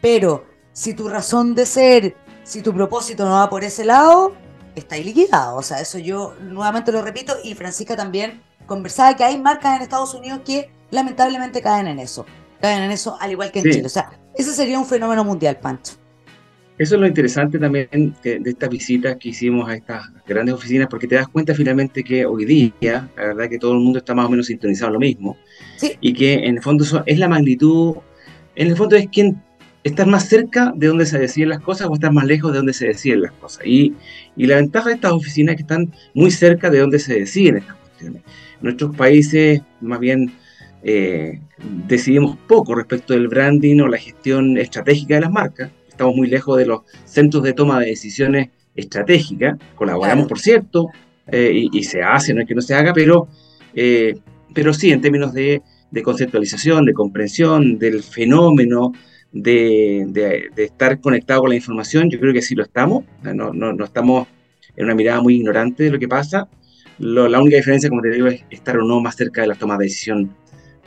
pero 0.00 0.44
si 0.72 0.94
tu 0.94 1.08
razón 1.08 1.54
de 1.54 1.66
ser, 1.66 2.16
si 2.44 2.62
tu 2.62 2.72
propósito 2.72 3.24
no 3.24 3.32
va 3.32 3.50
por 3.50 3.64
ese 3.64 3.84
lado, 3.84 4.32
está 4.74 4.96
liquidado. 4.96 5.56
O 5.56 5.62
sea, 5.62 5.80
eso 5.80 5.98
yo 5.98 6.34
nuevamente 6.40 6.92
lo 6.92 7.02
repito 7.02 7.34
y 7.42 7.54
Francisca 7.54 7.96
también 7.96 8.42
conversaba 8.66 9.16
que 9.16 9.24
hay 9.24 9.38
marcas 9.40 9.76
en 9.76 9.82
Estados 9.82 10.14
Unidos 10.14 10.40
que 10.44 10.70
lamentablemente 10.90 11.60
caen 11.62 11.88
en 11.88 11.98
eso. 11.98 12.24
Caen 12.60 12.82
en 12.82 12.90
eso 12.90 13.16
al 13.20 13.30
igual 13.32 13.50
que 13.50 13.60
en 13.60 13.64
Sí. 13.64 13.70
Chile. 13.72 13.86
O 13.86 13.90
sea, 13.90 14.10
ese 14.38 14.52
sería 14.52 14.78
un 14.78 14.86
fenómeno 14.86 15.24
mundial, 15.24 15.58
Pancho. 15.60 15.94
Eso 16.78 16.94
es 16.94 17.00
lo 17.00 17.08
interesante 17.08 17.58
también 17.58 18.14
de, 18.22 18.38
de 18.38 18.50
estas 18.50 18.70
visitas 18.70 19.16
que 19.16 19.30
hicimos 19.30 19.68
a 19.68 19.74
estas 19.74 20.04
grandes 20.26 20.54
oficinas, 20.54 20.86
porque 20.88 21.08
te 21.08 21.16
das 21.16 21.26
cuenta 21.26 21.52
finalmente 21.52 22.04
que 22.04 22.24
hoy 22.24 22.44
día, 22.44 23.08
la 23.16 23.22
verdad 23.26 23.48
que 23.48 23.58
todo 23.58 23.72
el 23.72 23.80
mundo 23.80 23.98
está 23.98 24.14
más 24.14 24.26
o 24.26 24.30
menos 24.30 24.46
sintonizado 24.46 24.88
en 24.90 24.92
lo 24.94 25.00
mismo, 25.00 25.36
Sí. 25.76 25.96
y 26.00 26.12
que 26.14 26.34
en 26.34 26.56
el 26.56 26.62
fondo 26.62 26.84
eso 26.84 27.02
es 27.04 27.18
la 27.18 27.28
magnitud, 27.28 27.96
en 28.54 28.68
el 28.68 28.76
fondo 28.76 28.94
es 28.94 29.08
quien 29.08 29.42
estar 29.82 30.06
más 30.06 30.28
cerca 30.28 30.72
de 30.76 30.86
donde 30.86 31.06
se 31.06 31.18
deciden 31.18 31.48
las 31.48 31.60
cosas 31.60 31.88
o 31.88 31.94
estar 31.94 32.12
más 32.12 32.24
lejos 32.26 32.52
de 32.52 32.58
donde 32.58 32.72
se 32.72 32.86
deciden 32.86 33.22
las 33.22 33.32
cosas. 33.32 33.66
Y, 33.66 33.94
y 34.36 34.46
la 34.46 34.56
ventaja 34.56 34.88
de 34.88 34.94
estas 34.94 35.12
oficinas 35.12 35.54
es 35.54 35.56
que 35.56 35.62
están 35.62 35.92
muy 36.14 36.30
cerca 36.30 36.70
de 36.70 36.78
donde 36.78 37.00
se 37.00 37.14
deciden 37.14 37.56
estas 37.56 37.74
cuestiones. 37.76 38.22
Nuestros 38.60 38.94
países, 38.94 39.62
más 39.80 39.98
bien, 39.98 40.32
eh, 40.90 41.40
decidimos 41.86 42.36
poco 42.46 42.74
respecto 42.74 43.12
del 43.12 43.28
branding 43.28 43.80
o 43.80 43.88
la 43.88 43.98
gestión 43.98 44.56
estratégica 44.56 45.16
de 45.16 45.20
las 45.22 45.30
marcas. 45.30 45.70
Estamos 45.88 46.14
muy 46.16 46.28
lejos 46.28 46.56
de 46.56 46.64
los 46.66 46.80
centros 47.04 47.42
de 47.42 47.52
toma 47.52 47.78
de 47.80 47.86
decisiones 47.86 48.48
estratégicas. 48.74 49.58
Colaboramos, 49.74 50.24
Claro. 50.24 50.28
por 50.28 50.38
cierto, 50.40 50.86
eh, 51.26 51.50
y, 51.72 51.78
y 51.78 51.82
se 51.84 52.02
hace, 52.02 52.32
no 52.32 52.40
es 52.40 52.46
que 52.48 52.54
no 52.54 52.62
se 52.62 52.74
haga, 52.74 52.92
pero, 52.94 53.28
eh, 53.74 54.14
pero 54.54 54.72
sí, 54.72 54.90
en 54.92 55.00
términos 55.02 55.32
de, 55.34 55.60
de 55.90 56.02
conceptualización, 56.02 56.84
de 56.86 56.94
comprensión 56.94 57.78
del 57.78 58.02
fenómeno, 58.02 58.92
de, 59.30 60.06
de- 60.08 60.44
de 60.54 60.64
estar 60.64 61.00
conectado 61.00 61.40
con 61.42 61.50
la 61.50 61.56
información, 61.56 62.08
yo 62.08 62.18
creo 62.18 62.32
que 62.32 62.40
sí 62.40 62.54
lo 62.54 62.62
estamos. 62.62 63.04
No, 63.22 63.52
no, 63.52 63.72
no 63.74 63.84
estamos 63.84 64.26
en 64.76 64.84
una 64.86 64.94
mirada 64.94 65.20
muy 65.20 65.34
ignorante 65.36 65.82
de 65.84 65.90
lo 65.90 65.98
que 65.98 66.08
pasa. 66.08 66.48
Lo- 66.98 67.28
la 67.28 67.40
única 67.42 67.56
diferencia, 67.58 67.90
como 67.90 68.00
te 68.00 68.08
digo, 68.10 68.28
es 68.28 68.42
estar 68.50 68.78
o 68.78 68.84
no 68.84 69.00
más 69.00 69.16
cerca 69.16 69.42
de 69.42 69.48
las 69.48 69.58
tomas 69.58 69.78
de 69.78 69.84
decisión 69.84 70.34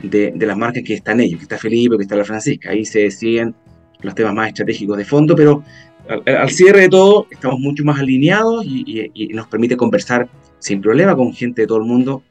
de, 0.02 0.32
de 0.34 0.46
las 0.46 0.56
marcas 0.56 0.82
que 0.84 0.94
están 0.94 1.20
ellos, 1.20 1.38
que 1.38 1.44
está 1.44 1.58
Felipe, 1.58 1.96
que 1.96 2.02
está 2.02 2.16
la 2.16 2.24
Francisca. 2.24 2.70
Ahí 2.70 2.84
se 2.84 3.00
deciden 3.00 3.54
los 4.00 4.14
temas 4.14 4.34
más 4.34 4.48
estratégicos 4.48 4.96
de 4.98 5.04
fondo, 5.04 5.36
pero 5.36 5.62
al, 6.08 6.22
al 6.36 6.50
cierre 6.50 6.80
de 6.82 6.88
todo 6.88 7.26
estamos 7.30 7.60
mucho 7.60 7.84
más 7.84 7.98
alineados 8.00 8.64
y, 8.64 8.82
y- 8.86 9.10
y 9.14 9.28
nos 9.28 9.46
permite 9.46 9.76
conversar 9.76 10.28
sin 10.58 10.80
problema 10.80 11.14
con 11.16 11.32
gente 11.32 11.62
de 11.62 11.66
todo 11.68 11.78
el 11.78 11.84
mundo. 11.84 12.22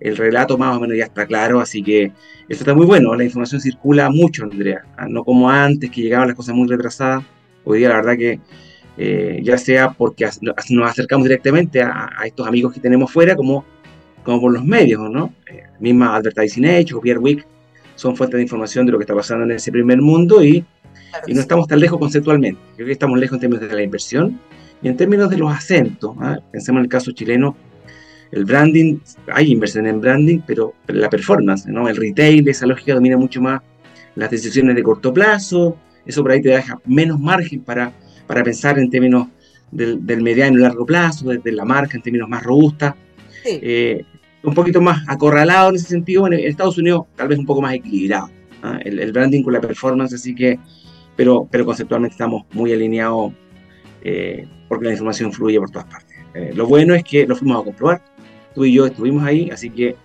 El 0.00 0.16
relato 0.16 0.56
más 0.56 0.74
o 0.76 0.80
menos 0.80 0.96
ya 0.96 1.04
está 1.04 1.26
claro, 1.26 1.60
así 1.60 1.82
que 1.82 2.04
eso 2.48 2.60
está 2.62 2.74
muy 2.74 2.86
bueno. 2.86 3.14
La 3.14 3.24
información 3.24 3.60
circula 3.60 4.08
mucho, 4.08 4.44
Andrea. 4.44 4.82
Ah, 4.96 5.06
No 5.08 5.24
como 5.24 5.50
antes, 5.50 5.90
que 5.90 6.00
llegaban 6.00 6.26
las 6.28 6.36
cosas 6.36 6.54
muy 6.54 6.66
retrasadas. 6.68 7.22
Hoy 7.64 7.80
día, 7.80 7.90
la 7.90 7.96
verdad 7.96 8.16
que 8.16 8.40
eh, 8.96 9.40
ya 9.42 9.58
sea 9.58 9.90
porque 9.92 10.26
nos 10.70 10.90
acercamos 10.90 11.24
directamente 11.26 11.82
a, 11.82 12.08
a 12.16 12.26
estos 12.26 12.46
amigos 12.48 12.72
que 12.72 12.80
tenemos 12.80 13.10
fuera, 13.12 13.36
como, 13.36 13.64
como 14.24 14.40
por 14.40 14.52
los 14.52 14.64
medios, 14.64 15.10
¿no? 15.10 15.32
Eh, 15.50 15.62
misma 15.78 16.16
Advertising 16.16 16.66
Age 16.66 16.94
o 16.94 17.00
Pierre 17.00 17.20
Week 17.20 17.46
son 17.94 18.16
fuentes 18.16 18.38
de 18.38 18.42
información 18.42 18.86
de 18.86 18.92
lo 18.92 18.98
que 18.98 19.04
está 19.04 19.14
pasando 19.14 19.44
en 19.44 19.52
ese 19.52 19.70
primer 19.70 20.00
mundo 20.00 20.42
y, 20.42 20.64
Claro 21.10 21.24
y 21.26 21.30
no 21.32 21.36
sí. 21.36 21.42
estamos 21.42 21.66
tan 21.66 21.80
lejos 21.80 21.98
conceptualmente. 21.98 22.60
Creo 22.76 22.86
que 22.86 22.92
estamos 22.92 23.18
lejos 23.18 23.36
en 23.36 23.40
términos 23.40 23.68
de 23.68 23.74
la 23.74 23.82
inversión 23.82 24.40
y 24.82 24.88
en 24.88 24.96
términos 24.96 25.30
de 25.30 25.38
los 25.38 25.52
acentos. 25.52 26.16
¿ah? 26.20 26.38
Pensemos 26.52 26.80
en 26.80 26.84
el 26.84 26.90
caso 26.90 27.12
chileno, 27.12 27.56
el 28.32 28.44
branding, 28.44 28.98
hay 29.32 29.50
inversión 29.50 29.86
en 29.86 30.00
branding, 30.00 30.40
pero 30.46 30.74
la 30.86 31.10
performance, 31.10 31.66
¿no? 31.66 31.88
el 31.88 31.96
retail, 31.96 32.48
esa 32.48 32.66
lógica 32.66 32.94
domina 32.94 33.16
mucho 33.16 33.40
más 33.40 33.60
las 34.14 34.30
decisiones 34.30 34.76
de 34.76 34.82
corto 34.82 35.12
plazo, 35.12 35.76
eso 36.06 36.22
por 36.22 36.32
ahí 36.32 36.42
te 36.42 36.50
deja 36.50 36.80
menos 36.86 37.18
margen 37.18 37.60
para, 37.60 37.92
para 38.26 38.42
pensar 38.42 38.78
en 38.78 38.90
términos 38.90 39.28
del, 39.70 40.04
del 40.04 40.22
mediano 40.22 40.58
y 40.58 40.62
largo 40.62 40.86
plazo, 40.86 41.28
desde 41.28 41.52
la 41.52 41.64
marca 41.64 41.96
en 41.96 42.02
términos 42.02 42.28
más 42.28 42.42
robustas. 42.42 42.94
Sí. 43.42 43.58
Eh, 43.62 44.04
un 44.42 44.54
poquito 44.54 44.80
más 44.80 45.02
acorralado 45.08 45.70
en 45.70 45.76
ese 45.76 45.88
sentido, 45.88 46.26
en, 46.26 46.34
Estados 46.34 46.78
Unidos 46.78 47.06
tal 47.16 47.28
vez 47.28 47.38
un 47.38 47.46
poco 47.46 47.60
más 47.60 47.74
equilibrado, 47.74 48.30
¿ah? 48.62 48.78
el, 48.84 49.12
branding 49.12 49.42
con 49.42 49.52
la 49.52 49.60
performance, 49.60 50.14
así 50.14 50.34
que, 50.34 50.58
pero, 51.16 51.46
pero 51.50 51.64
conceptualmente 51.64 52.14
estamos 52.14 52.44
muy 52.52 52.72
alineados 52.72 53.32
eh, 54.02 54.46
porque 54.68 54.86
la 54.86 54.92
información 54.92 55.32
fluye 55.32 55.58
por 55.58 55.70
todas 55.70 55.86
partes. 55.88 56.16
Eh, 56.34 56.52
lo 56.54 56.66
bueno 56.66 56.94
es 56.94 57.04
que 57.04 57.26
lo 57.26 57.36
fuimos 57.36 57.60
a 57.60 57.64
comprobar, 57.64 58.02
tú 58.54 58.64
y 58.64 58.72
yo 58.72 58.86
estuvimos 58.86 59.24
ahí, 59.24 59.50
así 59.50 59.70
que 59.70 59.96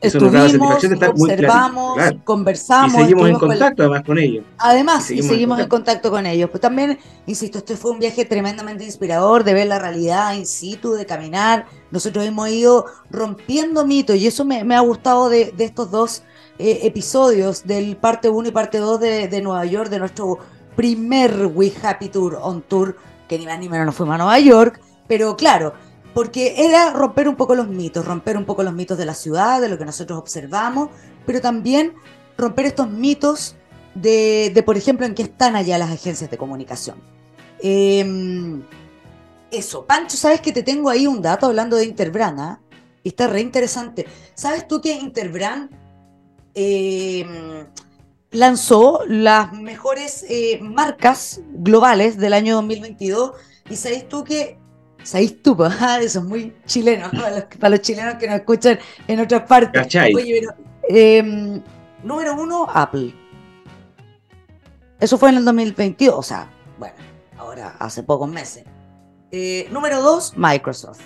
eso 0.00 0.18
de 0.18 0.94
estar 0.94 1.10
observamos, 1.10 1.98
conversamos. 2.24 2.94
Y 2.94 2.96
seguimos 2.98 3.28
en 3.30 3.38
contacto 3.38 3.82
además 3.82 4.02
con 4.04 4.18
ellos. 4.18 4.44
Además, 4.58 5.10
y 5.10 5.22
seguimos, 5.22 5.58
en, 5.58 5.68
contacto. 5.68 6.10
con 6.10 6.26
ellos. 6.26 6.50
Pues 6.50 6.60
también, 6.60 6.98
insisto, 7.26 7.58
este 7.58 7.76
fue 7.76 7.92
un 7.92 7.98
viaje 7.98 8.24
tremendamente 8.24 8.84
inspirador 8.84 9.44
de 9.44 9.54
ver 9.54 9.66
la 9.66 9.78
realidad 9.78 10.34
in 10.34 10.46
situ, 10.46 10.92
de 10.92 11.06
caminar. 11.06 11.66
Nosotros 11.90 12.24
hemos 12.24 12.48
ido 12.50 12.86
rompiendo 13.10 13.86
mitos 13.86 14.16
y 14.16 14.26
eso 14.26 14.44
me, 14.44 14.74
ha 14.74 14.80
gustado 14.80 15.28
de, 15.28 15.54
estos 15.58 15.90
dos 15.90 16.22
eh, 16.58 16.80
episodios, 16.82 17.66
del 17.66 17.96
parte 17.96 18.28
1 18.28 18.48
y 18.48 18.52
parte 18.52 18.78
2 18.78 19.00
de, 19.00 19.28
de, 19.28 19.42
Nueva 19.42 19.64
York, 19.64 19.88
de 19.88 19.98
nuestro 19.98 20.38
primer 20.76 21.50
We 21.54 21.72
Happy 21.82 22.08
Tour 22.08 22.38
on 22.42 22.62
Tour, 22.62 22.96
que 23.28 23.38
ni 23.38 23.46
más 23.46 23.58
ni 23.58 23.68
menos 23.68 23.86
nos 23.86 23.94
fuimos 23.94 24.16
a 24.16 24.18
Nueva 24.18 24.38
York. 24.38 24.80
Pero 25.06 25.36
claro, 25.36 25.74
porque 26.14 26.54
era 26.64 26.90
romper 26.92 27.28
un 27.28 27.34
poco 27.34 27.56
los 27.56 27.68
mitos, 27.68 28.04
romper 28.06 28.36
un 28.36 28.44
poco 28.44 28.62
los 28.62 28.72
mitos 28.72 28.96
de 28.96 29.04
la 29.04 29.14
ciudad, 29.14 29.60
de 29.60 29.68
lo 29.68 29.76
que 29.76 29.84
nosotros 29.84 30.16
observamos, 30.16 30.90
pero 31.26 31.40
también 31.40 31.94
romper 32.38 32.66
estos 32.66 32.88
mitos 32.88 33.56
de, 33.94 34.62
por 34.64 34.76
ejemplo, 34.76 35.06
en 35.06 35.14
qué 35.14 35.24
están 35.24 35.56
allá 35.56 35.76
las 35.76 35.90
agencias 35.90 36.30
de 36.30 36.38
comunicación. 36.38 36.96
Em, 37.60 38.62
eso, 39.50 39.84
Pancho, 39.86 40.16
sabes 40.16 40.40
que 40.40 40.52
te 40.52 40.62
tengo 40.62 40.88
ahí 40.88 41.06
un 41.06 41.20
dato 41.20 41.46
hablando 41.46 41.76
de 41.76 41.84
Interbrand, 41.84 42.40
¿ah? 42.40 42.60
y 43.02 43.08
está 43.08 43.26
re 43.26 43.40
interesante. 43.40 44.06
¿Sabes 44.34 44.68
tú 44.68 44.80
que 44.80 44.92
Interbrand 44.92 45.70
em, 46.54 47.66
lanzó 48.30 49.00
las 49.06 49.52
mejores 49.52 50.24
eh, 50.28 50.60
marcas 50.62 51.40
globales 51.52 52.16
del 52.18 52.34
año 52.34 52.54
2022? 52.56 53.32
Y 53.68 53.76
sabes 53.76 54.08
tú 54.08 54.24
que 54.24 54.58
¿Sabéis 55.04 55.42
tú? 55.42 55.56
Ah, 55.80 55.98
eso 56.00 56.18
es 56.18 56.24
muy 56.24 56.56
chileno, 56.66 57.10
para 57.60 57.70
los, 57.70 57.80
chilenos 57.80 58.14
que 58.14 58.26
nos 58.26 58.36
escuchan 58.36 58.78
en 59.06 59.20
otras 59.20 59.42
partes. 59.42 59.94
Oye, 60.14 60.40
pero, 60.40 60.54
em, 60.88 61.62
número 62.02 62.34
uno, 62.34 62.66
Apple. 62.72 63.14
Eso 64.98 65.18
fue 65.18 65.28
en 65.28 65.36
el 65.36 65.44
2022, 65.44 66.14
o 66.16 66.22
sea, 66.22 66.50
bueno, 66.78 66.94
ahora 67.36 67.76
hace 67.78 68.02
pocos 68.02 68.28
meses. 68.28 68.64
Eh, 69.30 69.68
número 69.70 70.00
dos, 70.00 70.32
Microsoft. 70.36 71.00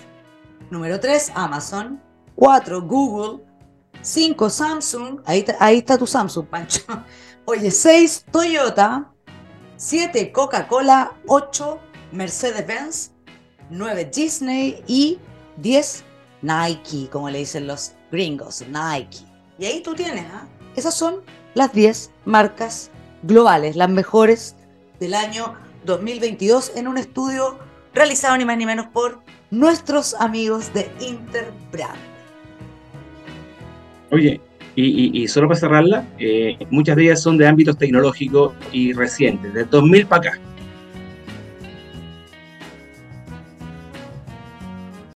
Número 0.69 0.99
tres, 0.99 1.31
Amazon. 1.35 2.01
Cuatro, 2.35 2.81
Google. 2.81 3.43
Cinco, 4.01 4.49
Samsung. 4.49 5.21
Ahí, 5.25 5.45
ahí 5.59 5.79
está 5.79 5.97
tu 5.97 6.07
Samsung, 6.07 6.45
Pancho. 6.45 6.83
Oye, 7.45 7.71
seis, 7.71 8.23
Toyota. 8.31 9.11
Siete, 9.75 10.31
Coca-Cola. 10.31 11.13
Ocho, 11.27 11.79
Mercedes-Benz. 12.11 13.11
9 13.69 14.09
Disney 14.13 14.83
y 14.87 15.17
10 15.57 16.03
Nike, 16.41 17.09
como 17.11 17.29
le 17.29 17.39
dicen 17.39 17.67
los 17.67 17.93
gringos, 18.11 18.63
Nike. 18.67 19.19
Y 19.57 19.65
ahí 19.65 19.81
tú 19.81 19.93
tienes, 19.93 20.25
¿ah? 20.31 20.47
Esas 20.75 20.95
son 20.95 21.21
las 21.53 21.73
10 21.73 22.11
marcas 22.25 22.91
globales, 23.23 23.75
las 23.75 23.89
mejores 23.89 24.55
del 24.99 25.13
año 25.13 25.55
2022 25.85 26.73
en 26.75 26.87
un 26.87 26.97
estudio 26.97 27.57
realizado 27.93 28.37
ni 28.37 28.45
más 28.45 28.57
ni 28.57 28.65
menos 28.65 28.87
por 28.87 29.19
nuestros 29.51 30.13
amigos 30.15 30.73
de 30.73 30.89
Interbrand. 31.01 31.97
Oye, 34.11 34.41
y, 34.75 35.27
solo 35.27 35.49
para 35.49 35.59
cerrarla, 35.59 36.07
eh, 36.19 36.57
muchas 36.69 36.95
de 36.95 37.03
ellas 37.03 37.21
son 37.21 37.37
de 37.37 37.45
ámbitos 37.45 37.77
tecnológicos 37.77 38.53
y 38.71 38.93
recientes, 38.93 39.53
de 39.53 39.65
2000 39.65 40.05
para 40.05 40.29
acá. 40.29 40.39